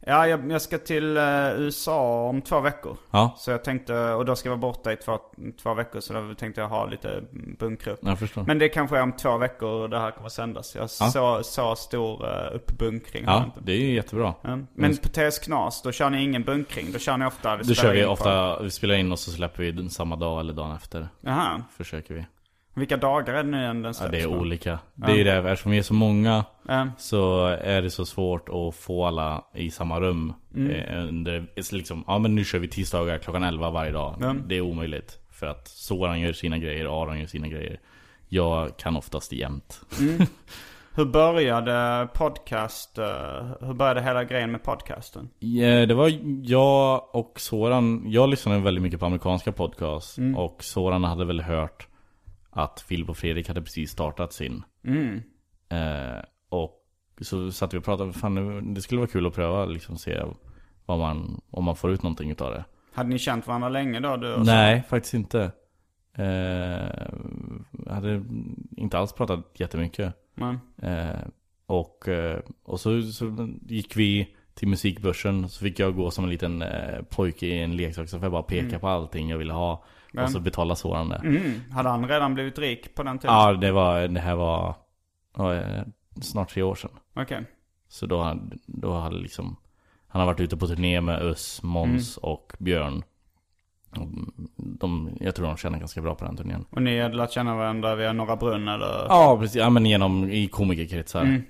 Ja, 0.00 0.26
jag, 0.26 0.52
jag 0.52 0.62
ska 0.62 0.78
till 0.78 1.16
eh, 1.16 1.22
USA 1.56 2.28
om 2.28 2.42
två 2.42 2.60
veckor. 2.60 2.96
Ja, 3.10 3.34
Så 3.38 3.50
jag 3.50 3.64
tänkte, 3.64 4.12
och 4.12 4.24
då 4.24 4.36
ska 4.36 4.48
jag 4.48 4.56
vara 4.56 4.72
borta 4.72 4.92
i 4.92 4.96
två, 4.96 5.18
två 5.62 5.74
veckor. 5.74 6.00
Så 6.00 6.12
då 6.12 6.34
tänkte 6.34 6.60
jag 6.60 6.68
ha 6.68 6.86
lite 6.86 7.22
bunkra 7.58 7.92
upp. 7.92 7.98
jag 8.02 8.18
förstår 8.18 8.44
Men 8.46 8.58
det 8.58 8.68
kanske 8.68 8.98
är 8.98 9.02
om 9.02 9.12
två 9.12 9.38
veckor 9.38 9.88
det 9.88 9.98
här 9.98 10.10
kommer 10.10 10.28
sändas. 10.28 10.74
Jag 10.74 10.90
så, 10.90 11.42
så 11.42 11.76
stor 11.76 12.24
uh, 12.26 12.54
uppbunkring 12.54 13.24
Ja, 13.26 13.44
inte. 13.44 13.60
det 13.60 13.72
är 13.72 13.76
ju 13.76 13.94
jättebra 13.94 14.34
Mm. 14.44 14.66
Men 14.74 14.96
på 14.96 15.08
TS 15.08 15.38
Knas, 15.38 15.82
då 15.82 15.92
kör 15.92 16.10
ni 16.10 16.22
ingen 16.22 16.42
bunkring? 16.42 16.92
Då 16.92 16.98
kör 16.98 17.16
ni 17.16 17.26
ofta? 17.26 17.56
Då 17.56 17.74
kör 17.74 17.92
vi 17.92 18.04
ofta, 18.04 18.62
vi 18.62 18.70
spelar 18.70 18.94
in 18.94 19.12
och 19.12 19.18
så 19.18 19.30
släpper 19.30 19.62
vi 19.62 19.72
den 19.72 19.90
samma 19.90 20.16
dag 20.16 20.40
eller 20.40 20.52
dagen 20.52 20.76
efter 20.76 21.08
Jaha. 21.20 21.62
Försöker 21.76 22.14
vi 22.14 22.26
Vilka 22.78 22.96
dagar 22.96 23.34
är 23.34 23.44
det 23.44 23.50
nu 23.50 23.60
igen? 23.60 23.82
Den 23.82 23.88
Ja 23.90 23.92
släpps 23.92 24.12
det 24.12 24.20
är 24.20 24.26
på? 24.26 24.34
olika. 24.34 24.78
Det 24.94 25.12
är 25.12 25.16
ju 25.16 25.24
det, 25.24 25.32
eftersom 25.32 25.72
vi 25.72 25.78
är 25.78 25.82
så 25.82 25.94
många 25.94 26.44
Ja. 26.68 26.88
Så 26.98 27.46
är 27.46 27.82
det 27.82 27.90
så 27.90 28.06
svårt 28.06 28.48
att 28.48 28.74
få 28.74 29.04
alla 29.04 29.44
i 29.54 29.70
samma 29.70 30.00
rum 30.00 30.32
eh, 30.56 30.98
under, 31.08 31.46
liksom, 31.72 32.04
Ja 32.06 32.18
men 32.18 32.34
nu 32.34 32.44
kör 32.44 32.58
vi 32.58 32.68
tisdagar 32.68 33.18
klockan 33.18 33.42
11 33.42 33.70
varje 33.70 33.92
dag. 33.92 34.42
Det 34.46 34.56
är 34.56 34.60
omöjligt 34.60 35.18
För 35.30 35.46
att 35.46 35.68
Soran 35.68 36.20
gör 36.20 36.32
sina 36.32 36.58
grejer, 36.58 37.02
Aron 37.02 37.20
gör 37.20 37.26
sina 37.26 37.48
grejer. 37.48 37.80
Jag 38.28 38.76
kan 38.76 38.96
oftast 38.96 39.32
jämt. 39.32 39.80
Hur 40.94 41.04
började 41.04 42.08
podcast, 42.14 42.98
eh, 42.98 43.04
hur 43.60 43.74
började 43.74 44.02
hela 44.02 44.24
grejen 44.24 44.50
med 44.52 44.62
podcasten? 44.62 45.28
Ja, 45.38 45.86
det 45.86 45.94
var 45.94 46.12
jag 46.42 47.14
och 47.14 47.40
Soran 47.40 48.02
Jag 48.06 48.28
lyssnade 48.28 48.60
väldigt 48.60 48.82
mycket 48.82 49.00
på 49.00 49.06
amerikanska 49.06 49.52
podcasts 49.52 50.18
Och 50.36 50.64
Soran 50.64 51.04
hade 51.04 51.24
väl 51.24 51.40
hört 51.40 51.86
Att 52.58 52.80
Filip 52.80 53.08
och 53.08 53.16
Fredrik 53.16 53.48
hade 53.48 53.62
precis 53.62 53.90
startat 53.90 54.32
sin. 54.32 54.62
Eh, 55.68 56.22
Och 56.48 56.74
så 57.20 57.52
satt 57.52 57.74
vi 57.74 57.78
och 57.78 57.84
pratade 57.84 58.12
Fan 58.12 58.74
det 58.74 58.82
skulle 58.82 58.98
vara 59.00 59.10
kul 59.10 59.26
att 59.26 59.34
pröva 59.34 59.64
liksom 59.64 59.98
se 59.98 60.22
vad 60.86 60.98
man, 60.98 61.40
Om 61.50 61.64
man 61.64 61.76
får 61.76 61.90
ut 61.90 62.02
någonting 62.02 62.30
utav 62.30 62.52
det. 62.52 62.64
Hade 62.92 63.08
ni 63.08 63.18
känt 63.18 63.46
varandra 63.46 63.68
länge 63.68 64.00
då? 64.00 64.16
Du 64.16 64.38
Nej, 64.44 64.82
faktiskt 64.88 65.14
inte. 65.14 65.52
Eh, 66.14 67.08
Hade 67.94 68.24
inte 68.76 68.98
alls 68.98 69.12
pratat 69.12 69.40
jättemycket. 69.54 70.14
Men, 70.34 70.58
Eh, 70.82 71.20
och 71.66 72.08
eh, 72.08 72.40
och 72.64 72.80
så, 72.80 73.02
så 73.02 73.48
gick 73.66 73.96
vi 73.96 74.34
till 74.54 74.68
musikbörsen 74.68 75.48
Så 75.48 75.64
fick 75.64 75.78
jag 75.78 75.96
gå 75.96 76.10
som 76.10 76.24
en 76.24 76.30
liten 76.30 76.62
eh, 76.62 77.02
pojke 77.10 77.46
i 77.46 77.62
en 77.62 77.76
leksaksaffär 77.76 78.30
Bara 78.30 78.42
peka 78.42 78.78
på 78.78 78.88
allting 78.88 79.30
jag 79.30 79.38
ville 79.38 79.52
ha 79.52 79.84
Och 80.16 80.30
så 80.30 80.40
betala 80.40 80.76
Soran 80.76 81.08
det 81.08 81.16
mm, 81.16 81.60
hade 81.70 81.88
han 81.88 82.08
redan 82.08 82.34
blivit 82.34 82.58
rik 82.58 82.94
på 82.94 83.02
den 83.02 83.18
tiden? 83.18 83.34
Ja, 83.34 83.52
det 83.52 83.72
var, 83.72 84.08
det 84.08 84.20
här 84.20 84.34
var 84.34 84.74
eh, 85.38 85.82
snart 86.20 86.50
tre 86.50 86.62
år 86.62 86.74
sedan 86.74 86.90
Okej. 87.14 87.44
Så 87.88 88.06
då, 88.06 88.38
då 88.66 88.92
hade 88.92 89.16
liksom 89.16 89.56
Han 90.08 90.20
har 90.20 90.26
varit 90.26 90.40
ute 90.40 90.56
på 90.56 90.66
turné 90.66 91.00
med 91.00 91.22
Öss, 91.22 91.62
Måns 91.62 92.16
och 92.16 92.52
Björn 92.58 93.02
de, 94.56 95.10
Jag 95.20 95.34
tror 95.34 95.46
de 95.46 95.56
känner 95.56 95.78
ganska 95.78 96.00
bra 96.00 96.14
på 96.14 96.24
den 96.24 96.36
turnén 96.36 96.64
Och 96.70 96.82
ni 96.82 97.00
hade 97.00 97.16
lärt 97.16 97.32
känna 97.32 97.56
varandra 97.56 97.94
via 97.94 98.12
Norra 98.12 98.36
Brunn 98.36 98.68
eller? 98.68 99.06
Ja, 99.08 99.38
precis. 99.40 99.56
Ja, 99.56 99.70
men 99.70 99.86
genom 99.86 100.30
i 100.30 100.46
komikerkretsar. 100.46 101.42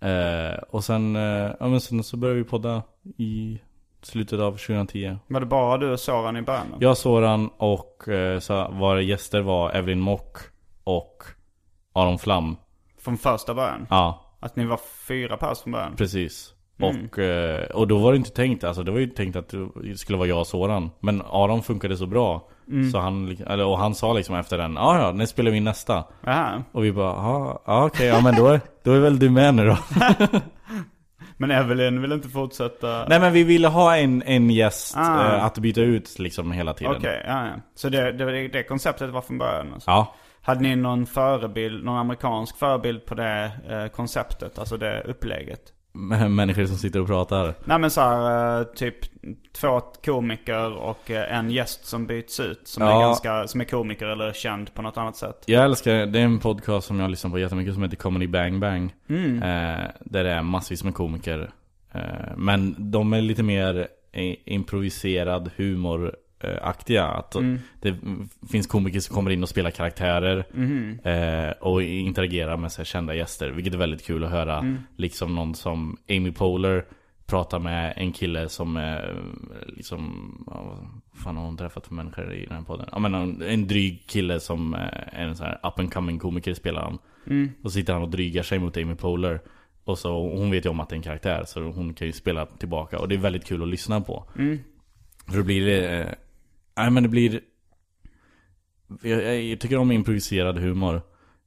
Eh, 0.00 0.58
och 0.68 0.84
sen, 0.84 1.16
eh, 1.16 1.50
ja, 1.60 1.68
men 1.68 1.80
sen 1.80 2.02
så 2.02 2.16
började 2.16 2.38
vi 2.38 2.44
podda 2.44 2.82
i 3.16 3.60
slutet 4.02 4.40
av 4.40 4.52
2010. 4.52 5.16
Var 5.28 5.40
det 5.40 5.46
bara 5.46 5.78
du 5.78 5.90
och 5.92 6.00
Soran 6.00 6.36
i 6.36 6.42
början? 6.42 6.66
Jag, 6.78 6.96
Soran 6.96 7.50
och 7.56 8.08
eh, 8.08 8.38
så 8.38 8.68
var 8.70 8.96
det 8.96 9.02
gäster 9.02 9.40
var 9.40 9.70
Evelyn 9.70 10.00
Mock 10.00 10.36
och 10.84 11.22
Aron 11.94 12.18
Flam. 12.18 12.56
Från 13.00 13.18
första 13.18 13.54
början? 13.54 13.86
Ja, 13.90 14.36
Att 14.40 14.56
ni 14.56 14.64
var 14.64 14.80
fyra 15.08 15.36
pers 15.36 15.58
från 15.60 15.72
början? 15.72 15.96
precis. 15.96 16.54
Och, 16.80 17.18
eh, 17.18 17.64
och 17.70 17.88
då 17.88 17.98
var 17.98 18.12
det 18.12 18.16
inte 18.16 18.30
tänkt, 18.30 18.64
alltså 18.64 18.82
det 18.82 18.90
var 18.90 18.98
ju 18.98 19.06
tänkt 19.06 19.36
att 19.36 19.54
det 19.84 19.96
skulle 19.98 20.18
vara 20.18 20.28
jag 20.28 20.40
och 20.40 20.46
Soran. 20.46 20.90
Men 21.00 21.22
Aron 21.30 21.62
funkade 21.62 21.96
så 21.96 22.06
bra. 22.06 22.48
Så 22.92 22.98
han, 22.98 23.36
och 23.66 23.78
han 23.78 23.94
sa 23.94 24.12
liksom 24.12 24.34
efter 24.34 24.58
den, 24.58 24.74
ja 24.74 24.98
ja, 25.00 25.12
när 25.12 25.26
spelar 25.26 25.50
vi 25.50 25.56
in 25.56 25.64
nästa? 25.64 26.04
Jaha. 26.24 26.62
Och 26.72 26.84
vi 26.84 26.92
bara, 26.92 27.14
ja 27.66 27.84
okej, 27.86 28.06
ja 28.06 28.20
men 28.20 28.34
då 28.36 28.46
är, 28.46 28.60
då 28.84 28.92
är 28.92 29.00
väl 29.00 29.18
du 29.18 29.30
med 29.30 29.54
nu 29.54 29.66
då. 29.66 29.76
Men 31.42 31.50
Evelyn 31.50 32.02
vill 32.02 32.12
inte 32.12 32.28
fortsätta? 32.28 33.04
Nej 33.08 33.20
men 33.20 33.32
vi 33.32 33.44
ville 33.44 33.68
ha 33.68 33.96
en, 33.96 34.22
en 34.22 34.50
gäst 34.50 34.96
Ah. 34.96 35.34
eh, 35.36 35.44
att 35.44 35.58
byta 35.58 35.80
ut 35.80 36.18
liksom 36.18 36.52
hela 36.52 36.74
tiden. 36.74 36.96
Okej, 36.96 37.24
ja, 37.26 37.46
ja. 37.46 37.52
Så 37.74 37.88
det, 37.88 38.12
det, 38.12 38.48
det 38.48 38.62
konceptet 38.62 39.10
var 39.10 39.20
från 39.20 39.38
början? 39.38 39.72
Alltså. 39.74 39.90
Ja. 39.90 40.14
Hade 40.42 40.60
ni 40.60 40.76
någon 40.76 41.06
förebild, 41.06 41.84
någon 41.84 41.98
amerikansk 41.98 42.56
förebild 42.58 43.06
på 43.06 43.14
det 43.14 43.50
eh, 43.68 43.86
konceptet? 43.86 44.58
Alltså 44.58 44.76
det 44.76 45.02
upplägget? 45.04 45.60
Människor 46.28 46.66
som 46.66 46.76
sitter 46.76 47.00
och 47.00 47.06
pratar. 47.06 47.54
Nej 47.64 47.78
men 47.78 47.90
så 47.90 48.00
här, 48.00 48.60
eh, 48.60 48.64
typ 48.66 48.96
två 49.52 49.80
komiker 50.04 50.72
och 50.72 51.10
eh, 51.10 51.38
en 51.38 51.50
gäst 51.50 51.84
som 51.86 52.06
byts 52.06 52.40
ut. 52.40 52.60
Som, 52.68 52.82
är 52.82 52.90
Ja. 52.90 53.00
ganska, 53.00 53.46
som 53.48 53.60
är 53.60 53.64
komiker 53.64 54.06
eller 54.06 54.32
känd 54.32 54.74
på 54.74 54.82
något 54.82 54.96
annat 54.96 55.16
sätt. 55.16 55.44
Jag 55.46 55.64
älskar, 55.64 56.06
det 56.06 56.18
är 56.18 56.24
en 56.24 56.38
podcast 56.38 56.86
som 56.86 57.00
jag 57.00 57.10
lyssnar 57.10 57.30
på 57.30 57.38
jättemycket 57.38 57.74
som 57.74 57.82
heter 57.82 57.96
Comedy 57.96 58.26
Bang 58.26 58.60
Bang. 58.60 58.84
Eh, 59.08 59.88
där 60.00 60.24
det 60.24 60.30
är 60.30 60.42
massvis 60.42 60.84
med 60.84 60.94
komiker. 60.94 61.50
Eh, 61.92 62.00
men 62.36 62.90
de 62.90 63.12
är 63.12 63.20
lite 63.20 63.42
mer 63.42 63.88
improviserad 64.44 65.50
humor 65.56 66.16
aktiga. 66.62 67.04
Att 67.04 67.36
Det 67.80 67.96
finns 68.50 68.66
komiker 68.66 69.00
som 69.00 69.14
kommer 69.14 69.30
in 69.30 69.42
och 69.42 69.48
spelar 69.48 69.70
karaktärer 69.70 70.44
eh, 71.04 71.50
Och 71.60 71.82
interagerar 71.82 72.56
med 72.56 72.72
så 72.72 72.78
här 72.78 72.84
kända 72.84 73.14
gäster 73.14 73.50
Vilket 73.50 73.74
är 73.74 73.78
väldigt 73.78 74.06
kul 74.06 74.24
att 74.24 74.30
höra. 74.30 74.76
Liksom 74.96 75.34
någon 75.34 75.54
som 75.54 75.96
Amy 76.08 76.32
Poehler 76.32 76.84
Pratar 77.26 77.58
med 77.58 77.92
en 77.96 78.12
kille 78.12 78.48
som 78.48 78.76
är 78.76 79.16
liksom 79.66 80.32
Vad 80.46 80.88
fan 81.14 81.36
har 81.36 81.44
hon 81.44 81.56
träffat 81.56 81.86
för 81.86 81.94
människor 81.94 82.34
i 82.34 82.46
den 82.46 82.56
här 82.56 82.64
podden? 82.64 82.88
Ja 82.92 82.98
men 82.98 83.42
en, 83.42 83.66
dryg 83.66 84.06
kille 84.06 84.40
som 84.40 84.74
eh, 84.74 84.80
är 85.20 85.26
en 85.26 85.36
sån 85.36 85.46
här 85.46 85.60
up 85.62 85.78
and 85.78 85.92
coming 85.92 86.18
komiker 86.18 86.54
spelar 86.54 86.82
han. 86.82 86.98
Och 87.62 87.70
så 87.70 87.74
sitter 87.74 87.92
han 87.92 88.02
och 88.02 88.10
drygar 88.10 88.42
sig 88.42 88.58
mot 88.58 88.76
Amy 88.76 88.94
Poehler. 88.94 89.40
Och 89.84 89.98
så, 89.98 90.28
hon 90.36 90.50
vet 90.50 90.64
ju 90.64 90.70
om 90.70 90.80
att 90.80 90.88
det 90.88 90.94
är 90.94 90.96
en 90.96 91.02
karaktär 91.02 91.44
så 91.46 91.60
hon 91.60 91.94
kan 91.94 92.06
ju 92.06 92.12
spela 92.12 92.46
tillbaka. 92.46 92.98
Och 92.98 93.08
det 93.08 93.14
är 93.14 93.18
väldigt 93.18 93.44
kul 93.44 93.62
att 93.62 93.68
lyssna 93.68 94.00
på. 94.00 94.24
För 95.28 95.36
då 95.36 95.44
blir 95.44 95.66
det 95.66 96.00
eh, 96.00 96.06
Nej 96.76 96.90
men 96.90 97.02
det 97.02 97.08
blir 97.08 97.40
jag, 99.02 99.42
jag 99.42 99.60
tycker 99.60 99.76
om 99.76 99.92
improviserad 99.92 100.58
humor 100.58 101.02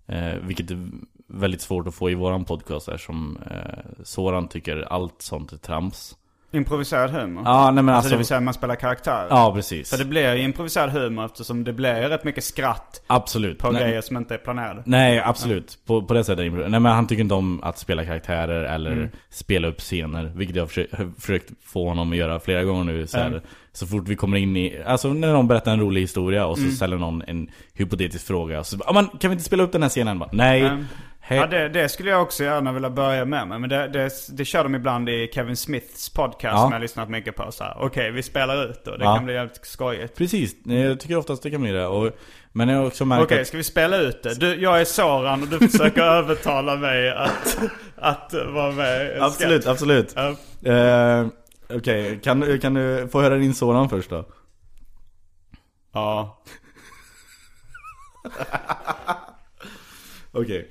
eh, 0.07 0.33
Vilket 0.33 0.71
är 0.71 0.89
väldigt 1.27 1.61
svårt 1.61 1.87
att 1.87 1.95
få 1.95 2.09
i 2.09 2.15
våran 2.15 2.45
podcast 2.45 2.87
Eftersom 2.87 3.37
eh, 3.51 4.03
Soran 4.03 4.47
tycker 4.47 4.77
allt 4.81 5.21
sånt 5.21 5.51
är 5.51 5.57
trams. 5.57 6.17
Improviserad 6.55 7.09
humor? 7.11 7.43
Ja, 7.45 7.71
nej 7.71 7.83
men 7.83 7.95
Alltså, 7.95 7.95
alltså... 7.95 8.09
det 8.09 8.17
vill 8.17 8.25
säga 8.25 8.39
man 8.41 8.53
spelar 8.53 8.75
karaktär? 8.75 9.27
Ja, 9.29 9.51
precis. 9.55 9.89
För 9.89 9.97
det 9.97 10.05
blir 10.05 10.35
improviserad 10.35 10.89
humor 10.89 11.25
eftersom 11.25 11.63
det 11.63 11.73
blir 11.73 11.93
rätt 12.09 12.23
mycket 12.23 12.43
skratt 12.43 13.01
Absolut. 13.07 13.59
på 13.59 13.71
Nej. 13.71 13.83
grejer 13.83 14.01
som 14.01 14.17
inte 14.17 14.33
är 14.33 14.37
planerade. 14.37 14.81
Nej, 14.85 15.19
absolut. 15.25 15.77
På, 15.85 16.01
på 16.01 16.13
det 16.13 16.23
sättet. 16.23 16.53
Nej 16.53 16.79
men 16.79 16.85
han 16.85 17.07
tycker 17.07 17.21
inte 17.21 17.35
om 17.35 17.63
att 17.63 17.77
spela 17.77 18.05
karaktärer 18.05 18.63
eller 18.63 18.91
Mm. 18.91 19.09
spela 19.29 19.67
upp 19.67 19.79
scener. 19.79 20.31
Vilket 20.35 20.55
jag 20.55 20.63
har 20.63 21.19
försökt, 21.21 21.51
få 21.63 21.89
honom 21.89 22.11
att 22.11 22.17
göra 22.17 22.39
flera 22.39 22.63
gånger 22.63 22.83
nu. 22.83 23.07
Så, 23.07 23.17
här, 23.17 23.27
Mm. 23.27 23.41
så 23.73 23.87
fort 23.87 24.07
vi 24.07 24.15
kommer 24.15 24.37
in 24.37 24.57
i, 24.57 24.81
alltså 24.85 25.13
när 25.13 25.33
någon 25.33 25.47
berättar 25.47 25.71
en 25.73 25.79
rolig 25.79 26.01
historia 26.01 26.45
och 26.45 26.57
så 26.57 26.63
Mm. 26.63 26.75
ställer 26.75 26.97
någon 26.97 27.21
en 27.27 27.49
hypotetisk 27.73 28.27
fråga. 28.27 28.63
Så 28.63 28.77
ja 28.85 28.93
men 28.93 29.07
kan 29.07 29.29
vi 29.29 29.33
inte 29.33 29.43
spela 29.45 29.63
upp 29.63 29.71
den 29.71 29.81
här 29.81 29.89
scenen? 29.89 30.19
Bara, 30.19 30.29
Nej. 30.33 30.61
Mm. 30.61 30.85
He- 31.27 31.35
Ja, 31.35 31.47
det, 31.47 31.69
det 31.69 31.89
skulle 31.89 32.09
jag 32.09 32.21
också 32.21 32.43
gärna 32.43 32.71
vilja 32.71 32.89
börja 32.89 33.25
med. 33.25 33.47
Men 33.47 33.69
det, 33.69 33.87
det, 33.87 34.11
det 34.29 34.45
kör 34.45 34.63
de 34.63 34.75
ibland 34.75 35.09
i 35.09 35.29
Kevin 35.33 35.55
Smiths 35.57 36.09
podcast 36.09 36.43
Ja. 36.53 36.57
som 36.57 36.69
jag 36.71 36.75
har 36.75 36.79
lyssnat 36.79 37.09
mycket 37.09 37.35
på. 37.35 37.51
Okej, 37.75 38.11
vi 38.11 38.23
spelar 38.23 38.65
ut 38.71 38.87
och 38.87 38.99
det 38.99 39.05
Ja. 39.05 39.15
kan 39.15 39.25
bli 39.25 39.33
jävligt 39.33 39.65
skojigt. 39.65 40.15
Precis, 40.17 40.55
jag 40.63 40.99
tycker 40.99 41.17
oftast 41.17 41.43
det 41.43 41.51
kan 41.51 41.61
bli 41.61 41.71
det. 41.71 41.87
Och, 41.87 42.11
men 42.51 42.69
jag 42.69 42.77
har 42.79 42.85
också 42.87 43.05
märkt 43.05 43.23
Okej, 43.23 43.41
att... 43.41 43.47
ska 43.47 43.57
vi 43.57 43.63
spela 43.63 43.97
ut 43.97 44.23
det? 44.23 44.39
Du, 44.39 44.55
jag 44.55 44.81
är 44.81 44.85
Soran 44.85 45.41
och 45.41 45.47
du 45.47 45.67
försöker 45.69 46.01
övertala 46.17 46.75
mig 46.75 47.09
att, 47.11 47.57
att 47.95 48.33
vara 48.33 48.71
med 48.71 49.21
Absolut, 49.21 49.63
sketch. 49.63 49.71
absolut. 49.71 50.15
Ja. 50.61 50.71
Eh, 50.73 51.27
Okej, 51.69 52.19
kan, 52.23 52.39
du- 52.39 52.59
kan 52.59 52.73
du 52.73 53.07
få 53.11 53.21
höra 53.21 53.35
din 53.35 53.53
sådan 53.53 53.89
först 53.89 54.09
då? 54.09 54.25
Ja. 55.93 56.41
Okej. 60.31 60.69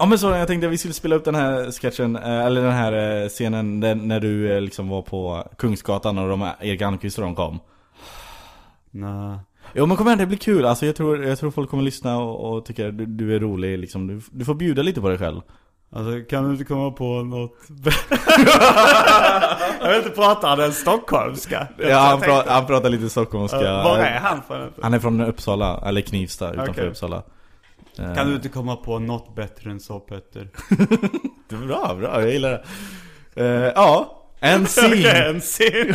Ja 0.00 0.06
men 0.06 0.18
så 0.18 0.30
jag 0.30 0.48
tänkte 0.48 0.66
att 0.66 0.72
vi 0.72 0.78
skulle 0.78 0.94
spela 0.94 1.16
upp 1.16 1.24
den 1.24 1.34
här 1.34 1.70
sketchen, 1.70 2.16
eh, 2.16 2.46
eller 2.46 2.62
den 2.62 2.72
här 2.72 3.22
eh, 3.22 3.28
scenen 3.28 3.80
där, 3.80 3.94
när 3.94 4.20
du 4.20 4.52
eh, 4.52 4.60
liksom 4.60 4.88
var 4.88 5.02
på 5.02 5.48
Kungsgatan 5.58 6.18
och 6.18 6.28
de, 6.28 6.50
Erik 6.60 6.82
Almqvist 6.82 7.18
och 7.18 7.24
de 7.24 7.34
kom. 7.34 7.60
Nej. 8.90 9.38
Jo 9.74 9.86
men 9.86 9.96
kom 9.96 10.06
igen, 10.06 10.18
det 10.18 10.26
blir 10.26 10.38
kul. 10.38 10.66
Alltså 10.66 10.86
jag 10.86 10.96
tror, 10.96 11.24
jag 11.24 11.38
tror 11.38 11.50
folk 11.50 11.70
kommer 11.70 11.82
lyssna 11.82 12.18
och, 12.18 12.52
och 12.52 12.64
tycker 12.64 12.90
du, 12.90 13.06
du 13.06 13.34
är 13.34 13.40
rolig 13.40 13.78
liksom. 13.78 14.06
Du, 14.06 14.20
du 14.30 14.44
får 14.44 14.54
bjuda 14.54 14.82
lite 14.82 15.00
på 15.00 15.08
dig 15.08 15.18
själv. 15.18 15.40
Alltså 15.92 16.10
kan 16.30 16.44
du 16.44 16.50
inte 16.50 16.64
komma 16.64 16.90
på 16.90 17.04
något... 17.04 17.56
jag 19.80 19.88
vill 19.88 19.98
inte 19.98 20.10
prata 20.10 20.56
den 20.56 20.72
stockholmska. 20.72 21.68
Ja, 21.78 21.98
han, 21.98 22.20
pra, 22.20 22.44
han 22.46 22.66
pratar 22.66 22.88
lite 22.88 23.10
stockholmska. 23.10 23.82
Var 23.82 23.98
är 23.98 24.18
han 24.18 24.42
från? 24.48 24.72
Han 24.82 24.94
är 24.94 24.98
från 24.98 25.20
Uppsala, 25.20 25.82
eller 25.86 26.00
Knivsta 26.00 26.52
utanför 26.52 26.72
Okej. 26.72 26.88
Uppsala. 26.88 27.22
Eh, 28.00 28.14
Kan 28.14 28.28
du 28.28 28.34
inte 28.34 28.48
komma 28.48 28.76
på 28.76 28.98
något 28.98 29.34
bättre 29.34 29.70
än 29.70 29.80
så 29.80 30.00
Petter? 30.00 30.48
Det 31.48 31.56
är 31.56 31.66
bra, 31.66 31.94
bra, 31.98 32.20
jag 32.22 32.30
gillar 32.32 32.50
det. 32.50 32.64
Eh, 33.44 33.72
ja, 33.74 34.22
en. 34.40 34.62
Okej, 34.86 35.06
en 35.28 35.40
scen. 35.40 35.94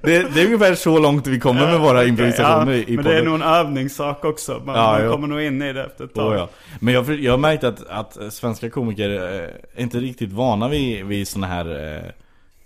det, 0.00 0.34
det 0.34 0.40
är 0.40 0.44
ungefär 0.46 0.74
så 0.74 0.98
långt 0.98 1.26
vi 1.26 1.40
kommer 1.40 1.66
med 1.66 1.80
våra 1.80 2.04
improvisationer 2.04 2.72
ja, 2.72 2.78
i 2.88 2.96
Men 2.96 3.04
det 3.04 3.10
är 3.10 3.18
podden. 3.18 3.24
nog 3.24 3.34
en 3.34 3.42
övningssak 3.42 4.24
också. 4.24 4.62
Man, 4.66 4.76
Ja, 4.76 4.98
man 4.98 5.10
kommer 5.10 5.28
nog 5.28 5.40
in 5.42 5.62
i 5.62 5.72
det 5.72 5.84
efter 5.84 6.04
ett 6.04 6.14
tag. 6.14 6.36
Oh. 6.36 6.48
Men 6.80 6.94
jag, 6.94 7.10
jag 7.10 7.32
har 7.32 7.38
märkt 7.38 7.64
att, 7.64 7.86
att 7.88 8.18
svenska 8.32 8.70
komiker 8.70 9.10
eh, 9.10 9.48
är 9.76 9.82
inte 9.82 9.98
riktigt 9.98 10.32
vana 10.32 10.68
vid, 10.68 11.04
vid 11.06 11.28
såna 11.28 11.46
här 11.46 11.96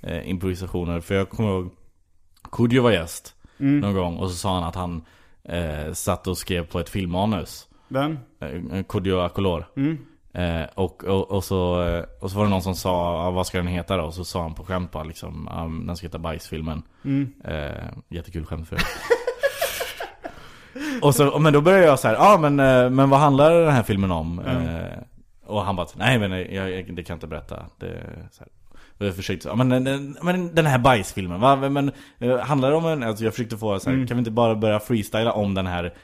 eh, 0.03 0.31
improvisationer. 0.31 1.01
För 1.01 1.15
jag 1.15 1.29
kommer 1.31 1.49
ihåg, 1.51 1.71
Kodjo 2.43 2.83
var 2.83 2.91
gäst 2.91 3.31
Mm. 3.61 3.81
någon 3.81 3.95
gång 3.95 4.17
och 4.17 4.31
så 4.31 4.37
sa 4.37 4.55
han 4.55 4.65
att 4.65 4.75
han 4.75 5.05
eh, 5.49 5.93
satt 5.93 6.27
och 6.27 6.39
skrev 6.39 6.67
på 6.67 6.81
ett 6.81 6.89
filmmanus. 6.89 7.69
Vem? 7.89 8.19
Eh, 8.41 8.83
Kodjo 8.83 9.19
Akolor. 9.19 9.67
Mm. 9.77 9.99
Eh, 10.35 10.69
och, 10.75 11.05
och, 11.05 11.31
och, 11.31 11.45
så, 11.45 11.83
eh, 11.83 12.05
och 12.21 12.31
så 12.31 12.37
var 12.37 12.45
det 12.45 12.51
någon 12.51 12.63
som 12.63 12.75
sa, 12.75 13.27
ah, 13.27 13.31
vad 13.31 13.47
ska 13.47 13.59
den 13.59 13.67
heta 13.67 13.97
då? 13.97 14.05
Och 14.05 14.15
så 14.15 14.25
sa 14.25 14.43
han 14.43 14.55
på 14.55 14.65
skämt 14.65 14.91
bara 14.91 15.05
liksom, 15.05 15.49
ah, 15.49 15.87
den 15.87 15.97
ska 15.97 16.07
heta 16.07 16.19
Bajsfilmen. 16.19 16.83
Mm. 17.05 17.33
Eh, 17.45 17.89
jättekul 18.09 18.47
skämt 18.47 18.69
för 18.69 18.79
Och 21.03 21.15
så, 21.15 21.39
men 21.39 21.53
då 21.53 21.61
började 21.61 21.85
jag 21.85 21.99
så 21.99 22.09
här, 22.09 22.15
ja 22.15 22.35
ah, 22.35 22.39
men, 22.39 22.61
eh, 22.61 22.91
men 22.91 23.11
vad 23.11 23.21
handlar 23.21 23.61
den 23.61 23.73
här 23.73 23.83
filmen 23.83 24.11
om? 24.11 24.39
Eh, 24.39 24.99
och 25.47 25.65
han 25.65 25.77
bara, 25.77 25.87
nej 25.95 26.19
men 26.19 26.31
jag, 26.31 26.71
jag, 26.71 26.97
det 26.97 27.03
kan 27.03 27.15
jag 27.15 27.17
inte 27.17 27.27
berätta. 27.27 27.67
Det, 27.79 28.07
så 28.31 28.45
här. 28.45 28.49
Försökte, 29.13 29.49
ja 29.49 29.55
men, 29.55 29.85
den- 29.85 30.17
men 30.23 30.55
den 30.55 30.67
här 30.67 30.79
bajsfilmen, 30.79 31.41
va? 31.41 31.57
Men, 31.71 31.91
eh, 32.19 32.39
handlar 32.39 32.71
det 32.71 32.77
om 32.77 32.87
en, 32.87 33.03
alltså 33.03 33.25
jag 33.25 33.33
försökte 33.35 33.57
få 33.59 33.81
så 33.81 33.91
här, 33.91 34.07
kan 34.07 34.17
vi 34.17 34.19
inte 34.19 34.31
bara 34.31 34.55
börja 34.55 34.81
freestyla 34.81 35.33
om 35.33 35.55
den 35.55 35.67
här, 35.67 35.95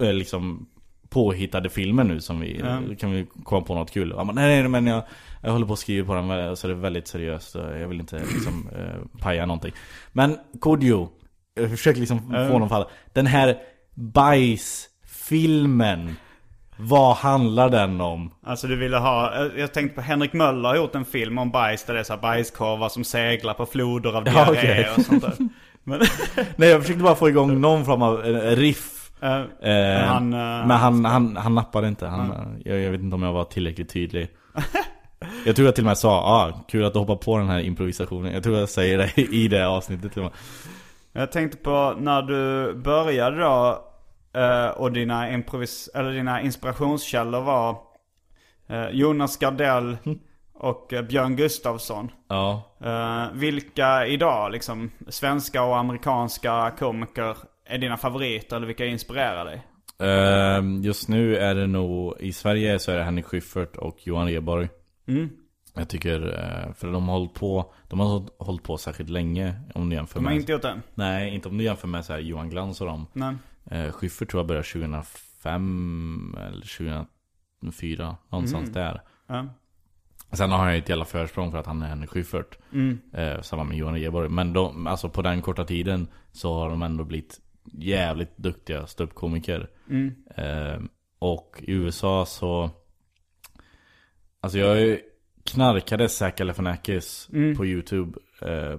eh, 0.00 0.12
liksom 0.12 0.66
påhittade 1.08 1.70
filmen 1.70 2.08
nu 2.08 2.20
som 2.20 2.40
vi, 2.40 2.60
Ja. 2.64 2.78
kan 3.00 3.10
vi 3.10 3.26
komma 3.44 3.66
på 3.66 3.74
något 3.74 3.90
kul? 3.90 4.12
Ja, 4.16 4.24
men, 4.24 4.34
nej, 4.34 4.60
nej 4.60 4.68
men 4.68 4.86
jag, 4.86 5.02
jag 5.42 5.52
håller 5.52 5.66
på 5.66 5.72
att 5.72 5.78
skriva 5.78 6.06
på 6.06 6.14
den 6.14 6.56
så 6.56 6.66
det 6.66 6.72
är 6.72 6.76
väldigt 6.76 7.08
seriöst 7.08 7.54
jag 7.54 7.88
vill 7.88 8.00
inte 8.00 8.18
liksom 8.18 8.68
eh, 8.78 9.18
paja 9.20 9.46
någonting. 9.46 9.72
Men 10.12 10.38
Kodjo, 10.60 11.08
jag 11.54 11.70
försöker 11.70 12.00
liksom 12.00 12.18
få 12.30 12.36
honom 12.36 12.62
att 12.62 12.68
falla. 12.68 12.88
Den 13.12 13.26
här 13.26 13.56
bajsfilmen, 13.94 16.16
vad 16.76 17.16
handlar 17.16 17.68
den 17.70 18.00
om? 18.00 18.30
Alltså 18.46 18.66
du 18.66 18.76
ville 18.76 18.96
ha, 18.96 19.34
jag- 19.34 19.58
jag 19.58 19.72
tänkte 19.74 19.94
på 19.94 20.00
Henrik 20.00 20.32
Möller 20.32 20.68
har 20.68 20.76
gjort 20.76 20.94
en 20.94 21.04
film 21.04 21.38
om 21.38 21.50
bajs 21.50 21.84
där 21.84 21.94
det 21.94 22.00
är 22.00 22.04
så 22.04 22.12
här 22.12 22.20
bajskorvar 22.20 22.88
som 22.88 23.04
seglar 23.04 23.54
på 23.54 23.66
floder 23.66 24.16
av 24.16 24.22
Ja, 24.26 24.32
diarré 24.32 24.50
okej. 24.58 24.88
och 24.98 25.04
sånt 25.04 25.22
där. 25.22 25.32
Men, 25.84 26.00
Nej 26.56 26.68
jag 26.68 26.80
försökte 26.82 27.02
bara 27.02 27.14
få 27.14 27.28
igång 27.28 27.60
någon 27.60 27.84
form 27.84 28.02
av 28.02 28.24
eh, 28.26 28.56
riff. 28.56 29.10
eh, 29.22 29.30
Eh, 29.70 30.04
han, 30.06 30.32
eh, 30.32 30.38
men 30.38 30.70
han, 30.70 31.04
han, 31.04 31.36
han 31.36 31.54
nappade 31.54 31.88
inte. 31.88 32.06
Han, 32.06 32.56
jag, 32.64 32.80
jag 32.80 32.90
vet 32.90 33.00
inte 33.00 33.14
om 33.14 33.22
jag 33.22 33.32
var 33.32 33.44
tillräckligt 33.44 33.88
tydlig. 33.92 34.28
Jag 35.46 35.56
tror 35.56 35.66
jag 35.68 35.74
till 35.74 35.84
och 35.84 35.86
med 35.86 35.98
sa, 35.98 36.10
ah, 36.10 36.64
kul 36.68 36.84
att 36.84 36.92
du 36.92 36.98
hoppar 36.98 37.16
på 37.16 37.38
den 37.38 37.48
här 37.48 37.60
improvisationen. 37.60 38.32
Jag 38.32 38.42
tror 38.42 38.58
jag 38.58 38.68
säger 38.68 38.98
det 38.98 39.22
i 39.22 39.48
det 39.48 39.66
avsnittet 39.68 40.12
till 40.12 40.22
och 40.22 40.30
med. 40.30 40.32
Jag 41.22 41.32
tänkte 41.32 41.58
på 41.58 41.94
när 41.98 42.22
du 42.22 42.72
började 42.74 43.40
då 43.40 43.78
eh, 44.34 44.68
och 44.68 44.92
dina, 44.92 45.32
improvis 45.32 45.90
eller 45.94 46.12
dina 46.12 46.42
inspirationskällor 46.42 47.40
var 47.40 47.76
eh, 48.66 48.88
Jonas 48.88 49.36
Gardell 49.36 49.96
och 50.54 50.92
eh, 50.92 51.02
Björn 51.02 51.36
Gustafsson. 51.36 52.10
Ja. 52.28 52.70
Vilka 53.32 54.06
idag, 54.06 54.52
liksom 54.52 54.90
svenska 55.08 55.62
och 55.62 55.78
amerikanska 55.78 56.72
komiker 56.78 57.36
är 57.66 57.78
dina 57.78 57.96
favoriter 57.96 58.56
eller 58.56 58.66
vilka 58.66 58.86
inspirerar 58.86 59.44
dig? 59.44 59.66
Ehm, 59.98 60.82
just 60.82 61.08
nu 61.08 61.36
är 61.36 61.54
det 61.54 61.66
nog, 61.66 62.14
i 62.20 62.32
Sverige 62.32 62.78
så 62.78 62.92
är 62.92 62.96
det 62.96 63.04
Henrik 63.04 63.24
Schyffert 63.24 63.76
och 63.76 64.06
Johan 64.06 64.26
Rheborg. 64.26 64.68
Mm. 65.08 65.30
Jag 65.74 65.88
tycker, 65.88 66.20
för 66.76 66.92
de 66.92 67.08
har 67.08 67.18
hållit 67.18 67.34
på, 67.34 67.72
de 67.88 68.00
har 68.00 68.44
hållit 68.44 68.62
på 68.62 68.78
särskilt 68.78 69.10
länge 69.10 69.54
om 69.74 69.90
du 69.90 69.96
jämför 69.96 70.14
De 70.14 70.24
har 70.24 70.32
med 70.32 70.40
inte 70.40 70.52
gjort 70.52 70.62
det? 70.62 70.80
Nej, 70.94 71.34
inte 71.34 71.48
om 71.48 71.58
du 71.58 71.64
jämför 71.64 71.88
med 71.88 72.04
så 72.04 72.12
här 72.12 72.20
Johan 72.20 72.50
Glans 72.50 72.80
och 72.80 72.86
dem. 72.86 73.06
Nej. 73.12 73.34
Eh, 73.70 73.92
Schyffert 73.92 74.30
tror 74.30 74.38
jag 74.40 74.46
började 74.46 74.66
2005 74.66 76.34
eller 76.38 77.06
2004, 77.60 78.16
någonstans 78.28 78.70
där. 78.70 79.00
Ja. 79.26 79.46
Sen 80.32 80.50
har 80.50 80.58
han 80.58 80.72
ju 80.72 80.78
ett 80.78 80.88
jävla 80.88 81.04
försprång 81.04 81.50
för 81.50 81.58
att 81.58 81.66
han 81.66 81.82
är 81.82 81.86
Henrik 81.86 82.10
Schyffert. 82.10 82.58
Mm. 82.72 82.98
Eh, 83.12 83.40
samma 83.40 83.64
med 83.64 83.76
Johan 83.76 83.94
Rheborg. 83.94 84.28
Men 84.28 84.52
de, 84.52 84.86
alltså 84.86 85.08
på 85.08 85.22
den 85.22 85.42
korta 85.42 85.64
tiden 85.64 86.08
så 86.32 86.54
har 86.54 86.70
de 86.70 86.82
ändå 86.82 87.04
blivit 87.04 87.40
jävligt 87.72 88.36
duktiga 88.36 88.86
ståuppkomiker. 88.86 89.70
Mm. 89.90 90.14
Eh, 90.36 90.80
och 91.18 91.56
i 91.62 91.72
USA 91.72 92.26
så... 92.26 92.70
Alltså 94.40 94.58
jag 94.58 94.98
knarkade 95.44 96.08
Zac 96.08 96.34
Galifianakis 96.36 97.28
Mm. 97.32 97.56
på 97.56 97.66
YouTube. 97.66 98.18
Eh, 98.42 98.78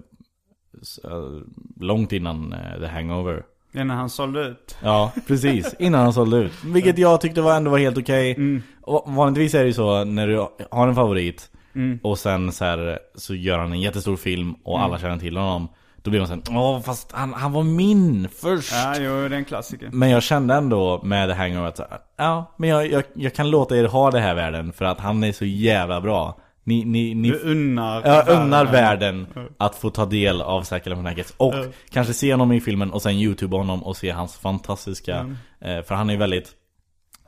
eh, 1.04 1.42
långt 1.80 2.12
innan 2.12 2.54
eh, 2.54 2.80
The 2.80 2.86
Hangover. 2.88 3.44
När 3.84 3.96
han 3.96 4.10
sålde 4.10 4.42
ut. 4.42 4.78
Ja, 4.84 5.12
precis. 5.28 5.76
Innan 5.80 6.02
han 6.02 6.14
sålde 6.14 6.38
ut. 6.38 6.52
Vilket 6.66 6.98
jag 6.98 7.22
tyckte 7.22 7.42
var 7.42 7.56
ändå 7.56 7.72
var 7.72 7.78
helt 7.78 7.98
okej. 7.98 8.32
Mm. 8.32 8.64
Och 8.82 9.14
vanligtvis 9.14 9.54
är 9.54 9.60
det 9.60 9.66
ju 9.68 9.74
så 9.74 10.04
när 10.04 10.28
du 10.28 10.48
har 10.72 10.88
en 10.88 10.96
favorit 10.96 11.50
Mm. 11.76 12.00
och 12.04 12.20
sen 12.20 12.52
så, 12.52 12.66
här, 12.66 13.00
så 13.16 13.36
gör 13.36 13.58
han 13.60 13.72
en 13.72 13.82
jättestor 13.82 14.16
film 14.16 14.56
och 14.64 14.82
alla 14.82 15.00
känner 15.00 15.18
till 15.18 15.38
honom. 15.38 15.68
Då 16.02 16.10
blir 16.12 16.20
man 16.20 16.28
såhär, 16.28 16.42
åh 16.60 16.82
fast 16.82 17.12
han, 17.12 17.34
han 17.34 17.52
var 17.52 17.64
min 17.64 18.28
först. 18.36 18.72
Ja, 18.74 18.96
jo, 19.00 19.12
det 19.30 19.36
är 19.36 19.40
en 19.40 19.46
klassiker. 19.46 19.90
Men 19.92 20.10
jag 20.10 20.24
kände 20.24 20.54
ändå 20.54 21.02
med 21.04 21.30
The 21.30 21.36
Hangover 21.36 21.68
att 21.68 21.80
ja, 22.18 22.56
men 22.58 22.70
jag, 22.70 22.92
jag, 22.92 23.04
jag 23.14 23.34
kan 23.34 23.50
låta 23.50 23.78
er 23.78 23.84
ha 23.84 24.12
det 24.12 24.20
här 24.20 24.36
världen 24.36 24.74
för 24.74 24.86
att 24.86 25.00
han 25.00 25.24
är 25.24 25.32
så 25.32 25.46
jävla 25.46 26.02
bra. 26.02 26.38
Ni, 26.68 26.86
ni, 26.86 27.16
ni 27.16 27.30
Du 27.30 27.39
unnar 27.39 28.01
jag 28.05 28.28
unnar 28.30 28.66
världen 28.66 29.28
att 29.57 29.76
få 29.76 29.89
ta 29.89 30.05
del 30.05 30.41
av 30.41 30.61
Zac 30.61 30.84
Galifianakis 30.84 31.34
Och 31.38 31.53
Ja. 31.55 31.66
kanske 31.89 32.13
se 32.13 32.34
honom 32.34 32.51
i 32.51 32.61
filmen 32.61 32.91
och 32.91 33.01
sen 33.01 33.13
youtube 33.13 33.57
honom 33.57 33.84
och 33.84 33.97
se 33.97 34.09
hans 34.09 34.38
fantastiska 34.38 35.36
eh, 35.61 35.82
För 35.82 35.95
han 35.95 36.09
är 36.09 36.18
väldigt 36.18 36.51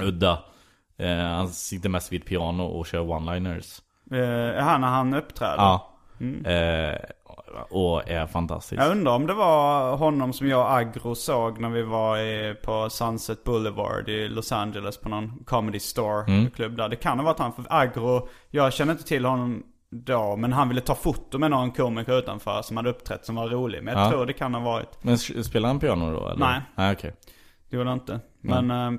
udda. 0.01 0.39
Eh, 0.99 1.17
Han 1.17 1.49
sitter 1.49 1.89
mest 1.89 2.11
vid 2.11 2.25
piano 2.25 2.63
och 2.63 2.87
kör 2.87 2.99
one-liners. 2.99 3.81
Eh, 4.11 4.63
han 4.63 4.81
när 4.81 4.87
han 4.87 5.13
uppträder. 5.13 5.55
Ja. 5.57 5.93
Eh, 6.45 6.99
Och 7.69 8.09
är 8.09 8.27
fantastisk 8.27 8.81
Jag 8.81 8.91
undrar 8.91 9.15
om 9.15 9.27
det 9.27 9.33
var 9.33 9.95
honom 9.97 10.33
som 10.33 10.47
jag 10.47 10.59
och 10.61 10.71
Agro 10.77 11.15
såg 11.15 11.59
när 11.59 11.69
vi 11.69 11.81
var 11.83 12.17
i, 12.17 12.55
på 12.63 12.89
Sunset 12.89 13.43
Boulevard 13.43 14.09
i 14.09 14.27
Los 14.29 14.51
Angeles 14.51 14.97
på 14.97 15.09
någon 15.09 15.43
comedy 15.45 15.79
store 15.79 16.49
klubb 16.55 16.77
där. 16.77 16.89
Det 16.89 16.95
kan 16.95 17.19
ha 17.19 17.25
varit 17.25 17.39
han, 17.39 17.53
för 17.53 17.65
Agro, 17.69 18.27
jag 18.49 18.73
känner 18.73 18.91
inte 18.93 19.03
till 19.05 19.25
honom 19.25 19.63
då, 19.91 20.35
men 20.35 20.53
han 20.53 20.69
ville 20.69 20.81
ta 20.81 20.95
foto 20.95 21.37
med 21.37 21.51
någon 21.51 21.71
komiker 21.71 22.19
utanför 22.19 22.61
som 22.61 22.77
hade 22.77 22.89
uppträtt 22.89 23.25
som 23.25 23.35
var 23.35 23.47
rolig. 23.49 23.83
Men 23.83 23.97
jag 23.97 24.05
Ja. 24.05 24.11
tror 24.11 24.25
det 24.25 24.33
kan 24.33 24.53
ha 24.53 24.61
varit. 24.61 25.03
Men 25.03 25.13
s- 25.13 25.45
spelar 25.45 25.67
han 25.69 25.79
piano 25.79 26.11
då 26.13 26.27
eller? 26.27 26.45
Nej. 26.45 26.61
Nej 26.75 26.93
okej. 26.93 27.13
Det 27.69 27.77
gjorde 27.77 27.89
han 27.89 27.99
inte. 27.99 28.19
Men, 28.41 28.71
eh, 28.71 28.91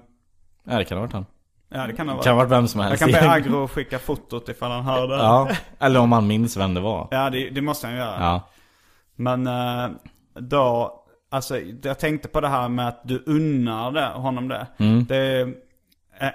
Nej 0.65 0.79
det 0.79 0.85
kan 0.85 0.99
ha 0.99 1.03
varit 1.03 1.13
han. 1.13 1.27
Ja 1.69 1.87
det 1.87 1.93
kan 1.93 2.07
Det 2.07 2.12
varit. 2.12 2.25
kan 2.25 2.33
ha 2.33 2.39
varit 2.45 2.51
vem 2.53 2.69
som 2.69 2.81
Jag 2.81 2.89
helst. 2.89 3.03
kan 3.05 3.12
be 3.12 3.31
Agro 3.31 3.69
skicka 3.69 3.99
fotot 3.99 4.49
ifall 4.49 4.71
han 4.71 4.85
hör 4.85 5.09
det. 5.09 5.14
Ja, 5.16 5.49
eller 5.79 6.01
om 6.01 6.12
han 6.12 6.27
minns 6.27 6.57
vem 6.57 6.75
det 6.75 6.81
var. 6.81 7.09
Ja, 7.11 7.31
det, 7.31 7.51
det 7.51 7.61
måste 7.61 7.87
han 7.87 7.97
göra. 7.97 8.16
Ja. 8.21 8.49
Men 9.16 9.47
eh, 9.47 9.89
då, 10.35 10.93
alltså 11.31 11.59
jag 11.83 11.99
tänkte 11.99 12.29
på 12.29 12.41
det 12.41 12.49
här 12.49 12.69
med 12.69 12.89
att 12.89 13.01
du 13.05 13.23
unnar 13.27 13.91
det, 13.93 14.07
honom 14.07 14.49
det. 14.49 14.66
Mm. 14.79 15.05
Det 15.05 15.16
är 15.16 15.55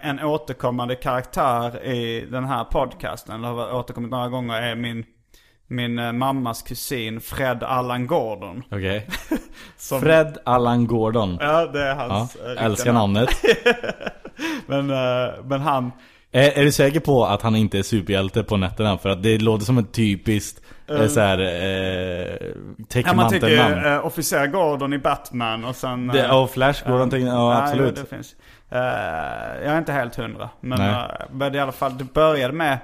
en 0.02 0.20
återkommande 0.24 0.96
karaktär 0.96 1.84
i 1.86 2.26
den 2.32 2.46
här 2.46 2.64
podcasten, 2.64 3.36
eller 3.36 3.48
har 3.48 3.74
återkommit 3.74 4.12
några 4.12 4.30
gånger, 4.30 4.62
är 4.62 4.76
min, 4.76 5.06
min 5.74 6.00
eh, 6.00 6.12
mammas 6.12 6.62
kusin 6.62 7.22
Fred 7.22 7.64
Allan 7.64 8.08
Gordon. 8.08 8.64
Okej. 8.72 9.08
Som- 9.78 10.02
Fred 10.02 10.38
Allan 10.46 10.88
Gordon. 10.88 11.38
Ja, 11.42 11.66
det 11.66 11.82
är 11.82 11.88
Ja, 11.88 11.96
hans 12.10 12.36
eh, 12.36 12.46
riktiga 12.48 12.66
älskar 12.66 12.94
namn. 12.94 13.14
namnet. 13.14 13.30
Men, 14.68 14.90
eh, 14.90 15.34
men 15.46 15.62
han, 15.62 15.92
Är, 16.32 16.60
är 16.60 16.64
du 16.64 16.72
säker 16.72 17.00
på 17.00 17.26
att 17.26 17.42
han 17.42 17.56
inte 17.56 17.80
är 17.80 17.84
superhjälte 17.84 18.44
på 18.44 18.58
nätterna? 18.58 18.98
För 18.98 19.10
att 19.10 19.24
det 19.24 19.38
låter 19.42 19.66
som 19.66 19.78
ett 19.78 19.92
typiskt 19.94 20.62
uh, 20.92 21.08
så 21.08 21.20
här, 21.20 21.40
eh, 21.40 21.46
ja, 21.46 23.14
man 23.14 23.30
tycker 23.30 23.48
täckmantelnamn. 23.48 23.86
uh, 23.86 24.06
officer 24.06 24.48
Gordon 24.48 24.94
i 24.94 24.98
Batman 24.98 25.66
och 25.66 25.76
sen... 25.76 26.08
Det, 26.08 26.26
eh, 26.26 26.42
och 26.42 26.50
Flash 26.52 26.88
Gordon 26.90 27.10
tänkte 27.10 27.28
ja, 27.30 27.64
absolut. 27.64 27.94
Ja, 27.98 28.04
det 28.04 28.16
finns. 28.16 28.36
Eh, 28.70 28.78
jag 29.66 29.74
är 29.74 29.78
inte 29.78 29.92
helt 29.94 30.16
hundra. 30.16 30.50
Men, 30.62 30.80
Nej. 30.80 31.06
men 31.32 31.56
i 31.56 31.60
alla 31.60 31.72
fall, 31.72 31.98
det 31.98 32.14
började 32.14 32.54
med... 32.54 32.78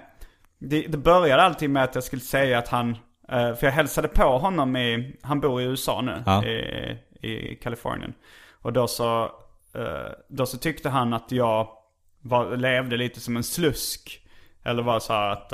Det, 0.59 0.81
det 0.87 0.97
började 0.97 1.43
alltid 1.43 1.69
med 1.69 1.83
att 1.83 1.95
jag 1.95 2.03
skulle 2.03 2.21
säga 2.21 2.57
att 2.57 2.67
han... 2.67 2.89
eh, 3.29 3.55
för 3.55 3.65
jag 3.67 3.71
hälsade 3.71 4.07
på 4.07 4.37
honom 4.37 4.75
i... 4.75 5.15
Han 5.21 5.39
bor 5.39 5.61
i 5.61 5.65
USA 5.65 6.01
nu. 6.01 6.23
Ja. 6.25 6.45
I, 6.45 6.97
I 7.21 7.55
Kalifornien. 7.55 8.13
Och 8.61 8.73
då 8.73 8.87
så... 8.87 9.23
eh, 9.75 10.11
då 10.27 10.45
så 10.45 10.57
tyckte 10.57 10.89
han 10.89 11.13
att 11.13 11.31
jag 11.31 11.69
var, 12.21 12.57
levde 12.57 12.97
lite 12.97 13.19
som 13.19 13.37
en 13.37 13.43
slusk. 13.43 14.27
Eller 14.63 14.83
var 14.83 14.99
så 14.99 15.13
att... 15.13 15.53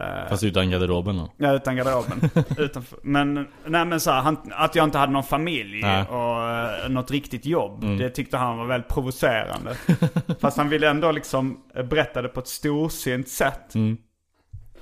eh, 0.00 0.22
eh, 0.22 0.28
Fast 0.28 0.44
utan 0.44 0.70
garderoben 0.70 1.16
då. 1.16 1.32
Ja, 1.36 1.52
utan 1.52 1.76
garderoben. 1.76 2.30
Utanför. 2.58 2.98
Men, 3.02 3.34
nej 3.66 3.84
men 3.84 4.00
så 4.00 4.10
här, 4.10 4.20
han, 4.20 4.36
att 4.50 4.74
jag 4.74 4.84
inte 4.84 4.98
hade 4.98 5.12
någon 5.12 5.24
familj 5.24 5.80
Nej. 5.80 6.04
och 6.06 6.84
uh, 6.84 6.90
något 6.90 7.10
riktigt 7.10 7.46
jobb. 7.46 7.84
Mm. 7.84 7.98
Det 7.98 8.10
tyckte 8.10 8.36
han 8.36 8.58
var 8.58 8.66
väldigt 8.66 8.88
provocerande. 8.88 9.74
Fast 10.40 10.56
han 10.56 10.68
ville 10.68 10.90
ändå 10.90 11.12
liksom 11.12 11.58
eh, 11.74 11.84
berätta 11.84 12.22
det 12.22 12.28
på 12.28 12.40
ett 12.40 12.48
storsint 12.48 13.28
sätt. 13.28 13.74
Mm. 13.74 13.96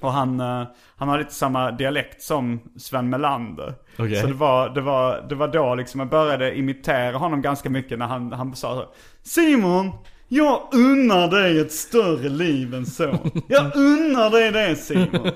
Och 0.00 0.12
han, 0.12 0.40
eh, 0.40 0.62
han 0.96 1.08
har 1.08 1.18
lite 1.18 1.34
samma 1.34 1.70
dialekt 1.70 2.22
som 2.22 2.60
Sven 2.76 3.10
Melander. 3.10 3.74
Okej. 3.98 4.16
Så 4.16 4.26
det 4.26 4.34
var, 4.34 4.68
det, 4.68 4.80
var, 4.80 5.26
det 5.28 5.34
var 5.34 5.48
då 5.48 5.74
liksom 5.74 6.00
jag 6.00 6.08
började 6.08 6.58
imitera 6.58 7.16
honom 7.16 7.42
ganska 7.42 7.70
mycket 7.70 7.98
när 7.98 8.06
han, 8.06 8.32
han 8.32 8.56
sa 8.56 8.92
Simon! 9.22 9.92
Jag 10.32 10.62
unnar 10.72 11.28
dig 11.28 11.60
ett 11.60 11.72
större 11.72 12.28
liv 12.28 12.74
än 12.74 12.86
så. 12.86 13.18
Jag 13.48 13.64
unnar 13.76 14.30
dig 14.30 14.50
det 14.52 14.76
Simon. 14.76 15.30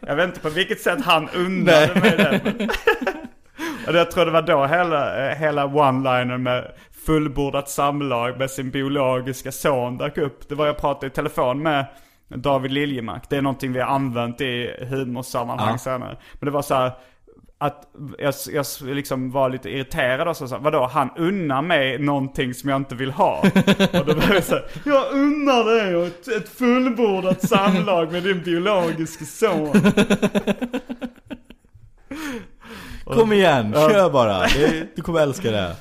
Jag 0.06 0.16
vet 0.16 0.28
inte 0.28 0.40
på 0.40 0.48
vilket 0.48 0.80
sätt 0.80 1.04
han 1.04 1.28
unnade 1.34 2.00
mig 2.00 2.10
det. 2.16 2.40
Men... 2.44 2.68
Och 3.88 3.94
jag 3.94 4.10
tror 4.10 4.24
det 4.24 4.30
var 4.30 4.42
då 4.42 4.66
hela, 4.66 5.30
eh, 5.30 5.36
hela 5.36 5.66
one-liner 5.66 6.38
med 6.38 6.72
fullbordat 7.06 7.68
samlag 7.70 8.38
med 8.38 8.50
sin 8.50 8.70
biologiska 8.70 9.52
son 9.52 9.98
dök 9.98 10.18
upp. 10.18 10.48
Det 10.48 10.54
var 10.54 10.66
jag 10.66 10.78
pratade 10.78 11.06
i 11.06 11.10
telefon 11.10 11.62
med 11.62 11.86
David 12.28 12.70
Liljemark. 12.72 13.22
Det 13.28 13.36
är 13.36 13.42
någonting 13.42 13.72
vi 13.72 13.80
har 13.80 13.88
använt 13.88 14.40
i 14.40 14.70
humorsammanhang 14.90 15.70
Ja. 15.70 15.78
senare. 15.78 16.16
Men 16.34 16.44
det 16.46 16.50
var 16.50 16.62
så 16.62 16.74
här 16.74 16.92
att 17.58 17.88
jag, 18.18 18.34
jag 18.52 18.66
liksom 18.82 19.30
var 19.30 19.50
lite 19.50 19.70
irriterad 19.70 20.28
och 20.28 20.36
så 20.36 20.48
sa 20.48 20.58
vadå 20.58 20.86
han 20.86 21.10
unnar 21.16 21.62
mig 21.62 21.98
någonting 21.98 22.54
som 22.54 22.70
jag 22.70 22.76
inte 22.76 22.94
vill 22.94 23.10
ha. 23.10 23.38
och 23.92 24.06
då 24.06 24.14
var 24.14 24.34
jag 24.34 24.44
så 24.44 24.54
här, 24.54 24.64
jag 24.84 25.12
unnar 25.12 25.64
dig 25.64 26.06
ett, 26.06 26.28
ett 26.28 26.48
fullbordat 26.48 27.48
samlag 27.48 28.12
med 28.12 28.22
din 28.22 28.42
biologiska 28.42 29.24
son. 29.24 29.72
Kom 33.04 33.32
igen, 33.32 33.72
kör 33.72 34.10
bara. 34.10 34.46
Du 34.96 35.02
kommer 35.02 35.20
älska 35.20 35.50
det. 35.50 35.76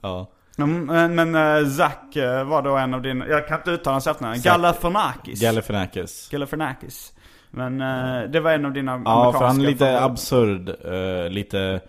Ja. 0.00 0.30
Mm, 0.58 0.86
Men, 0.86 1.14
men 1.32 1.34
eh, 1.64 1.70
Zack 1.70 2.16
eh, 2.16 2.44
var 2.44 2.62
då 2.62 2.76
en 2.76 2.94
av 2.94 3.02
dina, 3.02 3.28
jag 3.28 3.48
kan 3.48 3.58
inte 3.58 3.70
uttala 3.70 3.94
hans 3.94 4.06
efternamn, 4.06 4.40
Galifianakis. 4.42 5.40
Galifianakis. 5.40 6.28
Galifianakis. 6.30 7.12
Men 7.54 7.80
eh, 7.80 8.30
det 8.30 8.40
var 8.40 8.50
en 8.52 8.64
av 8.64 8.72
dina 8.72 9.02
Ja, 9.04 9.32
för 9.32 9.46
han 9.46 9.60
är 9.60 9.64
lite 9.64 9.78
favoriter. 9.84 10.04
absurd. 10.04 10.68
eh, 11.24 11.30
lite, 11.30 11.80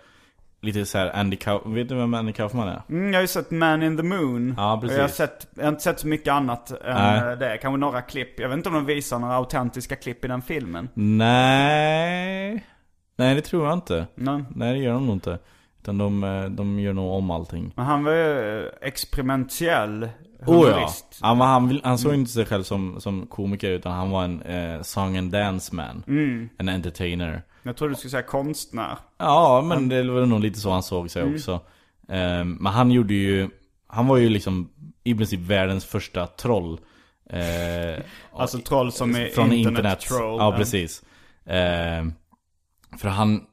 lite 0.61 0.85
så 0.85 0.97
här 0.97 1.11
Andy 1.19 1.35
Kaufman. 1.37 1.73
Vet 1.73 1.89
du 1.89 1.95
vem 1.95 2.13
Andy 2.13 2.33
Kaufman 2.33 2.67
är? 2.67 2.81
Mm, 2.89 3.07
jag 3.13 3.17
har 3.17 3.21
ju 3.21 3.27
sett 3.27 3.51
Man 3.51 3.83
in 3.83 3.97
the 3.97 4.03
Moon. 4.03 4.53
Ja, 4.57 4.73
Och 4.73 4.81
precis. 4.81 4.97
Jag 4.97 5.03
har, 5.03 5.09
sett, 5.09 5.47
jag 5.55 5.63
har 5.63 5.69
inte 5.69 5.83
sett 5.83 5.99
så 5.99 6.07
mycket 6.07 6.33
annat 6.33 6.71
än 6.71 6.77
Nej. 6.95 7.17
eh, 7.31 7.37
det. 7.39 7.57
Kanske 7.61 7.77
några 7.77 8.01
klipp. 8.01 8.39
Jag 8.39 8.49
vet 8.49 8.57
inte 8.57 8.69
om 8.69 8.75
de 8.75 8.85
visar 8.85 9.19
några 9.19 9.35
autentiska 9.35 9.95
klipp 9.95 10.25
i 10.25 10.27
den 10.27 10.41
filmen. 10.41 10.89
Nej. 10.93 12.65
Nej, 13.15 13.35
det 13.35 13.41
tror 13.41 13.65
jag 13.65 13.73
inte. 13.73 14.07
Nej. 14.15 14.43
Nej, 14.55 14.73
det 14.73 14.79
gör 14.79 14.93
de 14.93 15.05
nog 15.05 15.15
inte. 15.15 15.39
Utan 15.81 15.97
de, 15.97 16.23
eh, 16.23 16.45
de 16.45 16.79
gör 16.79 16.93
nog 16.93 17.11
om 17.11 17.31
allting. 17.31 17.73
Men 17.75 17.85
han 17.85 18.03
var 18.03 18.11
ju 18.11 18.59
eh, 18.59 18.65
experimentell 18.81 20.09
Oh 20.45 20.69
ja. 20.69 20.89
Han, 21.21 21.37
var, 21.37 21.45
han, 21.45 21.79
han 21.83 21.97
såg 21.97 22.13
inte 22.13 22.31
sig 22.31 22.45
själv 22.45 22.63
som, 22.63 23.01
som 23.01 23.27
komiker 23.27 23.69
utan 23.69 23.91
han 23.91 24.09
var 24.09 24.23
en 24.23 24.41
eh, 24.41 24.81
song 24.81 25.17
and 25.17 25.31
dance 25.31 25.75
man. 25.75 26.03
Mm. 26.07 26.49
En 26.57 26.69
entertainer. 26.69 27.41
Jag 27.63 27.77
trodde 27.77 27.93
du 27.93 27.97
skulle 27.97 28.11
säga 28.11 28.23
konstnär. 28.23 28.97
Ja, 29.17 29.61
men 29.65 29.89
det 29.89 30.03
var 30.11 30.25
nog 30.25 30.39
lite 30.39 30.59
så 30.59 30.71
han 30.71 30.83
såg 30.83 31.09
sig 31.11 31.21
Mm. 31.21 31.35
också. 31.35 31.59
Ehm, 32.09 32.51
men 32.61 32.73
han 32.73 32.91
gjorde 32.91 33.13
ju, 33.13 33.49
han 33.87 34.07
var 34.07 34.17
ju 34.17 34.29
liksom 34.29 34.69
i 35.03 35.15
princip 35.15 35.39
världens 35.39 35.85
första 35.85 36.27
troll. 36.27 36.79
Eh, 37.29 38.03
Alltså 38.35 38.57
troll 38.59 38.91
som 38.91 39.15
är 39.15 39.27
från 39.27 39.51
internet, 39.53 39.77
internet. 39.79 39.99
troll. 39.99 40.39
Ja, 40.39 40.51
precis. 40.57 41.03
Ehm, 41.45 42.13
för 42.97 43.09
han, 43.09 43.43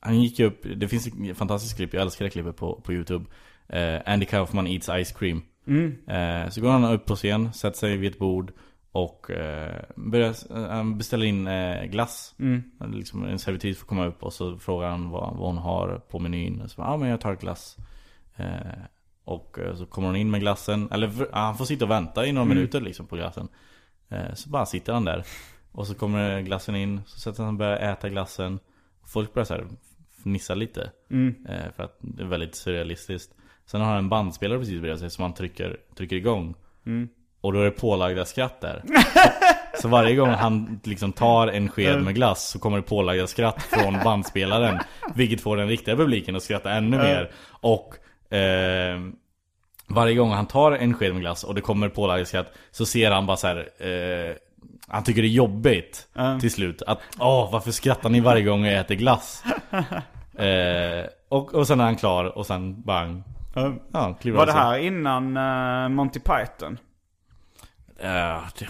han 0.00 0.22
gick 0.22 0.38
ju 0.38 0.46
upp, 0.46 0.62
det 0.76 0.88
finns 0.88 1.06
ett 1.06 1.36
fantastiskt 1.36 1.76
klipp, 1.76 1.94
jag 1.94 2.02
älskar 2.02 2.24
det 2.24 2.30
klippet 2.30 2.56
på, 2.56 2.80
på 2.80 2.92
YouTube. 2.92 3.24
Eh, 3.68 4.00
Andy 4.06 4.26
Kaufman 4.26 4.66
eats 4.66 4.86
ice 5.04 5.12
cream. 5.18 5.42
Mm. 5.66 5.96
Eh, 6.08 6.50
så 6.50 6.60
går 6.60 6.70
han 6.70 6.84
upp 6.84 7.06
på 7.06 7.16
scen, 7.16 7.52
sätter 7.52 7.78
sig 7.78 7.96
vid 7.96 8.12
ett 8.12 8.18
bord 8.18 8.52
och 8.92 9.30
eh, 9.30 9.82
börjar, 9.96 10.56
eh, 10.56 10.68
han 10.68 10.98
beställer 10.98 11.26
in 11.26 11.46
eh, 11.46 11.84
glass. 11.84 12.34
Mm. 12.38 12.62
Liksom 12.92 13.24
en 13.24 13.38
servitris 13.38 13.78
får 13.78 13.86
komma 13.86 14.06
upp 14.06 14.22
och 14.22 14.32
så 14.32 14.58
frågar 14.58 14.88
han 14.90 15.10
vad, 15.10 15.36
vad 15.36 15.46
hon 15.46 15.58
har 15.58 15.98
på 16.08 16.18
menyn. 16.18 16.60
Och 16.60 16.70
så 16.70 16.80
ja 16.80 16.86
ah, 16.88 16.96
men 16.96 17.08
jag 17.08 17.20
tar 17.20 17.34
glass. 17.36 17.76
Och 19.24 19.58
så 19.76 19.86
kommer 19.86 20.08
hon 20.08 20.16
in 20.16 20.30
med 20.30 20.40
glassen. 20.40 20.88
Eller 20.90 21.10
ja, 21.32 21.38
han 21.38 21.56
får 21.56 21.64
sitta 21.64 21.84
och 21.84 21.90
vänta 21.90 22.26
i 22.26 22.32
några 22.32 22.44
Mm. 22.44 22.56
minuter 22.56 22.80
liksom 22.80 23.06
på 23.06 23.16
glassen. 23.16 23.48
Så 24.34 24.50
bara 24.50 24.66
sitter 24.66 24.92
han 24.92 25.04
där. 25.04 25.24
Och 25.72 25.86
så 25.86 25.94
kommer 25.94 26.40
glassen 26.40 26.76
in, 26.76 27.00
så 27.06 27.20
sätter 27.20 27.42
han 27.42 27.54
och 27.54 27.58
börjar 27.58 27.92
äta 27.92 28.08
glassen. 28.08 28.58
Folk 29.06 29.34
börjar 29.34 29.44
så 29.44 29.54
här 29.54 29.66
fnissa 30.22 30.54
lite. 30.54 30.90
Mm. 31.10 31.34
För 31.76 31.82
att 31.82 31.98
det 32.00 32.22
är 32.22 32.26
väldigt 32.26 32.54
surrealistiskt. 32.54 33.34
Sen 33.66 33.80
har 33.80 33.88
han 33.88 33.98
en 33.98 34.08
bandspelare 34.08 34.58
precis 34.58 34.80
bredvid 34.80 35.00
sig 35.00 35.10
som 35.10 35.22
han 35.22 35.34
trycker, 35.34 35.76
trycker 35.96 36.16
igång. 36.16 36.54
Mm. 36.86 37.08
Och 37.40 37.52
då 37.52 37.60
är 37.60 37.64
det 37.64 37.70
pålagda 37.70 38.24
skratt 38.24 38.60
där. 38.60 38.82
Så 39.80 39.88
varje 39.88 40.14
gång 40.16 40.28
han 40.30 40.80
liksom 40.84 41.12
tar 41.12 41.48
en 41.48 41.68
sked 41.68 42.02
med 42.02 42.14
glass 42.14 42.48
så 42.48 42.58
kommer 42.58 42.76
det 42.76 42.82
pålagda 42.82 43.26
skratt 43.26 43.62
från 43.62 43.98
bandspelaren. 44.04 44.78
Vilket 45.14 45.40
får 45.40 45.56
den 45.56 45.68
riktiga 45.68 45.96
publiken 45.96 46.36
att 46.36 46.42
skratta 46.42 46.70
ännu 46.70 46.96
mer. 46.98 47.30
Och 47.48 47.94
eh, 48.34 49.00
varje 49.86 50.14
gång 50.14 50.30
han 50.30 50.46
tar 50.46 50.72
en 50.72 50.94
sked 50.94 51.12
med 51.12 51.20
glass 51.20 51.44
och 51.44 51.54
det 51.54 51.60
kommer 51.60 51.88
pålagda 51.88 52.24
skratt 52.24 52.52
så 52.70 52.86
ser 52.86 53.10
han 53.10 53.26
bara 53.26 53.36
så 53.36 53.46
här. 53.46 53.68
Eh, 53.78 54.36
han 54.88 55.04
tycker 55.04 55.22
det 55.22 55.28
är 55.28 55.30
jobbigt 55.30 56.08
Ja. 56.14 56.40
till 56.40 56.50
slut. 56.50 56.82
Att 56.86 57.00
åh, 57.18 57.52
varför 57.52 57.70
skrattar 57.70 58.08
ni 58.08 58.20
varje 58.20 58.42
gång 58.42 58.64
jag 58.64 58.80
äter 58.80 58.94
glass? 58.94 59.44
eh, 60.38 61.06
och, 61.28 61.54
och 61.54 61.66
sen 61.66 61.80
är 61.80 61.84
han 61.84 61.96
klar 61.96 62.24
och 62.38 62.46
sen 62.46 62.82
bang. 62.82 63.22
Ja. 63.54 64.16
Var 64.24 64.46
det 64.46 64.52
här 64.52 64.78
innan 64.78 65.36
eh, 65.36 65.88
Monty 65.88 66.20
Python? 66.20 66.78
Det, 67.96 68.66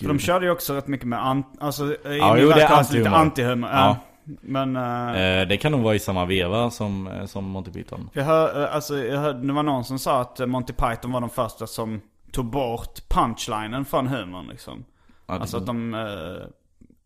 För 0.00 0.08
de 0.08 0.18
körde 0.18 0.46
ju 0.46 0.52
också 0.52 0.74
rätt 0.74 0.88
mycket 0.88 1.06
med 1.08 1.26
an, 1.26 1.44
alltså 1.60 1.84
i 1.92 2.18
Ja, 2.18 2.38
jo, 2.38 2.48
det 2.48 2.62
är 2.62 2.68
kallas 2.68 2.92
lite 2.92 3.10
antihumor. 3.10 3.70
Ja. 3.70 3.96
Men 4.40 4.76
eh, 4.76 5.20
Eh, 5.40 5.48
det 5.48 5.56
kan 5.56 5.72
nog 5.72 5.80
vara 5.80 5.94
i 5.94 5.98
samma 5.98 6.24
veva 6.24 6.70
som, 6.70 7.06
eh, 7.06 7.26
som 7.26 7.44
Monty 7.44 7.70
Python. 7.70 8.10
jag 8.12 8.24
hör, 8.24 8.62
eh, 8.62 8.74
alltså, 8.74 8.98
jag 8.98 9.20
hörde, 9.20 9.46
det 9.46 9.52
var 9.52 9.62
någon 9.62 9.84
som 9.84 9.98
sa 9.98 10.20
att 10.20 10.40
eh, 10.40 10.46
Monty 10.46 10.72
Python 10.72 11.12
var 11.12 11.20
de 11.20 11.30
första 11.30 11.66
som 11.66 12.00
tog 12.32 12.44
bort 12.44 13.08
punchlinen 13.08 13.84
från 13.84 14.06
humorn 14.06 14.46
liksom. 14.46 14.84
Ja, 15.26 15.34
det, 15.34 15.40
Alltså 15.40 15.56
att 15.56 15.66
de, 15.66 15.94
eh, 15.94 16.48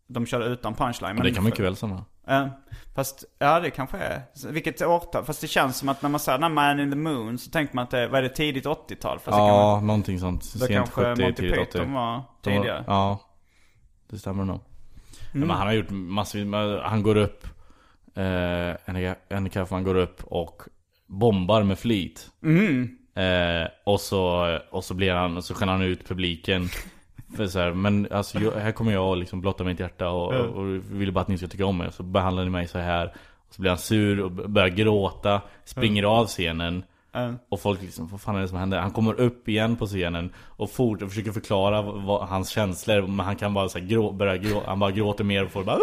de 0.07 0.27
körde 0.27 0.45
utan 0.45 0.75
punchline. 0.75 1.17
det 1.17 1.31
kan 1.31 1.45
mycket 1.45 1.61
väl 1.61 1.77
stämma. 1.77 2.05
Ja, 2.27 2.49
fast 2.95 3.25
ja 3.39 3.61
det 3.61 3.71
kanske 3.71 3.97
är. 3.99 4.23
Vilket 4.53 4.83
årtal? 4.83 5.25
Fast 5.25 5.41
det 5.41 5.47
känns 5.47 5.77
som 5.77 5.89
att 5.89 6.03
när 6.03 6.11
man 6.11 6.21
säger 6.21 6.39
när 6.39 6.49
Man 6.49 6.81
in 6.81 6.91
the 6.91 6.97
Moon 6.97 7.39
så 7.39 7.51
tänker 7.51 7.75
man 7.75 7.83
att 7.85 7.91
det, 7.91 8.09
vad 8.09 8.19
är 8.19 8.23
det, 8.23 8.29
tidigt 8.29 8.65
80-tal? 8.67 9.19
Fast 9.19 9.27
det 9.27 9.31
kan 9.31 9.47
Ja, 9.47 9.81
någonting 9.81 10.21
sånt. 10.21 10.45
Sent 10.45 10.71
kanske 10.71 10.95
70, 11.15 11.23
Monty 11.23 11.43
tidigt 11.43 11.59
80. 11.59 11.73
Python 11.73 11.93
var 11.93 12.13
De 12.13 12.51
var- 12.51 12.61
tidigare. 12.63 12.85
Ja, 12.87 13.19
det 14.11 14.19
stämmer 14.19 14.45
nog. 14.45 14.61
Men 15.33 15.51
han 15.51 15.67
har 15.67 15.75
gjort 15.75 15.91
massvis, 15.91 16.47
med- 16.47 16.81
han 16.83 17.03
går 17.03 17.17
upp 17.17 17.47
eh, 18.15 19.49
Kaufman 19.53 19.85
går 19.85 19.95
upp 19.95 20.25
och 20.25 20.63
bombar 21.07 21.63
med 21.63 21.79
flit 21.79 22.31
eh, 23.15 23.69
och, 23.85 24.01
så, 24.01 24.59
och 24.71 24.85
så 24.85 24.95
blir 24.95 25.13
han, 25.15 25.37
och 25.37 25.45
så 25.45 25.55
skäller 25.55 25.73
han 25.73 25.83
ut 25.83 26.09
publiken 26.09 26.69
för 27.37 27.47
så 27.47 27.59
här, 27.59 27.73
men 27.73 28.09
alltså 28.11 28.39
jag, 28.39 28.53
här 28.53 28.73
kommer 28.73 28.93
jag 28.93 29.09
och 29.09 29.17
liksom 29.17 29.41
blotta 29.41 29.65
mitt 29.65 29.81
hjärta 29.81 30.09
och, 30.09 30.33
och 30.35 30.67
vill 30.91 31.13
bara 31.13 31.21
att 31.21 31.29
ni 31.29 31.39
ska 31.39 31.47
tycka 31.47 31.67
om 31.67 31.79
mig. 31.79 31.93
Så 31.93 32.03
behandlar 32.03 32.45
ni 32.45 32.51
mig 32.51 32.69
så 32.69 32.79
här 32.79 33.07
och 33.49 33.55
Så 33.55 33.61
blir 33.61 33.71
han 33.71 33.79
sur 33.79 34.21
och 34.21 34.31
börjar 34.31 34.69
gråta 34.69 35.41
Springer 35.65 36.03
av 36.03 36.27
scenen. 36.27 36.85
Och 37.49 37.61
folk 37.61 37.83
liksom, 37.83 38.09
vad 38.09 38.21
fan 38.21 38.37
är 38.37 38.41
det 38.41 38.49
som 38.49 38.59
händer? 38.59 38.79
Han 38.79 38.91
kommer 38.91 39.21
upp 39.21 39.49
igen 39.49 39.77
på 39.77 39.87
scenen 39.87 40.33
Och 40.57 40.71
fort, 40.71 41.03
och 41.03 41.09
försöker 41.09 41.33
förklara 41.33 41.83
vad, 41.83 42.03
vad, 42.03 42.29
hans 42.29 42.49
känslor 42.49 43.07
Men 43.07 43.27
han 43.27 43.37
kan 43.37 43.55
bara 43.55 43.69
så 43.69 43.79
här, 43.79 43.87
grå, 43.87 44.13
börja 44.13 44.37
grå, 44.37 44.63
Han 44.67 44.79
bara 44.79 44.91
gråter 44.91 45.25
mer 45.25 45.45
och 45.45 45.51
folk 45.51 45.67
bara 45.67 45.79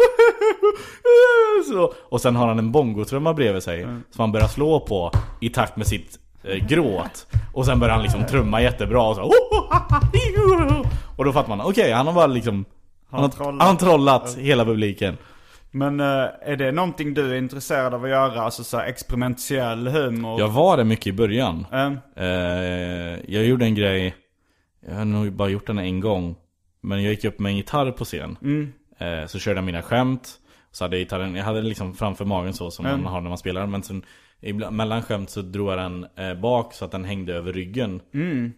så, 1.68 1.92
Och 2.08 2.20
sen 2.20 2.36
har 2.36 2.48
han 2.48 2.58
en 2.58 2.72
bongotrumma 2.72 3.34
bredvid 3.34 3.62
sig 3.62 3.82
Som 3.82 4.02
han 4.16 4.32
börjar 4.32 4.48
slå 4.48 4.80
på 4.80 5.10
I 5.40 5.48
takt 5.48 5.76
med 5.76 5.86
sitt 5.86 6.19
eh, 6.44 6.66
gråt. 6.66 7.26
Och 7.54 7.66
sen 7.66 7.80
börjar 7.80 7.94
han 7.94 8.02
liksom 8.02 8.26
trumma 8.26 8.62
jättebra 8.62 9.02
och 9.02 9.16
så 9.16 9.32
Och 11.16 11.24
då 11.24 11.32
fattar 11.32 11.48
man, 11.48 11.60
okej 11.60 11.92
han 11.92 12.06
har 12.06 12.12
bara 12.14 12.26
liksom 12.26 12.64
Han 13.10 13.20
har 13.20 13.28
trollat, 13.28 13.62
han 13.66 13.76
trollat 13.76 14.36
hela 14.38 14.64
publiken. 14.64 15.16
Men 15.70 16.00
eh, 16.00 16.06
är 16.42 16.56
det 16.56 16.72
någonting 16.72 17.14
du 17.14 17.32
är 17.32 17.38
intresserad 17.38 17.94
av 17.94 18.04
att 18.04 18.10
göra? 18.10 18.42
Alltså 18.42 18.64
så 18.64 18.76
här 18.78 18.86
experimentell 18.86 19.88
humor? 19.88 20.40
Jag 20.40 20.48
var 20.48 20.76
det 20.76 20.84
mycket 20.84 21.06
i 21.06 21.12
början. 21.12 21.66
Eh, 22.16 22.24
jag 23.34 23.44
gjorde 23.44 23.64
en 23.64 23.74
grej 23.74 24.14
Jag 24.88 24.94
har 24.94 25.04
nog 25.04 25.32
bara 25.32 25.48
gjort 25.48 25.66
den 25.66 25.78
en 25.78 26.00
gång 26.00 26.36
Men 26.82 27.02
jag 27.02 27.10
gick 27.12 27.24
upp 27.24 27.38
med 27.38 27.50
en 27.50 27.56
gitarr 27.56 27.90
på 27.90 28.04
scen. 28.04 28.36
Eh, 28.98 29.26
Så 29.26 29.38
körde 29.38 29.58
jag 29.58 29.64
mina 29.64 29.82
skämt 29.82 30.28
Så 30.72 30.84
hade 30.84 30.96
jag 30.96 31.00
gitarren, 31.04 31.34
jag 31.34 31.44
hade 31.44 31.62
liksom 31.62 31.94
framför 31.94 32.24
magen 32.24 32.54
så 32.54 32.70
som 32.70 32.84
man 32.84 33.06
har 33.06 33.20
när 33.20 33.28
man 33.28 33.38
spelar 33.38 33.66
Men 33.66 33.82
sen 33.82 34.02
ibland, 34.40 34.76
mellan 34.76 35.02
skämt 35.02 35.30
så 35.30 35.42
drog 35.42 35.70
jag 35.70 35.78
den 35.78 36.06
eh, 36.16 36.34
bak 36.34 36.74
så 36.74 36.84
att 36.84 36.90
den 36.90 37.04
hängde 37.04 37.34
över 37.34 37.52
ryggen. 37.52 38.00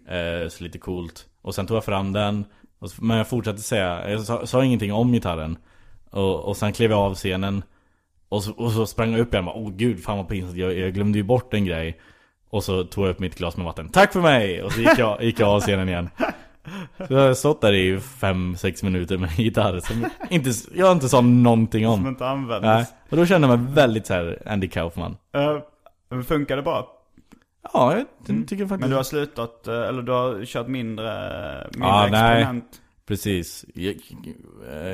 Eh, 0.09 0.49
Så 0.49 0.65
lite 0.65 0.79
coolt. 0.79 1.27
Och 1.43 1.55
sen 1.55 1.67
tog 1.67 1.77
jag 1.77 1.85
fram 1.85 2.13
den. 2.13 2.45
Och, 2.79 2.89
Men 3.01 3.17
jag 3.17 3.29
fortsatte 3.29 3.61
säga, 3.63 4.11
jag 4.11 4.21
sa, 4.21 4.47
sa 4.47 4.65
ingenting 4.65 4.93
om 4.93 5.13
gitarren. 5.13 5.57
Och, 6.11 6.45
och 6.45 6.57
sen 6.57 6.73
klev 6.73 6.91
jag 6.91 7.01
av 7.01 7.15
scenen. 7.15 7.63
Och 8.29 8.43
så, 8.45 8.53
och 8.53 8.73
så 8.73 8.87
sprang 8.87 9.13
jag 9.13 9.21
upp 9.21 9.35
igen 9.35 9.49
och 9.49 9.55
bara, 9.55 9.63
åh 9.65 9.73
gud, 9.77 10.03
fan 10.05 10.17
vad 10.19 10.29
pinsamt, 10.29 10.57
jag, 10.57 10.79
jag 10.79 10.95
glömde 10.95 11.19
ju 11.19 11.25
bort 11.25 11.55
en 11.55 11.65
grej. 11.65 12.01
Och 12.51 12.65
så 12.65 12.85
tog 12.85 13.05
jag 13.05 13.11
upp 13.11 13.19
mitt 13.19 13.39
glas 13.39 13.57
med 13.57 13.67
vatten, 13.67 13.89
tack 13.89 14.13
för 14.13 14.21
mig! 14.21 14.63
Och 14.63 14.73
så 14.73 14.81
gick 14.81 14.99
jag, 14.99 15.23
gick 15.25 15.41
jag 15.41 15.49
av 15.49 15.61
scenen 15.61 15.89
igen. 15.89 16.09
Så 17.09 17.13
jag 17.15 17.21
har 17.21 17.35
stått 17.35 17.61
där 17.61 17.73
i 17.73 17.97
5-6 17.97 18.85
minuter 18.85 19.19
med 19.19 19.39
gitarr 19.39 19.81
som 19.81 20.07
inte, 20.31 20.51
jag 20.75 20.93
inte 20.93 21.09
sa 21.09 21.21
någonting 21.21 21.85
som 21.85 21.93
om 21.93 22.07
inte 22.09 22.27
används. 22.27 22.63
Nej, 22.65 22.87
och 23.11 23.17
då 23.17 23.27
kände 23.27 23.49
jag 23.49 23.59
mig 23.61 23.75
väldigt 23.75 24.07
så 24.07 24.15
här 24.15 24.43
Andy 24.47 24.69
Kaufman. 24.69 25.17
Eh, 25.35 25.59
men 26.15 26.25
funkar 26.25 26.57
det 26.57 26.63
bra? 26.63 26.99
Ja, 27.73 27.97
jag 27.97 28.07
tycker 28.27 28.67
faktiskt 28.67 28.81
Men 28.81 28.91
du 28.91 28.97
har 28.97 29.03
slutat, 29.03 29.69
eh, 29.69 29.75
eller 29.75 30.03
du 30.03 30.13
har 30.13 30.45
kört 30.45 30.69
mindre, 30.69 31.11
mindre 31.75 32.11
nej. 32.11 32.33
experiment? 32.33 32.81
Precis. 33.07 33.65
Jag, 33.75 33.97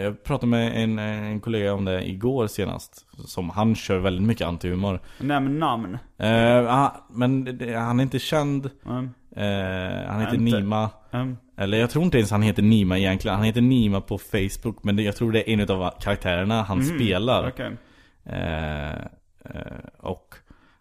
jag 0.03 0.25
pratade 0.25 0.51
med 0.51 0.83
en, 0.83 0.99
en 0.99 1.41
kollega 1.41 1.75
om 1.75 1.85
det 1.85 2.09
igår 2.09 2.47
senast. 2.47 3.07
Som 3.27 3.51
han 3.51 3.75
kör 3.75 3.99
väldigt 3.99 4.27
mycket 4.27 4.47
antihumor. 4.47 5.01
Nämn 5.19 5.59
namn. 5.59 5.99
Eh, 6.19 6.75
ah, 6.75 7.07
men 7.11 7.61
han 7.75 7.99
är 7.99 8.03
inte 8.03 8.19
känd. 8.19 8.71
Mm. 8.87 9.11
Eh, 9.37 10.09
han 10.11 10.21
heter 10.21 10.35
Inte. 10.35 10.59
Nima. 10.59 10.91
Mm. 11.11 11.37
Eller 11.57 11.79
jag 11.79 11.91
tror 11.91 12.05
inte 12.05 12.19
ens 12.19 12.31
han 12.31 12.43
heter 12.43 12.63
Nima 12.63 12.99
egentligen. 12.99 13.37
Han 13.37 13.45
heter 13.45 13.61
Nima 13.61 14.01
på 14.01 14.19
Facebook. 14.19 14.85
Men 14.85 14.99
jag 14.99 15.17
tror 15.17 15.33
det 15.33 15.51
är 15.51 15.53
en 15.53 15.71
av 15.71 15.91
karaktärerna 16.01 16.63
han 16.63 16.85
spelar. 16.85 17.41
Mm. 17.41 17.53
Okej. 17.53 17.77
Eh, 18.25 18.99
eh, 19.45 19.79
och 19.99 20.35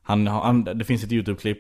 han, 0.08 0.28
han, 0.28 0.64
det 0.64 0.86
finns 0.86 1.04
ett 1.04 1.12
YouTube-klipp. 1.12 1.60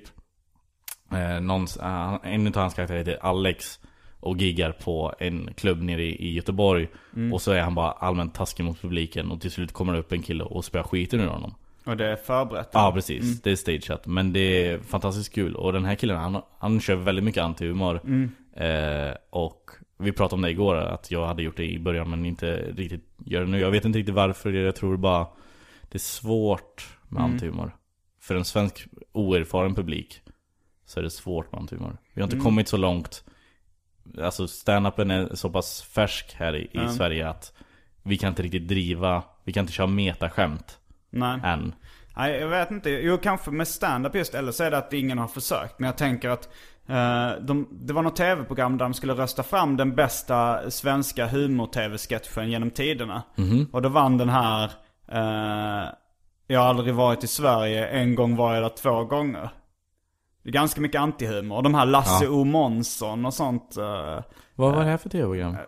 Eh, 1.12 1.42
någons, 1.42 1.78
eh, 1.78 2.20
en 2.24 2.48
av 2.48 2.56
hans 2.56 2.74
karaktärer 2.74 2.98
heter 2.98 3.18
Alex. 3.22 3.80
Och 4.20 4.38
giggar 4.38 4.72
på 4.72 5.14
en 5.20 5.54
klubb 5.54 5.82
nere 5.82 6.04
i, 6.04 6.28
i 6.28 6.34
Göteborg. 6.34 6.88
Och 7.34 7.42
så 7.42 7.52
är 7.52 7.62
han 7.62 7.76
bara 7.76 7.92
allmänt 7.92 8.34
taskig 8.34 8.64
mot 8.64 8.82
publiken. 8.82 9.32
Och 9.32 9.42
till 9.42 9.52
slut 9.52 9.72
kommer 9.72 9.94
det 9.94 10.00
upp 10.00 10.12
en 10.12 10.22
kille 10.22 10.44
och 10.44 10.66
spöar 10.66 10.84
skiten 10.84 11.20
ur 11.20 11.28
honom. 11.28 11.54
Och 11.86 11.98
det 11.98 12.06
är 12.06 12.16
förberett? 12.16 12.70
Ja 12.74 12.92
precis, 12.96 13.42
det 13.42 13.52
är 13.52 13.56
stageat. 13.56 14.06
Men 14.06 14.34
det 14.34 14.40
är 14.40 14.80
fantastiskt 14.80 15.34
kul. 15.34 15.56
Och 15.56 15.74
den 15.74 15.86
här 15.86 15.96
killen 15.96 16.18
han, 16.18 16.42
han 16.60 16.80
kör 16.80 16.96
väldigt 16.96 17.26
mycket 17.26 17.44
antihumor. 17.44 18.02
Eh, 18.56 19.14
och 19.30 19.72
vi 19.98 20.12
pratade 20.12 20.36
om 20.36 20.42
det 20.42 20.50
igår, 20.50 20.76
att 20.76 21.12
jag 21.12 21.28
hade 21.28 21.44
gjort 21.44 21.58
det 21.58 21.66
i 21.72 21.80
början 21.80 22.10
men 22.10 22.26
inte 22.26 22.56
riktigt 22.56 23.06
gör 23.26 23.42
det 23.42 23.48
nu. 23.48 23.60
Jag 23.60 23.72
vet 23.72 23.86
inte 23.86 24.00
riktigt 24.00 24.16
varför, 24.16 24.54
jag 24.54 24.76
tror 24.76 24.98
bara 24.98 25.28
det 25.82 25.98
är 25.98 26.00
svårt 26.00 26.88
med 27.08 27.24
antihumor. 27.24 27.72
För 28.28 28.36
en 28.36 28.46
svensk 28.46 28.88
oerfaren 29.12 29.76
publik 29.76 30.22
så 30.86 31.00
är 31.00 31.04
det 31.04 31.10
svårt 31.10 31.52
med 31.52 31.62
antihumor. 31.62 31.98
Vi 32.14 32.22
har 32.22 32.28
inte 32.28 32.44
kommit 32.44 32.68
så 32.68 32.78
långt. 32.78 33.24
Alltså 34.22 34.48
stand-upen 34.48 35.12
är 35.12 35.36
så 35.36 35.50
pass 35.50 35.82
färsk 35.82 36.36
här 36.38 36.56
i, 36.56 36.70
i 36.74 36.90
Sverige 36.90 37.30
att 37.30 37.54
vi 38.04 38.18
kan 38.18 38.30
inte 38.30 38.44
riktigt 38.44 38.68
driva, 38.68 39.24
vi 39.44 39.54
kan 39.54 39.62
inte 39.62 39.74
köra 39.74 39.88
metaskämt 39.88 40.80
Nej. 41.10 41.40
än. 41.44 41.74
Nej, 42.18 42.40
jag 42.40 42.48
vet 42.48 42.72
inte. 42.72 42.90
Jo, 42.90 43.18
kanske 43.18 43.52
med 43.52 43.68
stand-up 43.68 44.16
just. 44.16 44.34
Eller 44.34 44.52
så 44.52 44.64
är 44.64 44.72
det 44.72 44.78
att 44.78 44.94
ingen 44.94 45.18
har 45.18 45.28
försökt. 45.28 45.80
Men 45.80 45.88
jag 45.88 45.98
tänker 45.98 46.30
att 46.30 46.50
eh, 46.88 47.32
de, 47.42 47.68
det 47.72 47.94
var 47.94 48.02
något 48.02 48.16
tv-program 48.16 48.78
där 48.78 48.86
de 48.86 48.94
skulle 48.94 49.14
rösta 49.14 49.44
fram 49.44 49.78
den 49.78 49.96
bästa 49.96 50.72
svenska 50.72 51.28
humor-tv-sketchen 51.28 52.52
genom 52.52 52.72
tiderna. 52.72 53.24
Och 53.72 53.82
då 53.82 53.90
vann 53.90 54.18
den 54.18 54.30
här 54.30 54.72
eh, 55.08 55.90
Jag 56.48 56.60
har 56.60 56.68
aldrig 56.68 56.94
varit 56.94 57.24
i 57.24 57.28
Sverige, 57.28 57.88
en 57.88 58.16
gång 58.16 58.36
var 58.36 58.54
jag 58.54 58.64
där 58.64 58.70
två 58.70 59.04
gånger. 59.04 59.50
Det 60.44 60.50
är 60.50 60.54
ganska 60.54 60.82
mycket 60.82 61.02
antihumor. 61.02 61.56
Och 61.58 61.64
de 61.64 61.74
här 61.76 61.86
Lasse 61.86 62.28
O. 62.28 62.44
Månsson 62.44 63.26
och 63.26 63.34
sånt. 63.34 63.78
eh, 63.78 64.24
Vad 64.56 64.76
var 64.76 64.84
det 64.84 64.90
här 64.90 64.98
för 64.98 65.10
tv-program? 65.10 65.54
Var 65.54 65.62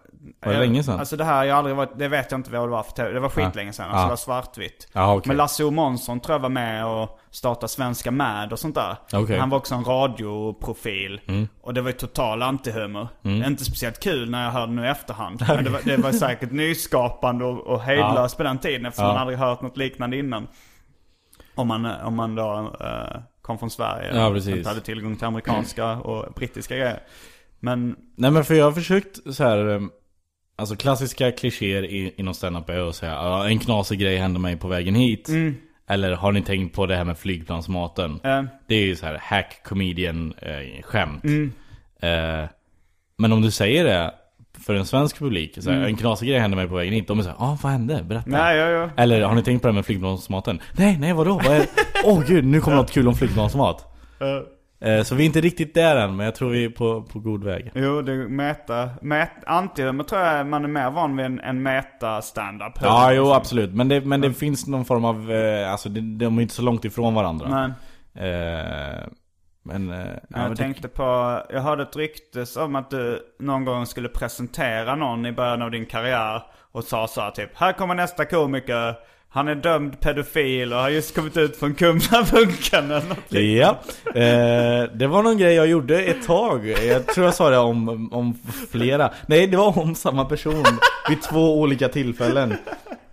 det 0.51 0.53
jag- 0.53 0.59
länge 0.61 0.84
sedan? 0.84 0.99
Alltså 0.99 1.17
det 1.17 1.23
här, 1.23 1.43
jag 1.43 1.53
har 1.53 1.57
aldrig 1.57 1.75
varit, 1.75 1.97
det 1.99 2.07
vet 2.07 2.32
jag 2.32 2.39
inte 2.39 2.51
vad 2.51 2.61
det 2.61 2.71
var 2.71 2.84
för 2.84 2.91
tv. 2.91 3.11
Det 3.11 3.19
var 3.19 3.30
skitlänge 3.30 3.73
sedan. 3.73 3.86
Alltså 3.86 3.97
Ja. 3.99 4.03
det 4.03 4.09
var 4.09 4.15
svartvitt. 4.15 4.88
Ja, 4.93 5.13
okej. 5.15 5.27
Men 5.27 5.38
Lasse 5.38 5.63
O. 5.63 5.71
Månsson 5.71 6.19
tror 6.19 6.34
jag 6.36 6.39
var 6.39 6.49
med 6.49 6.86
och 6.86 7.19
startade 7.32 7.67
Svenska 7.67 8.11
Mad 8.11 8.51
och 8.53 8.59
sånt 8.59 8.75
där. 8.75 8.95
Okej. 9.13 9.39
Han 9.39 9.49
var 9.49 9.57
också 9.57 9.75
en 9.75 9.84
radioprofil. 9.84 11.21
Och 11.61 11.73
det 11.73 11.82
var 11.82 11.89
ju 11.89 11.95
total 11.97 12.41
antihumor. 12.41 13.07
Inte 13.23 13.65
speciellt 13.65 13.99
kul 13.99 14.30
när 14.30 14.43
jag 14.45 14.51
hörde 14.51 14.71
nu 14.71 14.86
i 14.86 14.88
efterhand. 14.88 15.45
Men 15.47 15.63
det 15.63 15.69
var, 15.69 15.82
det 15.86 15.97
var 15.97 16.11
säkert 16.11 16.51
nyskapande 16.51 17.45
och, 17.45 17.67
och 17.67 17.82
hejdlöst 17.82 18.38
på 18.38 18.43
den 18.43 18.57
tiden 18.57 18.86
eftersom 18.86 19.05
Ja. 19.07 19.11
man 19.13 19.21
aldrig 19.21 19.39
hört 19.39 19.61
något 19.61 19.77
liknande 19.77 20.17
innan. 20.17 20.47
Om 21.60 21.68
man, 21.68 21.86
om 21.86 22.16
man 22.16 22.36
då 22.36 22.76
eh, 22.82 23.22
kom 23.41 23.57
från 23.60 23.70
Sverige 23.70 24.16
Ja, 24.16 24.28
och 24.28 24.38
inte 24.38 24.70
hade 24.70 24.82
tillgång 24.82 25.16
till 25.16 25.26
amerikanska 25.28 25.86
och 25.91 26.34
brittiska 26.34 26.76
grejer. 26.78 26.99
Men 27.60 27.95
Nej 28.18 28.32
men 28.32 28.43
för 28.45 28.53
jag 28.55 28.66
har 28.66 28.72
försökt 28.72 29.34
så 29.36 29.43
här. 29.43 29.68
eh, 29.76 29.82
Alltså 30.55 30.76
klassiska 30.76 31.32
klichéer 31.32 31.84
i- 31.86 32.14
inom 32.18 32.34
standup 32.34 32.70
är 32.70 32.89
att 32.89 32.95
säga 32.95 33.12
"Ja, 33.12 33.47
en 33.47 33.60
knasig 33.60 33.99
grej 33.99 34.18
hände 34.18 34.39
mig 34.39 34.57
på 34.57 34.68
vägen 34.68 34.95
hit. 34.95 35.30
Eller 35.89 36.12
har 36.12 36.32
ni 36.32 36.41
tänkt 36.41 36.76
på 36.76 36.86
det 36.86 36.95
här 36.95 37.03
med 37.03 37.18
flygplansmaten? 37.18 38.20
eh, 38.24 38.43
Det 38.68 38.76
är 38.76 38.86
ju 38.86 38.95
så 38.95 39.05
här 39.05 39.18
hack 39.22 39.64
comedian 39.64 40.34
eh, 40.41 40.82
skämt. 40.84 41.24
Eh, 42.01 42.49
men 43.18 43.32
om 43.34 43.41
du 43.41 43.51
säger 43.51 43.84
det 43.84 44.14
för 44.66 44.76
en 44.76 44.86
svensk 44.86 45.20
publik, 45.20 45.57
så 45.64 45.72
här, 45.72 45.80
en 45.82 45.95
knasig 45.95 46.30
grej 46.30 46.39
hände 46.39 46.57
mig 46.57 46.68
på 46.68 46.76
vägen 46.76 46.93
hit. 46.93 47.07
De 47.07 47.20
är 47.20 47.24
såhär, 47.24 47.38
ah 47.39 47.57
vad 47.64 47.72
hände? 47.72 48.03
Berätta. 48.03 48.30
nej, 48.30 48.57
ja, 48.57 48.70
ja. 48.70 48.89
Eller 48.97 49.22
har 49.22 49.36
ni 49.36 49.43
tänkt 49.43 49.62
på 49.62 49.68
det 49.68 49.74
med 49.74 49.86
flygplansmaten? 49.86 50.60
Nej, 50.78 50.97
nej 50.99 51.14
vadå? 51.14 51.41
Åh 52.05 52.24
gud, 52.28 52.45
nu 52.45 52.62
kommer 52.62 52.78
något 52.78 52.91
kul 52.91 53.07
om 53.07 53.16
flygplansmat. 53.16 53.86
Eh, 54.82 55.03
så 55.03 55.16
vi 55.16 55.24
är 55.24 55.26
inte 55.26 55.41
riktigt 55.41 55.74
där 55.74 55.95
än, 55.95 56.16
men 56.16 56.26
jag 56.26 56.36
tror 56.36 56.49
vi 56.49 56.66
är 56.66 56.70
på, 56.70 57.01
på 57.01 57.20
god 57.20 57.43
väg. 57.43 57.72
Jo, 57.76 58.01
det 58.01 58.12
är 58.12 58.28
meta, 58.28 58.89
met, 59.01 59.32
antihumor 59.45 60.03
tror 60.03 60.22
jag 60.22 60.47
man 60.47 60.64
är 60.64 60.68
mer 60.68 60.89
van 60.91 61.18
vid 61.18 61.26
en, 61.26 61.39
en 61.39 61.64
meta 61.64 62.22
standup 62.22 62.74
Ja, 62.82 63.14
jo 63.14 63.34
absolut. 63.34 63.74
Men 63.74 63.88
det, 63.88 64.01
men 64.01 64.22
det 64.22 64.34
finns 64.34 64.68
någon 64.68 64.86
form 64.86 65.05
av, 65.05 65.32
eh, 65.32 65.72
alltså 65.72 65.89
det, 65.89 66.01
de 66.26 66.38
är 66.38 66.41
inte 66.41 66.53
så 66.53 66.62
långt 66.62 66.86
ifrån 66.86 67.14
varandra. 67.14 67.49
Men 67.49 67.74
Eh, 68.20 69.03
men... 69.64 69.89
Eh, 69.91 69.97
ja, 69.97 70.20
men 70.28 70.41
jag 70.41 70.51
det- 70.51 70.55
tänkte 70.55 70.88
på, 70.88 71.03
jag 71.49 71.62
hörde 71.62 71.84
ett 71.84 71.95
rykte 71.95 72.45
om 72.60 72.76
att 72.76 72.89
du 72.89 73.20
någon 73.39 73.66
gång 73.66 73.86
skulle 73.86 74.10
presentera 74.10 74.95
någon 74.95 75.26
i 75.26 75.32
början 75.32 75.62
av 75.62 75.72
din 75.72 75.86
karriär 75.86 76.43
och 76.72 76.84
sa 76.84 77.07
så 77.07 77.22
här 77.22 77.32
typ, 77.32 77.49
här 77.55 77.74
kommer 77.74 77.95
nästa 77.95 78.26
komiker, 78.26 78.95
han 79.32 79.47
är 79.47 79.55
dömd 79.55 79.99
pedofil 79.99 80.74
och 80.74 80.80
har 80.80 80.89
just 80.89 81.16
kommit 81.16 81.38
ut 81.38 81.57
från 81.57 81.74
Kumlabunken 81.76 82.86
eller 82.91 83.10
något 83.10 83.32
Ja, 83.34 83.78
eh, 84.22 84.91
det 84.93 85.07
var 85.07 85.24
någon 85.24 85.38
grej 85.38 85.53
jag 85.53 85.68
gjorde 85.68 86.01
ett 86.03 86.28
tag. 86.28 86.68
Jag 86.68 87.07
tror 87.07 87.26
jag 87.26 87.34
sa 87.36 87.49
det 87.49 87.57
om, 87.57 88.14
om 88.14 88.39
flera. 88.72 89.12
Nej, 89.28 89.47
det 89.47 89.57
var 89.57 89.80
om 89.80 89.95
samma 89.95 90.26
person 90.26 90.64
vid 91.10 91.22
två 91.22 91.60
olika 91.60 91.89
tillfällen. 91.89 92.55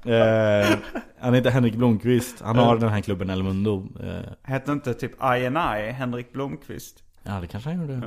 Eh, 0.07 0.79
han 1.19 1.35
heter 1.35 1.51
Henrik 1.51 1.75
Blomqvist. 1.75 2.41
Han 2.43 2.57
har 2.59 2.77
den 2.79 2.89
här 2.89 3.01
klubben 3.01 3.31
El 3.31 3.43
Mundo. 3.43 3.87
Eh, 4.03 4.33
Hette 4.43 4.73
inte 4.73 4.95
typ 4.95 5.13
INI, 5.23 5.91
Henrik 5.93 6.33
Blomqvist? 6.33 7.03
ja, 7.23 7.41
det 7.41 7.47
kanske 7.47 7.71
han 7.71 7.81
gjorde. 7.81 8.03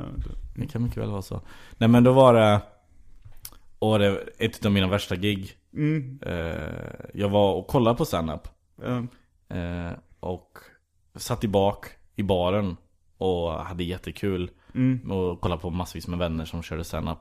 Det 0.56 0.68
kan 0.68 0.84
mycket 0.84 0.98
väl 0.98 1.10
vara 1.10 1.22
så. 1.22 1.42
Nej, 1.78 1.90
men 1.90 2.04
då 2.04 2.12
var 2.14 2.34
det... 2.34 2.62
Och 3.80 4.00
det 4.00 4.20
ett 4.38 4.66
av 4.66 4.72
mina 4.72 4.88
värsta 4.88 5.16
gig. 5.16 5.52
Eh, 6.22 6.54
jag 7.14 7.30
var 7.30 7.54
och 7.54 7.68
kollade 7.68 7.98
på 7.98 8.06
stand-up. 8.06 8.48
Eh, 8.84 9.04
Eh, 9.58 9.92
och 10.20 10.58
satt 11.16 11.44
i 11.44 11.48
bak 11.48 11.86
i 12.16 12.24
baren 12.24 12.78
och 13.18 13.52
hade 13.52 13.84
jättekul. 13.84 14.50
Och 15.10 15.42
kollade 15.42 15.62
på 15.62 15.70
massvis 15.70 16.08
med 16.08 16.20
vänner 16.20 16.46
som 16.46 16.64
körde 16.64 16.84
stand-up. 16.84 17.18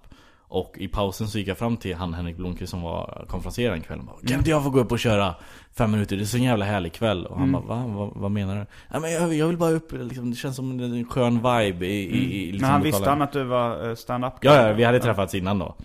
Och 0.49 0.75
i 0.79 0.89
pausen 0.89 1.29
så 1.29 1.39
gick 1.39 1.49
jag 1.49 1.59
fram 1.59 1.77
till 1.77 1.95
han 1.95 2.15
Henrik 2.15 2.37
Blomqvist 2.37 2.71
som 2.71 2.83
var 2.83 3.25
konferenser 3.29 3.73
en 3.73 3.81
kväll 3.81 3.99
och 3.99 4.05
bara, 4.05 4.17
Kan 4.27 4.39
inte 4.39 4.51
jag 4.51 4.65
få 4.65 4.71
gå 4.71 4.81
upp 4.81 4.93
och 4.93 4.99
köra 4.99 5.35
fem 5.77 5.91
minuter? 5.91 6.17
Det 6.17 6.23
är 6.23 6.27
så 6.27 6.37
en 6.37 6.43
jävla 6.43 6.65
härlig 6.65 6.93
kväll. 6.93 7.27
Och 7.27 7.39
han 7.39 7.53
bara, 7.53 7.63
va? 7.63 7.85
Vad, 7.87 8.11
vad 8.15 8.31
menar 8.31 8.57
du? 8.57 8.67
Ja, 8.91 9.01
men 9.01 9.13
jag, 9.13 9.35
jag 9.35 9.47
vill 9.47 9.57
bara 9.57 9.71
upp, 9.71 9.93
liksom, 9.93 10.31
det 10.31 10.37
känns 10.37 10.57
som 10.57 10.81
en 10.81 11.05
skön 11.05 11.35
vibe 11.35 11.87
i, 11.87 11.91
i, 11.91 12.49
i 12.49 12.53
liksom, 12.53 12.61
Men 12.61 12.71
han 12.71 12.83
visste 12.83 13.01
lokalen." 13.01 13.21
han 13.21 13.29
att 13.29 13.33
du 13.33 13.45
var 13.45 13.89
eh, 13.89 13.95
stand-up? 13.95 14.33
Ja, 14.41 14.69
ja, 14.69 14.73
vi 14.73 14.85
hade 14.85 15.01
träffats 15.01 15.35
innan 15.35 15.59
då. 15.59 15.77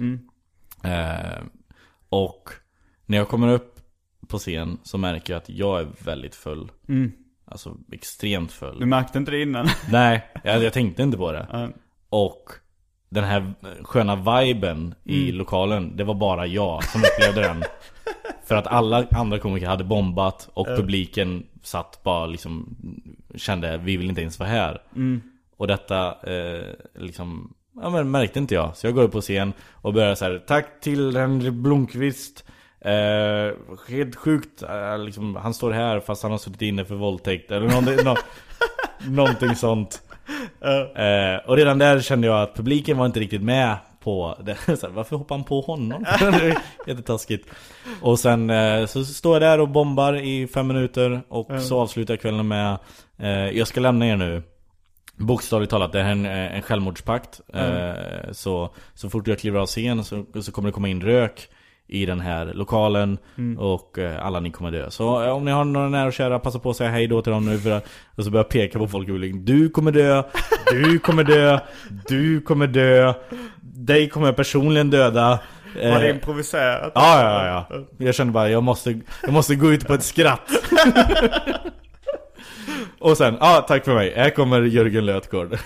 Eh, 0.83 1.43
och 2.09 2.49
när 3.05 3.17
jag 3.17 3.27
kommer 3.27 3.47
upp 3.47 3.79
på 4.27 4.37
scen 4.37 4.77
så 4.83 4.97
märker 4.97 5.33
jag 5.33 5.37
att 5.37 5.49
jag 5.49 5.79
är 5.79 5.87
väldigt 5.99 6.35
full. 6.35 6.71
Alltså 7.45 7.77
extremt 7.91 8.51
full. 8.51 8.79
Du 8.79 8.85
märkte 8.85 9.17
inte 9.17 9.31
det 9.31 9.41
innan? 9.41 9.67
Nej, 9.91 10.31
jag, 10.43 10.63
jag 10.63 10.73
tänkte 10.73 11.03
inte 11.03 11.17
på 11.17 11.31
det. 11.31 11.73
Och 12.09 12.51
den 13.13 13.23
här 13.23 13.53
sköna 13.83 14.15
viben 14.15 14.95
i 15.03 15.31
lokalen, 15.31 15.97
det 15.97 16.03
var 16.03 16.13
bara 16.13 16.47
jag 16.47 16.83
som 16.83 17.01
upplevde 17.01 17.41
den. 17.41 17.63
För 18.45 18.55
att 18.55 18.67
alla 18.67 19.05
andra 19.11 19.39
komiker 19.39 19.67
hade 19.67 19.83
bombat 19.83 20.49
och 20.53 20.67
publiken 20.67 21.45
satt 21.63 22.03
bara 22.03 22.25
liksom 22.25 22.75
Kände 23.35 23.77
vi 23.77 23.97
vill 23.97 24.09
inte 24.09 24.21
ens 24.21 24.39
vara 24.39 24.49
här. 24.49 24.81
Och 25.57 25.67
detta 25.67 26.07
eh, 26.07 26.65
liksom 26.95 27.53
Ja 27.81 27.89
men 27.89 28.11
märkte 28.11 28.39
inte 28.39 28.55
jag. 28.55 28.77
Så 28.77 28.87
jag 28.87 28.95
går 28.95 29.03
upp 29.03 29.11
på 29.11 29.21
scen 29.21 29.53
och 29.71 29.93
börjar 29.93 30.15
så 30.15 30.25
här. 30.25 30.43
Tack 30.47 30.81
till 30.81 31.17
Henrik 31.17 31.53
Blomqvist. 31.53 32.45
Eh, 32.81 33.55
helt 33.89 34.15
sjukt. 34.15 34.63
Eh, 34.63 34.97
liksom, 34.97 35.35
han 35.35 35.53
står 35.53 35.71
här 35.71 35.99
fast 35.99 36.23
han 36.23 36.31
har 36.31 36.37
suttit 36.37 36.61
inne 36.61 36.85
för 36.85 36.95
våldtäkt. 36.95 37.51
Eller 37.51 37.67
någonting, 37.67 38.05
nå, 38.05 38.15
någonting 39.07 39.55
sånt. 39.55 40.01
Eh, 40.95 41.49
och 41.49 41.57
redan 41.57 41.77
där 41.77 41.99
kände 41.99 42.27
jag 42.27 42.41
att 42.41 42.55
publiken 42.55 42.97
var 42.97 43.05
inte 43.05 43.19
riktigt 43.19 43.41
med 43.41 43.77
på 44.03 44.37
det. 44.43 44.55
Så 44.77 44.87
här, 44.87 44.93
varför 44.93 45.15
hoppar 45.15 45.35
han 45.35 45.45
på 45.45 45.61
honom? 45.61 46.05
Jättetaskigt. 46.87 47.49
Och 48.01 48.19
sen 48.19 48.49
eh, 48.49 48.85
så 48.85 49.05
står 49.05 49.35
jag 49.35 49.41
där 49.41 49.59
och 49.59 49.69
bombar 49.69 50.13
i 50.13 50.47
fem 50.47 50.67
minuter. 50.67 51.21
Och 51.29 51.61
så 51.61 51.79
avslutar 51.79 52.13
jag 52.13 52.21
kvällen 52.21 52.47
med 52.47 52.77
eh, 53.17 53.29
Jag 53.29 53.67
ska 53.67 53.81
lämna 53.81 54.07
er 54.07 54.15
nu. 54.15 54.43
Bokstavligt 55.15 55.69
talat, 55.69 55.91
det 55.91 56.03
här 56.03 56.09
är 56.09 56.11
en, 56.11 56.25
en 56.25 56.61
självmordspakt. 56.61 57.41
Eh, 57.53 58.31
så, 58.31 58.75
så 58.93 59.09
fort 59.09 59.27
jag 59.27 59.39
kliver 59.39 59.59
av 59.59 59.65
scen 59.65 60.03
så, 60.03 60.25
så 60.41 60.51
kommer 60.51 60.69
det 60.69 60.73
komma 60.73 60.89
in 60.89 61.01
rök 61.01 61.49
i 61.87 62.05
den 62.05 62.19
här 62.19 62.45
lokalen 62.53 63.17
och 63.57 63.99
eh, 63.99 64.25
alla 64.25 64.39
ni 64.39 64.51
kommer 64.51 64.71
dö. 64.71 64.91
Så 64.91 65.23
eh, 65.23 65.29
om 65.29 65.45
ni 65.45 65.51
har 65.51 65.65
några 65.65 65.89
nära 65.89 66.07
och 66.07 66.13
kära, 66.13 66.39
passa 66.39 66.59
på 66.59 66.69
att 66.69 66.77
säga 66.77 66.89
hej 66.89 67.07
då 67.07 67.21
till 67.21 67.31
dem 67.31 67.45
nu 67.45 67.57
för 67.57 67.71
att, 67.71 67.87
och 68.17 68.23
så 68.23 68.31
börjar 68.31 68.43
jag 68.43 68.49
peka 68.49 68.79
på 68.79 68.87
folk 68.87 69.09
i 69.09 69.31
Du 69.31 69.69
kommer 69.69 69.91
dö, 69.91 70.23
du 70.71 70.99
kommer 70.99 71.23
dö, 71.23 71.59
du 72.07 72.41
kommer 72.41 72.67
dö, 72.67 73.13
dig 73.61 74.09
kommer 74.09 74.27
jag 74.27 74.35
personligen 74.35 74.89
döda. 74.89 75.39
Var 75.75 75.99
det 75.99 76.09
Eh, 76.09 76.15
improviserat? 76.15 76.91
Ja, 76.95 77.21
ja, 77.21 77.65
ja. 77.69 77.85
Jag 77.97 78.15
kände 78.15 78.33
bara, 78.33 78.49
jag 78.49 78.63
måste, 78.63 78.99
jag 79.21 79.33
måste 79.33 79.55
gå 79.55 79.71
ut 79.73 79.87
på 79.87 79.93
ett 79.93 80.03
skratt. 80.03 80.49
Och 83.03 83.17
sen, 83.17 83.37
ja 83.39 83.65
tack 83.67 83.85
för 83.85 83.95
mig, 83.95 84.13
här 84.15 84.29
kommer 84.29 84.61
Jörgen 84.61 85.05
Lötgård. 85.05 85.53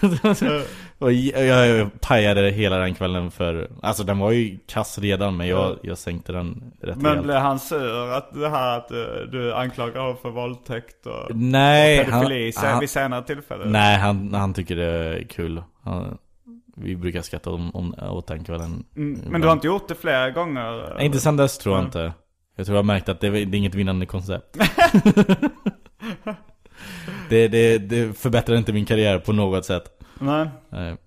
och 0.97 1.11
jag, 1.11 1.67
jag 1.67 2.01
pajade 2.01 2.49
hela 2.49 2.77
den 2.77 2.95
kvällen 2.95 3.31
för, 3.31 3.69
alltså 3.81 4.03
den 4.03 4.19
var 4.19 4.31
ju 4.31 4.57
kass 4.67 4.99
redan 4.99 5.37
men 5.37 5.47
jag, 5.47 5.77
jag 5.81 5.97
sänkte 5.97 6.31
den 6.31 6.73
rätt 6.81 7.01
Men 7.01 7.23
blev 7.23 7.37
han 7.37 7.59
sur 7.59 8.11
att 8.11 8.33
det 8.33 8.49
här 8.49 8.77
att 8.77 8.87
du, 8.87 9.29
du 9.31 9.53
anklagar 9.53 10.01
honom 10.01 10.17
för 10.21 10.29
våldtäkt 10.29 11.05
och 11.05 11.35
Nej, 11.35 11.97
han, 11.97 12.05
pedofili 12.05 12.51
sen, 12.51 12.69
han, 12.69 12.79
vid 12.79 12.89
senare 12.89 13.23
tillfällen? 13.23 13.71
nej 13.71 13.97
han, 13.97 14.33
han 14.33 14.53
tycker 14.53 14.75
det 14.75 14.85
är 14.85 15.23
kul. 15.23 15.63
Han, 15.83 16.17
vi 16.75 16.95
brukar 16.95 17.21
skratta 17.21 17.49
om, 17.49 17.75
om, 17.75 17.95
åt 18.01 18.27
den 18.27 18.43
kvällen. 18.43 18.85
Mm, 18.95 19.21
men 19.29 19.41
du 19.41 19.47
har 19.47 19.53
inte 19.53 19.67
gjort 19.67 19.87
det 19.87 19.95
flera 19.95 20.31
gånger? 20.31 20.93
Nej, 20.95 21.05
inte 21.05 21.19
sen 21.19 21.37
dess 21.37 21.57
tror 21.57 21.75
jag 21.75 21.85
inte. 21.85 22.13
Jag 22.55 22.65
tror 22.65 22.75
jag 22.75 22.83
har 22.83 22.87
märkt 22.87 23.09
att 23.09 23.19
det, 23.19 23.29
det 23.29 23.39
är 23.39 23.55
inget 23.55 23.75
vinnande 23.75 24.05
koncept. 24.05 24.57
det, 27.29 27.47
det, 27.47 27.77
det 27.77 28.17
förbättrar 28.17 28.55
inte 28.55 28.73
min 28.73 28.85
karriär 28.85 29.19
på 29.19 29.33
något 29.33 29.65
sätt. 29.65 30.03
Nej. 30.19 30.49
Nej. 30.69 30.97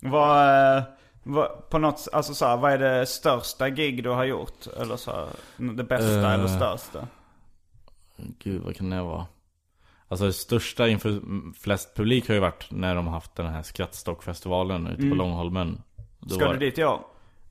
Vad, 0.00 0.76
eh, 0.76 0.82
vad, 1.22 1.70
på 1.70 1.78
något, 1.78 2.08
alltså 2.12 2.34
så 2.34 2.46
här, 2.46 2.56
vad 2.56 2.72
är 2.72 2.78
det 2.78 3.06
största 3.06 3.68
gig 3.70 4.04
du 4.04 4.10
har 4.10 4.24
gjort? 4.24 4.66
Eller 4.80 4.96
så 4.96 5.10
här, 5.10 5.26
det 5.56 5.84
bästa 5.84 6.20
Eh. 6.28 6.32
eller 6.34 6.46
största? 6.46 7.06
Gud, 8.38 8.62
vad 8.62 8.76
kan 8.76 8.90
det 8.90 9.02
vara? 9.02 9.26
Alltså 10.08 10.26
det 10.26 10.32
största 10.32 10.88
inför 10.88 11.20
flest 11.60 11.96
publik 11.96 12.28
har 12.28 12.34
ju 12.34 12.40
varit 12.40 12.66
när 12.70 12.94
de 12.94 13.06
har 13.06 13.14
haft 13.14 13.34
den 13.34 13.46
här 13.46 13.62
Skrattstockfestivalen 13.62 14.86
ute 14.86 15.08
på 15.08 15.14
Långholmen. 15.14 15.82
Då 16.20 16.34
Ska 16.34 16.46
var- 16.46 16.52
du 16.52 16.58
dit 16.58 16.78
i 16.78 16.84
år? 16.84 17.00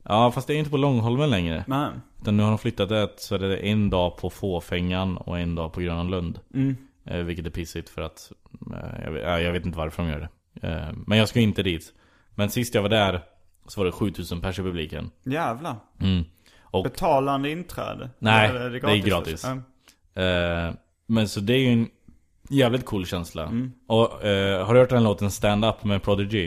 Ja, 0.02 0.30
fast 0.32 0.46
det 0.46 0.54
är 0.54 0.58
inte 0.58 0.70
på 0.70 0.76
Långholmen 0.76 1.30
längre. 1.30 1.64
Nej. 1.66 1.88
Utan 2.22 2.36
nu 2.36 2.42
har 2.42 2.50
de 2.50 2.58
flyttat 2.58 2.88
det 2.88 3.08
så 3.16 3.34
är 3.34 3.38
det 3.38 3.56
en 3.56 3.90
dag 3.90 4.16
på 4.16 4.30
Fåfängan 4.30 5.16
och 5.16 5.38
en 5.38 5.54
dag 5.54 5.72
på 5.72 5.80
Gröna 5.80 6.02
Lund. 6.02 6.38
Eh, 6.54 6.60
vilket 7.04 7.46
är 7.46 7.50
pissigt 7.50 7.88
för 7.88 8.02
att 8.02 8.32
eh, 8.74 9.04
jag, 9.04 9.10
vet- 9.12 9.22
ja, 9.22 9.40
jag 9.40 9.52
vet 9.52 9.66
inte 9.66 9.78
varför 9.78 10.02
de 10.02 10.08
gör 10.12 10.28
det. 10.60 10.68
Eh, 10.68 10.92
men 11.06 11.18
jag 11.18 11.28
ska 11.28 11.40
inte 11.40 11.62
dit. 11.62 11.92
Men 12.34 12.50
sist 12.50 12.74
jag 12.74 12.82
var 12.82 12.88
där 12.88 13.20
så 13.66 13.80
var 13.80 13.86
det 13.86 13.92
7000 13.92 14.40
pers 14.40 14.58
i 14.58 14.62
publiken. 14.62 15.10
Jävlar. 15.24 15.76
Mm. 16.00 16.24
Och, 16.62 16.84
Betalande 16.84 17.50
inträde? 17.50 18.10
Nej, 18.18 18.52
det 18.52 18.58
är 18.78 18.96
gratis. 19.06 19.46
Ja. 20.14 20.22
eh, 20.22 20.74
men 21.06 21.28
så 21.28 21.40
det 21.40 21.52
är 21.52 21.58
ju 21.58 21.72
en 21.72 21.88
jävligt 22.48 22.84
cool 22.84 23.06
känsla. 23.06 23.52
Och 23.86 24.24
eh, 24.24 24.66
har 24.66 24.74
du 24.74 24.80
hört 24.80 24.90
den 24.90 25.04
låten 25.04 25.30
Stand 25.30 25.64
Up 25.64 25.84
med 25.84 26.02
Prodigy? 26.02 26.44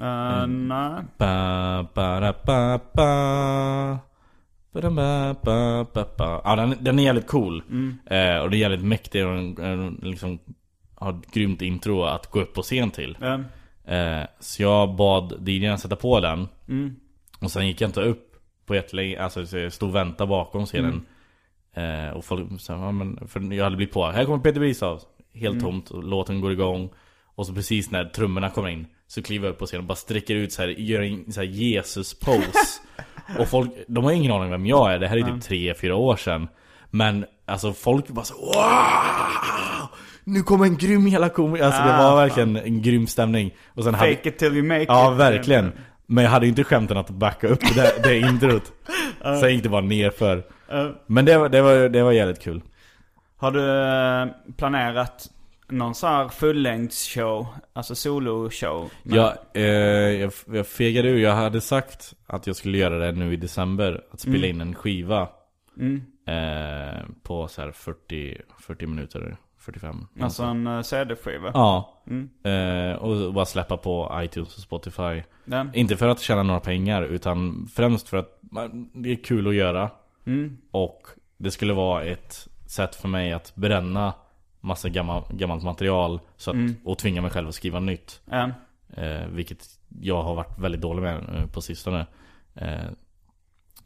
Eh, 0.00 0.46
nej. 0.46 1.02
Ba, 1.18 1.82
ba, 1.94 2.20
da, 2.20 2.34
ba, 2.46 2.80
ba. 2.94 3.98
Ja, 6.44 6.56
den, 6.56 6.74
den 6.80 6.98
är 6.98 7.02
jävligt 7.02 7.26
cool. 7.26 7.62
Eh, 8.06 8.36
och 8.38 8.50
det 8.50 8.56
är 8.56 8.58
jävligt 8.58 8.84
mäktig 8.84 9.26
och 9.26 9.34
den, 9.34 9.54
den 9.54 9.98
liksom 10.02 10.38
har 10.94 11.10
ett 11.10 11.30
grymt 11.32 11.62
intro 11.62 12.02
att 12.02 12.30
gå 12.30 12.40
upp 12.40 12.54
på 12.54 12.62
scen 12.62 12.90
till. 12.90 13.16
Eh, 13.22 13.38
Eh, 13.86 14.26
så 14.40 14.62
jag 14.62 14.96
bad 14.96 15.48
DJn 15.48 15.78
sätta 15.78 15.96
på 15.96 16.20
den. 16.20 16.48
Och 17.40 17.50
sen 17.50 17.66
gick 17.66 17.80
jag 17.80 17.88
inte 17.88 18.00
upp 18.00 18.36
på 18.66 18.74
jättelänge, 18.74 19.22
alltså 19.22 19.46
så 19.46 19.58
jag 19.58 19.72
stod 19.72 19.88
och 19.88 19.94
väntade 19.94 20.28
bakom 20.28 20.66
scenen. 20.66 21.06
Eh, 21.74 22.16
och 22.16 22.24
folk 22.24 22.60
sa, 22.60 22.72
ja, 22.72 22.92
men, 22.92 23.28
för 23.28 23.54
jag 23.54 23.64
hade 23.64 23.76
blivit 23.76 23.94
på, 23.94 24.06
här 24.06 24.24
kommer 24.24 24.38
Peter 24.38 24.60
Bristav. 24.60 25.00
Helt 25.34 25.60
tomt, 25.60 25.90
och 25.90 26.04
låten 26.04 26.40
går 26.40 26.52
igång. 26.52 26.90
Och 27.24 27.46
så 27.46 27.54
precis 27.54 27.90
när 27.90 28.04
trummorna 28.04 28.50
kommer 28.50 28.68
in 28.68 28.86
så 29.06 29.22
kliver 29.22 29.46
jag 29.46 29.52
upp 29.52 29.58
på 29.58 29.66
scenen 29.66 29.84
och 29.84 29.88
bara 29.88 29.94
sträcker 29.96 30.34
ut 30.34 30.52
så 30.52 30.62
här, 30.62 30.68
gör 30.68 31.02
en 31.02 31.32
så 31.32 31.40
här 31.40 31.48
Jesus-pose. 31.48 32.80
och 33.38 33.48
folk, 33.48 33.70
de 33.88 34.04
har 34.04 34.12
ingen 34.12 34.32
aning 34.32 34.50
vem 34.50 34.66
jag 34.66 34.92
är, 34.92 34.98
det 34.98 35.08
här 35.08 35.16
är 35.16 35.22
typ 35.22 35.42
tre 35.42 35.74
fyra 35.74 35.96
år 35.96 36.16
sedan. 36.16 36.48
Men 36.90 37.24
alltså 37.46 37.72
folk 37.72 38.08
bara 38.08 38.24
så 38.24 38.34
wow! 38.34 39.88
Nu 40.24 40.42
kommer 40.42 40.64
en 40.64 40.76
grym 40.76 41.08
jävla 41.08 41.28
komiker. 41.28 41.64
Alltså 41.64 41.82
det 41.82 41.88
var 41.98 42.16
verkligen 42.16 42.56
en 42.56 42.82
grym 42.82 43.06
stämning. 43.06 43.54
Och 43.74 43.84
sen 43.84 43.94
hade, 43.94 44.14
Fake 44.16 44.28
it 44.28 44.38
till 44.38 44.54
you 44.56 44.62
make 44.66 44.84
Ja, 44.88 45.12
it. 45.12 45.18
verkligen. 45.18 45.72
Men 46.06 46.24
jag 46.24 46.30
hade 46.30 46.46
inte 46.46 46.64
skämten 46.64 46.96
att 46.96 47.10
backa 47.10 47.48
upp 47.48 47.60
det, 47.74 48.02
det 48.02 48.18
introt. 48.28 48.72
Sen 49.40 49.50
gick 49.54 49.62
det 49.62 49.68
bara 49.68 49.80
nerför. 49.80 50.42
Men 51.06 51.24
det 51.24 51.38
var, 51.38 51.48
det, 51.48 51.62
var, 51.62 51.88
det 51.88 52.02
var 52.02 52.12
jävligt 52.12 52.42
kul. 52.42 52.62
Har 53.36 53.50
du 53.50 53.60
eh, 53.70 54.54
planerat 54.56 55.26
någon 55.68 55.94
sån 55.94 56.10
här 56.10 56.28
fullängdsshow? 56.28 57.46
Alltså 57.72 57.94
soloshow? 57.94 58.90
Jag, 59.02 59.32
eh, 59.54 59.62
jag, 59.62 60.32
jag 60.52 60.66
fegade 60.66 61.08
ur. 61.08 61.18
Jag 61.18 61.34
hade 61.34 61.60
sagt 61.60 62.14
att 62.26 62.46
jag 62.46 62.56
skulle 62.56 62.78
göra 62.78 62.98
det 62.98 63.12
nu 63.12 63.32
i 63.32 63.36
december. 63.36 64.04
Att 64.10 64.20
spela 64.20 64.46
in 64.46 64.60
en 64.60 64.74
skiva. 64.74 65.28
Eh, 66.26 67.04
på 67.22 67.48
så 67.48 67.62
här 67.62 67.70
40, 67.72 68.40
40 68.60 68.86
minuter. 68.86 69.36
45. 69.58 70.06
Alltså 70.20 70.42
en 70.42 70.66
uh, 70.66 70.82
CD-skiva? 70.82 71.50
Ja. 71.54 72.02
Eh, 72.50 72.96
och 72.96 73.34
bara 73.34 73.44
släppa 73.46 73.76
på 73.76 74.20
iTunes 74.24 74.56
och 74.56 74.62
Spotify. 74.62 75.22
Den? 75.44 75.70
Inte 75.74 75.96
för 75.96 76.08
att 76.08 76.20
tjäna 76.20 76.42
några 76.42 76.60
pengar 76.60 77.02
utan 77.02 77.68
främst 77.74 78.08
för 78.08 78.16
att 78.16 78.38
man- 78.40 78.90
det 78.94 79.12
är 79.12 79.16
kul 79.24 79.48
att 79.48 79.54
göra. 79.54 79.90
Och 80.70 81.02
det 81.36 81.50
skulle 81.50 81.72
vara 81.72 82.04
ett 82.04 82.48
sätt 82.66 82.94
för 82.94 83.08
mig 83.08 83.32
att 83.32 83.54
bränna 83.54 84.14
massa 84.66 84.88
gammal, 84.88 85.24
gammalt 85.30 85.62
material 85.62 86.20
så 86.36 86.50
att, 86.50 86.56
och 86.84 86.98
tvinga 86.98 87.22
mig 87.22 87.30
själv 87.30 87.48
att 87.48 87.54
skriva 87.54 87.80
nytt. 87.80 88.20
En? 88.26 88.52
Eh, 88.96 89.26
vilket 89.26 89.66
jag 90.00 90.22
har 90.22 90.34
varit 90.34 90.58
väldigt 90.58 90.80
dålig 90.80 91.02
med 91.02 91.16
eh, 91.34 91.46
på 91.46 91.60
sistone. 91.60 92.06
Eh, 92.54 92.90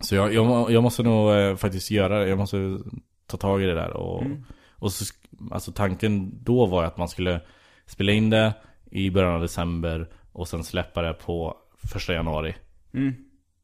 så 0.00 0.14
jag, 0.14 0.34
jag, 0.34 0.70
jag 0.70 0.82
måste 0.82 1.02
nog 1.02 1.32
eh, 1.32 1.56
faktiskt 1.56 1.90
göra 1.90 2.28
Jag 2.28 2.38
måste 2.38 2.78
ta 3.26 3.36
tag 3.36 3.62
i 3.62 3.66
det 3.66 3.74
där. 3.74 3.90
Och, 3.90 4.22
och 4.70 4.92
så, 4.92 5.14
alltså 5.50 5.72
tanken 5.72 6.44
då 6.44 6.66
var 6.66 6.84
att 6.84 6.96
man 6.96 7.08
skulle 7.08 7.40
spela 7.86 8.12
in 8.12 8.30
det 8.30 8.54
i 8.90 9.10
början 9.10 9.34
av 9.34 9.40
december 9.40 10.08
och 10.32 10.48
sen 10.48 10.64
släppa 10.64 11.02
det 11.02 11.12
på 11.12 11.56
första 11.92 12.12
januari. 12.12 12.54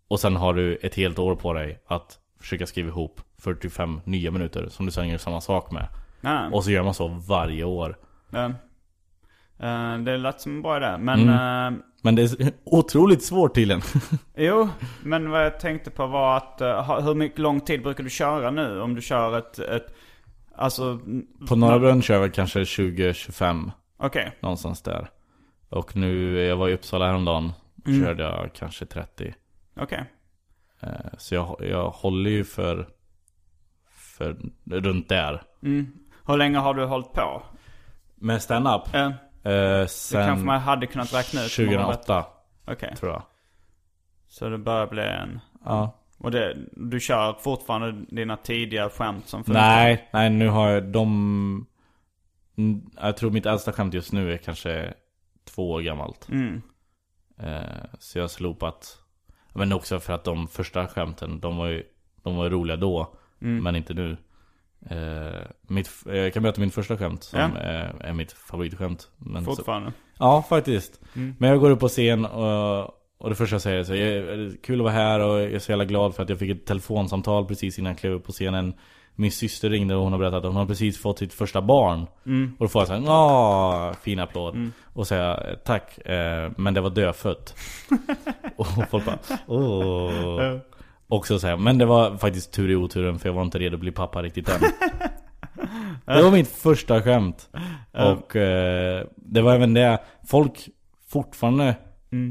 Och 0.08 0.20
sen 0.20 0.36
har 0.36 0.54
du 0.54 0.76
ett 0.76 0.94
helt 0.94 1.18
år 1.18 1.36
på 1.36 1.52
dig 1.52 1.82
att 1.86 2.18
försöka 2.40 2.66
skriva 2.66 2.88
ihop 2.88 3.20
45 3.38 4.00
nya 4.04 4.30
minuter 4.30 4.68
som 4.68 4.86
du 4.86 4.92
sen 4.92 5.08
gör 5.08 5.18
samma 5.18 5.40
sak 5.40 5.70
med. 5.70 5.88
Ja. 6.26 6.48
Och 6.52 6.64
så 6.64 6.70
gör 6.70 6.82
man 6.82 6.94
så 6.94 7.08
varje 7.08 7.64
år. 7.64 7.96
Ja. 8.30 8.44
Eh, 9.58 9.98
det 9.98 10.16
lät 10.16 10.40
som 10.40 10.52
en 10.52 10.62
bra 10.62 10.76
idé. 10.76 10.96
Men, 10.98 11.20
Mm. 11.28 11.74
eh, 11.74 11.80
Men 12.02 12.14
det 12.14 12.22
är 12.22 12.52
otroligt 12.64 13.22
svårt 13.22 13.54
tydligen. 13.54 13.82
jo, 14.36 14.68
men 15.02 15.30
vad 15.30 15.44
jag 15.44 15.60
tänkte 15.60 15.90
på 15.90 16.06
var 16.06 16.36
att 16.36 16.60
eh, 16.60 17.00
hur 17.04 17.14
mycket 17.14 17.38
lång 17.38 17.60
tid 17.60 17.82
brukar 17.82 18.04
du 18.04 18.10
köra 18.10 18.50
nu? 18.50 18.80
Om 18.80 18.94
du 18.94 19.02
kör 19.02 19.38
ett, 19.38 19.58
ett 19.58 19.94
alltså, 20.54 21.00
På 21.48 21.56
Norra 21.56 21.78
Brunn 21.78 22.02
kör 22.02 22.20
jag 22.20 22.34
kanske 22.34 22.60
20-25 22.64 23.70
okej. 23.96 24.36
någonstans 24.40 24.82
där. 24.82 25.10
Och 25.68 25.96
nu, 25.96 26.38
jag 26.40 26.56
var 26.56 26.68
i 26.68 26.74
Uppsala 26.74 27.06
häromdagen. 27.06 27.52
Mm. 27.86 28.04
Körde 28.04 28.22
jag 28.22 28.50
kanske 28.54 28.86
30. 28.86 29.34
Okej. 29.80 30.04
Eh, 30.80 30.88
Så 31.18 31.34
jag, 31.34 31.56
jag 31.60 31.90
håller 31.90 32.30
ju 32.30 32.44
för, 32.44 32.88
för 33.90 34.36
runt 34.70 35.08
där. 35.08 35.42
Mm. 35.62 35.86
Hur 36.26 36.36
länge 36.36 36.58
har 36.58 36.74
du 36.74 36.84
hållit 36.84 37.12
på? 37.12 37.42
Med 38.14 38.42
stand-up? 38.42 38.94
Eh, 38.94 39.10
Eh, 39.44 39.52
det 39.52 39.88
sen 39.88 40.26
kanske 40.26 40.46
man 40.46 40.60
hade 40.60 40.86
kunnat 40.86 41.14
räkna 41.14 41.44
ut. 41.44 41.58
hur 41.58 41.66
många 41.66 41.78
vet- 41.88 42.06
2008 42.06 42.24
Okej. 42.66 42.94
tror 42.96 43.12
jag. 43.12 43.22
Så 44.28 44.48
det 44.48 44.58
börjar 44.58 44.86
bli 44.86 45.02
en... 45.02 45.40
Ja. 45.64 45.92
Och 46.18 46.30
det, 46.30 46.56
du 46.72 47.00
kör 47.00 47.32
fortfarande 47.40 48.04
dina 48.08 48.36
tidiga 48.36 48.90
skämt 48.90 49.28
som 49.28 49.44
funkar? 49.44 49.60
Nej, 49.60 50.08
nej 50.12 50.30
nu 50.30 50.48
har 50.48 50.68
jag 50.68 50.84
de... 50.84 51.66
Jag 53.00 53.16
tror 53.16 53.30
mitt 53.30 53.46
äldsta 53.46 53.72
skämt 53.72 53.94
just 53.94 54.12
nu 54.12 54.32
är 54.32 54.36
kanske 54.36 54.94
två 55.44 55.70
år 55.70 55.80
gammalt. 55.80 56.28
Mm. 56.28 56.62
Eh, 57.38 57.84
så 57.98 58.18
jag 58.18 58.22
har 58.22 58.28
slopat. 58.28 58.98
Men 59.52 59.72
också 59.72 60.00
för 60.00 60.12
att 60.12 60.24
de 60.24 60.48
första 60.48 60.86
skämten, 60.86 61.40
de 61.40 61.56
var 61.56 61.66
ju, 61.66 61.82
de 62.22 62.36
var 62.36 62.50
roliga 62.50 62.76
då. 62.76 63.14
Mm. 63.40 63.62
Men 63.62 63.76
inte 63.76 63.94
nu. 63.94 64.16
Eh, 64.90 65.40
mitt, 65.68 65.90
jag 66.06 66.32
kan 66.34 66.42
berätta 66.42 66.60
min 66.60 66.70
första 66.70 66.96
skämt 66.98 67.24
som 67.24 67.40
Ja. 67.40 67.46
är, 67.58 67.94
är 68.00 68.12
mitt 68.12 68.32
favoritskämt. 68.32 69.08
Men 69.18 69.44
så, 69.44 69.56
Fortfarande? 69.56 69.92
ja, 70.18 70.42
faktiskt. 70.48 71.00
Mm. 71.16 71.34
Men 71.38 71.50
jag 71.50 71.60
går 71.60 71.70
upp 71.70 71.80
på 71.80 71.88
scen 71.88 72.24
och, 72.24 72.84
och 73.18 73.28
det 73.30 73.34
första 73.34 73.54
jag 73.54 73.62
säger 73.62 73.78
är 73.78 73.84
så 73.84 73.94
jag, 73.94 74.62
kul 74.62 74.80
att 74.80 74.84
vara 74.84 74.92
här 74.94 75.20
och 75.20 75.40
jag 75.40 75.52
är 75.52 75.58
så 75.58 75.72
jävla 75.72 75.84
glad 75.84 76.14
för 76.14 76.22
att 76.22 76.28
jag 76.28 76.38
fick 76.38 76.50
ett 76.50 76.66
telefonsamtal 76.66 77.46
precis 77.46 77.78
innan 77.78 77.90
jag 77.92 77.98
klev 77.98 78.12
upp 78.12 78.24
på 78.24 78.32
scenen. 78.32 78.74
Min 79.18 79.32
syster 79.32 79.70
ringde 79.70 79.94
och 79.96 80.02
hon 80.02 80.12
har 80.12 80.18
berättat 80.18 80.38
att 80.38 80.44
hon 80.44 80.56
har 80.56 80.66
precis 80.66 80.98
fått 81.02 81.18
sitt 81.18 81.34
första 81.34 81.62
barn. 81.62 82.06
Mm. 82.26 82.52
Och 82.58 82.64
då 82.64 82.68
får 82.68 82.80
jag 82.80 82.86
såhär, 82.88 83.02
åh, 83.08 83.92
fin 84.02 84.18
applåd. 84.18 84.70
Och 84.92 85.06
säga 85.06 85.40
tack, 85.64 85.98
eh, 85.98 86.50
men 86.56 86.74
det 86.74 86.80
var 86.80 86.90
dödfött. 86.90 87.54
och 88.56 88.66
folk 88.90 89.04
bara, 89.04 89.18
åh. 89.46 90.56
Och 91.08 91.26
så 91.26 91.38
säger 91.38 91.56
men 91.56 91.78
det 91.78 91.86
var 91.86 92.16
faktiskt 92.16 92.52
tur 92.52 92.70
i 92.70 92.76
oturen 92.76 93.18
för 93.18 93.28
jag 93.28 93.34
var 93.34 93.42
inte 93.42 93.58
redo 93.58 93.74
att 93.74 93.80
bli 93.80 93.92
pappa 93.92 94.22
riktigt 94.22 94.48
än. 94.48 94.60
det 96.04 96.22
var 96.22 96.30
mitt 96.30 96.48
första 96.48 97.02
skämt. 97.02 97.48
Och 97.92 98.36
eh, 98.36 99.06
det 99.16 99.40
var 99.42 99.54
även 99.54 99.74
det, 99.74 99.98
folk 100.28 100.68
fortfarande, 101.08 101.76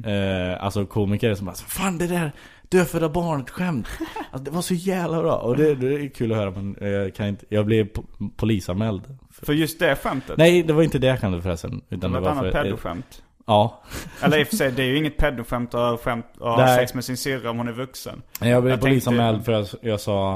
eh, 0.05 0.63
alltså 0.63 0.85
komiker 0.85 1.35
som 1.35 1.45
bara 1.45 1.55
Fan 1.55 1.97
det 1.97 2.07
där 2.07 2.31
dödfödda 2.69 3.09
barnet 3.09 3.49
skämt. 3.49 3.87
Alltså, 4.31 4.43
det 4.43 4.51
var 4.51 4.61
så 4.61 4.73
jävla 4.73 5.21
bra. 5.21 5.35
Och 5.35 5.57
det, 5.57 5.75
det 5.75 5.93
är 5.93 6.09
kul 6.09 6.31
att 6.31 6.37
höra 6.37 6.51
men 6.51 6.77
jag 6.79 7.15
kan 7.15 7.27
inte, 7.27 7.45
jag 7.49 7.65
blev 7.65 7.87
po- 7.91 8.31
polisanmäld. 8.37 9.17
För 9.31 9.53
just 9.53 9.79
det 9.79 9.95
skämtet? 9.95 10.37
Nej, 10.37 10.63
det 10.63 10.73
var 10.73 10.83
inte 10.83 10.99
det 10.99 11.17
skämtet 11.17 11.43
förresten. 11.43 11.81
Det 11.89 11.95
Utan 11.95 12.11
var 12.11 12.21
det 12.21 12.27
ett 12.29 12.35
var 12.35 12.41
annat 12.41 12.53
för, 12.53 12.63
pedoskämt. 12.63 13.23
Ja. 13.45 13.83
Eller 14.23 14.39
i 14.39 14.43
och 14.43 14.47
för 14.47 14.55
sig, 14.55 14.71
det 14.71 14.83
är 14.83 14.87
ju 14.87 14.97
inget 14.97 15.17
pedoskämt 15.17 15.73
att 15.73 15.79
ha 15.89 15.97
skämt 15.97 16.25
och 16.39 16.49
ha 16.49 16.57
Nej. 16.65 16.77
sex 16.79 16.93
med 16.93 17.03
sin 17.05 17.17
syrra 17.17 17.49
om 17.49 17.57
hon 17.57 17.67
är 17.67 17.71
vuxen. 17.71 18.21
Jag 18.41 18.63
blev 18.63 18.73
Jag 18.73 18.81
polisanmäld 18.81 19.45
tänkte- 19.45 19.51
för 19.51 19.77
att 19.77 19.83
jag 19.83 19.99
sa 19.99 20.33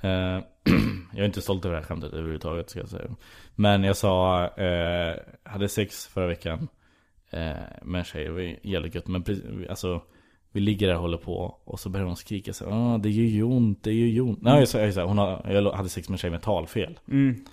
eh, 0.00 0.10
Jag 1.12 1.20
är 1.20 1.24
inte 1.24 1.40
stolt 1.42 1.64
över 1.64 1.74
det 1.74 1.80
här 1.80 1.86
skämtet 1.88 2.12
överhuvudtaget 2.12 2.70
ska 2.70 2.78
jag 2.80 2.88
säga 2.88 3.10
Men 3.54 3.84
jag 3.84 3.96
sa, 3.96 4.44
eh, 4.46 5.14
hade 5.44 5.68
sex 5.68 6.06
förra 6.06 6.26
veckan 6.26 6.68
eh, 7.30 7.52
Med 7.82 7.98
en 7.98 8.04
tjej, 8.04 8.24
det 8.24 8.30
var 8.30 8.56
jävligt 8.62 8.94
gött 8.94 9.06
Men 9.08 9.22
precis, 9.22 9.44
alltså 9.70 10.02
Vi 10.52 10.60
ligger 10.60 10.86
där 10.86 10.94
och 10.94 11.00
håller 11.00 11.18
på 11.18 11.58
Och 11.64 11.80
så 11.80 11.88
börjar 11.88 12.06
hon 12.06 12.16
skrika 12.16 12.52
så 12.52 12.70
ah, 12.70 12.98
det 12.98 13.10
gör 13.10 13.24
ju 13.24 13.42
ont, 13.42 13.84
det 13.84 13.92
gör 13.92 14.06
ju 14.06 14.20
ont 14.20 14.42
Nej 14.42 14.58
jag 14.58 14.68
sa, 14.68 14.78
jag 14.80 14.94
sa 14.94 15.04
hon 15.04 15.18
har, 15.18 15.46
jag 15.50 15.72
hade 15.72 15.88
sex 15.88 16.08
med 16.08 16.14
en 16.14 16.18
tjej 16.18 16.30
med 16.30 16.42
talfel 16.42 16.98
Mm. 17.10 17.44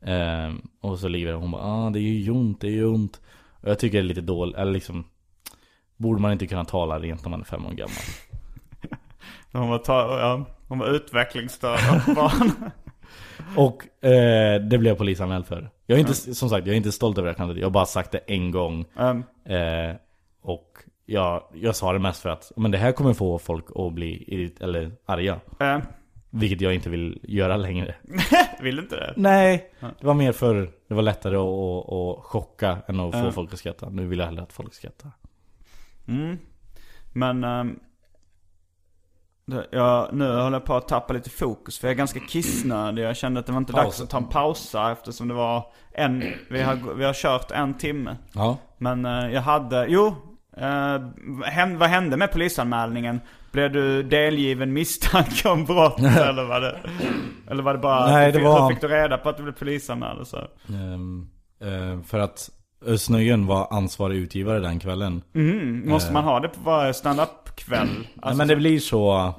eh, 0.00 0.54
Och 0.80 0.98
så 0.98 1.08
ligger 1.08 1.26
där 1.26 1.34
och 1.34 1.40
hon 1.40 1.50
bara, 1.50 1.62
ah, 1.62 1.90
det 1.90 2.00
gör 2.00 2.20
ju 2.20 2.30
ont, 2.30 2.60
det 2.60 2.68
gör 2.70 2.76
ju 2.76 2.86
ont 2.94 3.20
Och 3.60 3.68
jag 3.70 3.78
tycker 3.78 3.98
det 3.98 4.02
är 4.02 4.08
lite 4.08 4.20
dåligt, 4.20 4.56
eller 4.56 4.72
liksom 4.72 5.04
Borde 5.96 6.20
man 6.20 6.32
inte 6.32 6.46
kunna 6.46 6.64
tala 6.64 6.98
rent 6.98 7.22
när 7.24 7.30
man 7.30 7.40
är 7.40 7.44
fem 7.44 7.66
år 7.66 7.70
gammal? 7.70 7.94
Hon 9.52 9.68
var, 9.68 9.78
ta- 9.78 10.18
ja, 10.20 10.44
hon 10.68 10.78
var 10.78 10.86
utvecklingsstörd 10.90 11.78
av 12.08 12.14
barn. 12.14 12.70
Och 13.56 14.04
eh, 14.04 14.60
det 14.60 14.78
blev 14.78 14.86
jag 14.86 14.98
polisanmäld 14.98 15.46
för. 15.46 15.70
Jag 15.86 15.96
är 15.96 16.00
inte, 16.00 16.14
som 16.14 16.48
sagt, 16.48 16.66
jag 16.66 16.72
är 16.72 16.76
inte 16.76 16.92
stolt 16.92 17.18
över 17.18 17.28
det 17.34 17.38
här. 17.44 17.54
Jag 17.54 17.66
har 17.66 17.70
bara 17.70 17.86
sagt 17.86 18.10
det 18.12 18.18
en 18.18 18.50
gång. 18.50 18.84
um, 18.96 19.24
Eh, 19.44 19.94
och 20.42 20.72
jag, 21.06 21.42
jag 21.54 21.76
sa 21.76 21.92
det 21.92 21.98
mest 21.98 22.22
för 22.22 22.28
att 22.28 22.52
men 22.56 22.70
det 22.70 22.78
här 22.78 22.92
kommer 22.92 23.12
få 23.14 23.38
folk 23.38 23.64
att 23.74 23.92
bli 23.92 24.24
irrit- 24.28 24.62
eller 24.62 24.92
arga. 25.06 25.40
eh, 25.60 25.78
Vilket 26.30 26.60
jag 26.60 26.74
inte 26.74 26.90
vill 26.90 27.20
göra 27.22 27.56
längre. 27.56 27.94
vill 28.60 28.78
inte 28.78 28.96
det? 28.96 29.14
Nej, 29.16 29.70
det 29.80 30.06
var 30.06 30.14
mer 30.14 30.32
för 30.32 30.70
det 30.88 30.94
var 30.94 31.02
lättare 31.02 31.36
att, 31.36 31.42
att, 31.42 31.92
att 31.92 32.24
chocka 32.24 32.78
än 32.88 33.00
att 33.00 33.12
få 33.12 33.18
Ja. 33.18 33.32
folk 33.32 33.52
att 33.52 33.58
skratta. 33.58 33.88
Nu 33.88 34.06
vill 34.06 34.18
jag 34.18 34.26
hellre 34.26 34.42
att 34.42 34.52
folk 34.52 34.74
skrattar. 34.74 35.10
Mm. 36.08 36.38
Men 37.12 37.44
ehm, 37.44 37.78
det, 39.46 39.66
jag, 39.70 40.08
nu 40.14 40.24
håller 40.24 40.52
jag 40.56 40.64
på 40.64 40.74
att 40.74 40.88
tappa 40.88 41.12
lite 41.12 41.30
fokus 41.30 41.78
för 41.78 41.88
jag 41.88 41.92
är 41.92 41.98
ganska 41.98 42.20
kissnödig. 42.20 43.02
Jag 43.02 43.16
kände 43.16 43.40
att 43.40 43.46
det 43.46 43.52
var 43.52 43.58
inte 43.58 43.72
dags 43.72 43.84
Pausa. 43.84 44.02
att 44.02 44.10
ta 44.10 44.16
en 44.18 44.28
pausa 44.28 44.92
eftersom 44.92 45.28
det 45.28 45.34
var 45.34 45.72
en, 45.92 46.24
vi 46.50 46.62
har, 46.62 46.94
vi 46.94 47.04
har 47.04 47.14
kört 47.14 47.50
en 47.50 47.74
timme. 47.74 48.16
Ja. 48.32 48.56
Men 48.78 49.04
eh, 49.04 49.32
jag 49.34 49.42
hade, 49.42 49.86
jo, 49.88 50.14
hän, 51.44 51.78
vad 51.78 51.88
hände 51.88 52.16
med 52.16 52.32
polisanmälningen? 52.32 53.20
Blev 53.52 53.72
du 53.72 54.02
delgiven 54.02 54.72
misstanke 54.72 55.48
om 55.48 55.64
brott 55.64 55.98
eller 55.98 56.44
var 56.44 56.60
det? 56.60 56.80
Eller 57.50 57.62
var 57.62 57.72
det 57.72 57.78
bara, 57.78 58.06
Nej, 58.10 58.32
det 58.32 58.38
hur 58.38 58.44
var- 58.46 58.70
fick 58.70 58.80
du 58.80 58.88
reda 58.88 59.18
på 59.18 59.28
att 59.28 59.36
du 59.36 59.42
blev 59.42 59.52
polisanmäld 59.52 60.26
så? 60.26 60.38
Ehm, 60.68 61.28
eh, 61.60 62.02
för 62.02 62.18
att 62.18 62.50
Özz 62.86 63.10
Nöjen 63.10 63.46
var 63.46 63.68
ansvarig 63.70 64.16
utgivare 64.16 64.60
den 64.60 64.78
kvällen. 64.80 65.22
Mm, 65.34 65.88
måste 65.88 66.12
man 66.12 66.24
ha 66.24 66.40
det 66.40 66.48
på 66.48 66.60
varje 66.60 66.94
standup-kväll? 66.94 67.88
Nej, 67.88 68.08
Alltså, 68.22 68.38
men 68.38 68.48
det 68.48 68.56
blir 68.56 68.78
så, 68.78 69.34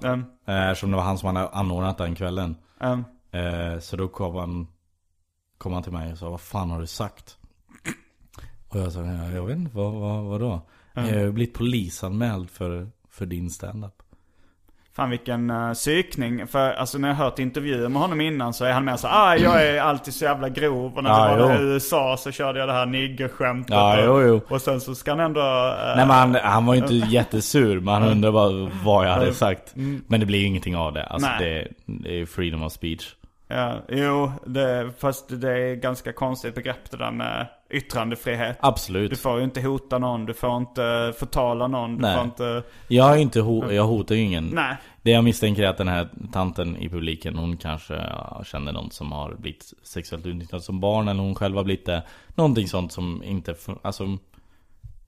eh, 0.47 0.69
eftersom 0.69 0.91
det 0.91 0.97
var 0.97 1.03
han 1.03 1.17
som 1.17 1.35
hade 1.35 1.49
anordnat 1.49 1.97
den 1.97 2.15
kvällen. 2.15 2.55
Eh, 3.31 3.79
så 3.79 3.95
då 3.97 4.07
kom 4.07 4.35
han, 4.35 4.67
kom 5.57 5.73
han 5.73 5.83
till 5.83 5.91
mig 5.91 6.11
och 6.11 6.17
sa 6.17 6.29
Vad 6.29 6.41
fan 6.41 6.69
har 6.69 6.79
du 6.79 6.87
sagt? 6.87 7.37
Och 8.69 8.79
jag 8.79 8.91
sa 8.91 8.99
"Ja, 9.05 9.29
Jag 9.31 9.45
vet 9.45 9.57
inte, 9.57 9.75
vad, 9.75 9.93
vad, 9.93 10.23
vad 10.23 10.39
då? 10.39 10.61
Jag 10.93 11.01
har 11.03 11.31
blivit 11.31 11.53
polisanmäld 11.53 12.49
för, 12.49 12.87
för 13.09 13.25
din 13.25 13.49
standup 13.49 14.00
Fan 14.95 15.09
vilken 15.09 15.49
uh, 15.49 15.73
psykning. 15.73 16.47
För 16.47 16.71
alltså 16.73 16.97
när 16.97 17.07
jag 17.07 17.15
hört 17.15 17.39
intervjuer 17.39 17.89
med 17.89 18.01
honom 18.01 18.21
innan 18.21 18.53
så 18.53 18.65
är 18.65 18.71
han 18.71 18.85
mer 18.85 18.95
så 18.95 19.07
ah 19.07 19.35
jag 19.35 19.67
är 19.67 19.81
alltid 19.81 20.13
så 20.13 20.25
jävla 20.25 20.49
grov. 20.49 20.97
Och 20.97 21.03
när 21.03 21.09
Ja, 21.09 21.35
vi 21.35 21.41
var 21.41 21.55
i 21.55 21.61
USA 21.61 22.17
så 22.17 22.31
körde 22.31 22.59
jag 22.59 22.67
det 22.69 22.73
här 22.73 22.85
niggerskämtet. 22.85 23.73
Ja, 23.75 24.09
och, 24.09 24.21
jo, 24.21 24.27
jo. 24.27 24.41
och 24.55 24.61
sen 24.61 24.81
så 24.81 24.95
ska 24.95 25.11
han 25.11 25.19
ändå... 25.19 25.39
eh, 25.39 25.95
Nej 25.95 26.07
men 26.07 26.09
han, 26.09 26.35
han 26.35 26.65
var 26.65 26.73
ju 26.73 26.79
inte 26.81 26.93
jättesur 27.09 27.79
Men 27.79 27.93
han 27.93 28.03
undrade 28.03 28.33
bara 28.33 28.69
vad 28.83 29.05
jag 29.07 29.11
hade 29.13 29.33
sagt 29.33 29.73
Men 30.07 30.19
det 30.19 30.25
blir 30.25 30.39
ju 30.39 30.45
ingenting 30.45 30.75
av 30.77 30.93
det 30.93 31.03
Alltså 31.03 31.29
det, 31.39 31.67
det 31.85 32.21
är 32.21 32.25
freedom 32.25 32.63
of 32.63 32.73
speech 32.73 33.15
Ja, 33.47 33.73
jo, 33.89 34.31
det, 34.45 34.89
fast 34.99 35.41
det 35.41 35.51
är 35.51 35.75
ganska 35.75 36.13
konstigt 36.13 36.55
begrepp 36.55 36.91
det 36.91 36.97
där 36.97 37.11
med 37.11 37.47
yttrandefrihet. 37.71 38.57
Absolut 38.59 39.09
Du 39.09 39.15
får 39.17 39.37
ju 39.37 39.43
inte 39.43 39.61
hota 39.61 39.97
någon, 39.97 40.25
du 40.25 40.33
får 40.33 40.57
inte 40.57 41.13
förtala 41.19 41.67
någon, 41.67 41.95
du 41.95 42.01
Nej. 42.01 42.15
får 42.15 42.23
inte... 42.25 42.63
Jag 42.87 43.21
inte 43.21 43.41
ho- 43.41 43.71
jag 43.71 43.83
hotar 43.83 44.15
ju 44.15 44.21
ingen 44.21 44.45
Nej. 44.53 44.75
Det 45.01 45.11
jag 45.11 45.23
misstänker 45.23 45.63
är 45.63 45.67
att 45.67 45.77
den 45.77 45.87
här 45.87 46.09
tanten 46.33 46.77
i 46.77 46.89
publiken 46.89 47.35
Hon 47.35 47.57
kanske 47.57 48.01
känner 48.45 48.71
någon 48.73 48.91
som 48.91 49.11
har 49.11 49.33
blivit 49.33 49.73
sexuellt 49.83 50.25
utnyttjad 50.25 50.63
som 50.63 50.79
barn 50.79 51.07
Eller 51.07 51.21
hon 51.21 51.35
själv 51.35 51.57
har 51.57 51.63
blivit 51.63 51.85
det 51.85 52.03
Någonting 52.35 52.67
sånt 52.67 52.91
som 52.91 53.23
inte, 53.23 53.55
alltså 53.81 54.17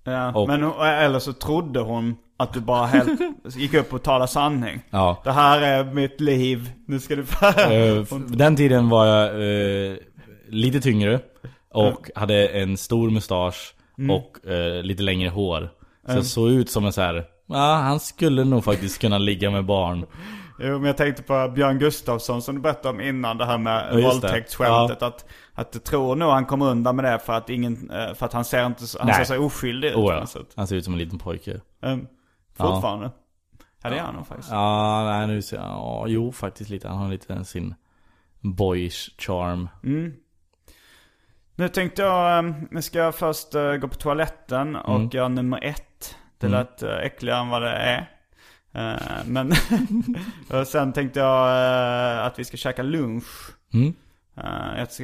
Ja, 0.04 0.34
Och- 0.34 0.48
men 0.48 0.64
eller 0.82 1.20
så 1.20 1.34
trodde 1.34 1.80
hon 1.80 2.16
att 2.38 2.54
du 2.54 2.60
bara 2.60 2.86
helt 2.86 3.20
gick 3.56 3.74
upp 3.74 3.94
och 3.94 4.04
talade 4.04 4.28
sanning. 4.28 4.82
Ja 4.90 5.22
Det 5.24 5.32
här 5.32 5.62
är 5.62 5.84
mitt 5.84 6.22
liv, 6.22 6.72
nu 6.88 7.00
ska 7.00 7.16
du 7.16 7.26
få... 7.26 7.46
Eh, 7.46 8.04
Den 8.28 8.56
tiden 8.56 8.90
var 8.90 9.06
jag 9.06 9.28
eh, 9.92 9.96
lite 10.50 10.82
tyngre 10.82 11.20
Och 11.74 12.10
hade 12.16 12.48
en 12.48 12.78
stor 12.78 13.10
mustasch 13.10 13.76
Och 14.10 14.48
eh, 14.52 14.84
lite 14.84 15.04
längre 15.04 15.30
hår 15.30 15.70
Så 16.08 16.16
jag 16.16 16.26
såg 16.26 16.50
ut 16.50 16.70
som 16.70 16.86
en 16.86 16.94
så 16.94 17.02
här. 17.02 17.26
Ja, 17.46 17.74
han 17.76 18.00
skulle 18.00 18.44
nog 18.44 18.64
faktiskt 18.64 19.02
kunna 19.02 19.18
ligga 19.18 19.52
med 19.52 19.66
barn 19.66 20.06
Jo, 20.60 20.78
men 20.78 20.84
jag 20.84 20.98
tänkte 20.98 21.24
på 21.24 21.52
Björn 21.56 21.80
Gustafsson 21.80 22.42
som 22.42 22.56
du 22.56 22.62
berättade 22.62 22.90
om 22.90 23.02
innan, 23.02 23.38
det 23.38 23.46
här 23.46 23.58
med 23.58 23.88
Ja, 23.92 24.10
våldtäktsskämtet. 24.10 25.02
Att, 25.02 25.26
att 25.54 25.70
jag 25.74 25.84
tror 25.84 26.16
nog 26.16 26.32
han 26.32 26.46
kommer 26.46 26.66
undan 26.66 26.96
med 26.96 27.06
det 27.06 27.20
för 27.20 27.34
att, 27.34 27.50
ingen, 27.50 27.90
eh, 27.90 28.14
för 28.14 28.26
att 28.26 28.34
han 28.34 28.46
ser 28.46 28.66
inte 28.66 28.84
han 29.00 29.08
Nej. 29.08 29.26
ser 29.26 29.36
så 29.36 29.44
oskyldig 29.44 29.88
ut. 29.90 29.96
oh, 29.96 30.14
ja. 30.14 30.26
Han 30.56 30.68
ser 30.68 30.76
ut 30.76 30.84
som 30.84 30.94
en 30.94 31.00
liten 31.00 31.20
pojke 31.20 31.62
Um, 31.82 32.08
fortfarande. 32.58 33.12
Ja, 33.84 33.90
det 33.90 33.96
gör 33.96 34.04
han 34.04 34.16
nog 34.16 34.28
faktiskt. 34.28 34.52
Ja, 34.52 35.04
nej 35.04 35.28
nu 35.28 35.42
ser 35.42 35.58
jag, 35.58 35.66
ja, 35.66 36.06
jo 36.08 36.32
faktiskt 36.32 36.70
lite. 36.70 36.88
Han 36.88 36.98
har 36.98 37.10
lite 37.10 37.46
sin 37.46 37.76
boyish 38.42 39.10
charm. 39.18 39.70
Nu 41.56 41.70
tänkte 41.70 42.02
jag, 42.02 42.38
eh, 42.46 42.52
nu 42.72 42.82
ska 42.82 43.00
jag 43.00 43.16
först 43.16 43.56
eh, 43.56 43.74
gå 43.74 43.88
på 43.88 43.96
toaletten 43.96 44.76
och 44.76 44.96
Mm. 44.96 45.10
göra 45.14 45.28
nummer 45.28 45.60
ett. 45.64 46.16
Det 46.38 46.48
lät 46.48 46.84
eh, 46.84 46.98
äckligare 46.98 47.40
än 47.40 47.50
vad 47.50 47.62
det 47.62 47.70
är. 47.72 48.10
Eh, 48.74 49.02
Men, 49.26 49.52
och 50.50 50.68
sen 50.68 50.94
tänkte 50.94 51.20
jag 51.20 52.26
att 52.26 52.40
vi 52.40 52.44
ska 52.46 52.58
käka 52.58 52.84
lunch. 52.84 53.26
Mm. 53.74 53.94
Jag, 54.78 54.92
ska, 54.92 55.04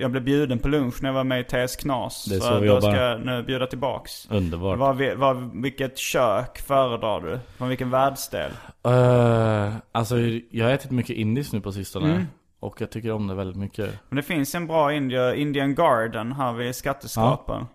jag 0.00 0.10
blev 0.10 0.24
bjuden 0.24 0.58
på 0.58 0.68
lunch 0.68 1.02
när 1.02 1.08
jag 1.08 1.14
var 1.14 1.24
med 1.24 1.40
i 1.40 1.44
TS 1.44 1.76
Knas. 1.76 2.24
Det 2.24 2.34
är 2.36 2.40
så 2.40 2.54
vi 2.54 2.66
då 2.68 2.74
jobbar. 2.74 2.80
ska 2.92 3.02
jag 3.02 3.20
nu 3.26 3.42
bjuda 3.42 3.66
tillbaks. 3.66 4.26
Underbart. 4.30 4.78
Vad, 4.78 4.96
vi- 4.96 5.14
vad, 5.14 5.62
vilket 5.62 5.98
kök 5.98 6.58
föredrar 6.58 7.20
du? 7.20 7.38
Från 7.58 7.68
vilken 7.68 7.90
världsdel? 7.90 8.50
Uh, 8.88 9.74
alltså 9.92 10.16
jag 10.50 10.64
har 10.66 10.72
ätit 10.72 10.90
mycket 10.90 11.16
indiskt 11.16 11.52
nu 11.52 11.60
på 11.60 11.72
sistone. 11.72 12.10
Mm. 12.10 12.26
Och 12.62 12.80
jag 12.80 12.90
tycker 12.90 13.12
om 13.12 13.26
det 13.26 13.34
väldigt 13.34 13.56
mycket. 13.56 13.90
Men 14.08 14.16
det 14.16 14.22
finns 14.22 14.54
en 14.54 14.66
bra 14.66 14.92
India, 14.92 15.34
Indian 15.34 15.74
Garden 15.74 16.32
här 16.32 16.52
vid 16.52 16.74
Skatteskrapan. 16.74 17.66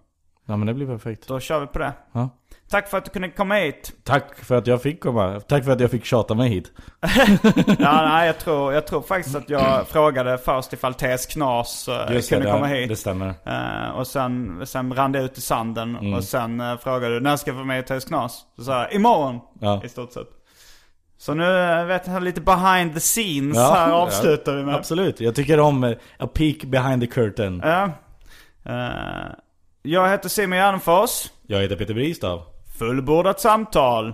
Ja 0.45 0.57
men 0.57 0.67
det 0.67 0.73
blir 0.73 0.87
perfekt. 0.87 1.27
Då 1.27 1.39
kör 1.39 1.59
vi 1.59 1.67
på 1.67 1.79
det. 1.79 1.93
Ja. 2.11 2.29
Tack 2.69 2.89
för 2.89 2.97
att 2.97 3.05
du 3.05 3.11
kunde 3.11 3.29
komma 3.29 3.55
hit. 3.55 3.93
Tack 4.03 4.35
för 4.35 4.55
att 4.55 4.67
jag 4.67 4.81
fick 4.81 4.99
komma. 4.99 5.39
Tack 5.39 5.65
för 5.65 5.71
att 5.71 5.79
jag 5.79 5.91
fick 5.91 6.05
tjata 6.05 6.35
mig 6.35 6.49
hit. 6.49 6.71
Ja, 7.79 8.09
nej, 8.09 8.27
jag 8.27 8.39
tror, 8.39 8.73
jag 8.73 8.87
tror 8.87 9.01
faktiskt 9.01 9.35
att 9.35 9.49
jag 9.49 9.87
frågade 9.87 10.37
först 10.37 10.73
ifall 10.73 10.93
TS 10.93 11.25
Knas 11.25 11.87
eh, 11.87 12.13
Just 12.13 12.29
kunde 12.29 12.45
det, 12.45 12.51
komma 12.51 12.65
hit. 12.67 12.89
det 12.89 12.95
stämmer. 12.95 13.33
Eh, 13.45 13.89
och 13.89 14.07
sen, 14.07 14.61
sen 14.67 14.93
rann 14.93 15.11
det 15.11 15.19
ut 15.19 15.37
i 15.37 15.41
sanden. 15.41 15.95
Mm. 15.95 16.13
Och 16.13 16.23
sen 16.23 16.61
uh, 16.61 16.77
frågade 16.77 17.13
du, 17.13 17.19
när 17.19 17.37
ska 17.37 17.49
jag 17.49 17.55
vara 17.55 17.65
med 17.65 17.87
TS 17.87 18.05
Knas? 18.05 18.45
Så 18.57 18.63
sa 18.63 18.81
jag, 18.81 18.93
imorgon! 18.93 19.39
Ja. 19.59 19.81
I 19.83 19.89
stort 19.89 20.13
sett. 20.13 20.36
Så 21.17 21.33
nu 21.33 21.61
eh, 21.63 21.85
vet 21.85 22.07
jag 22.07 22.23
lite 22.23 22.41
behind 22.41 22.93
the 22.93 22.99
scenes 22.99 23.57
Ja, 23.57 23.73
här 23.73 23.89
ja. 23.89 23.95
avslutar 23.95 24.55
vi 24.55 24.63
med. 24.63 24.75
Absolut. 24.75 25.19
Jag 25.21 25.35
tycker 25.35 25.59
om 25.59 25.83
eh, 25.83 25.97
a 26.19 26.27
peek 26.33 26.63
behind 26.63 27.01
the 27.01 27.07
curtain. 27.07 27.61
Ja. 27.63 27.89
Eh, 28.65 29.31
jag 29.81 30.09
heter 30.09 30.29
Simon 30.29 30.57
Gärdenfors. 30.57 31.31
Jag 31.47 31.61
heter 31.61 31.75
Peter 31.75 31.93
Bristav. 31.93 32.41
Fullbordat 32.79 33.39
samtal. 33.39 34.13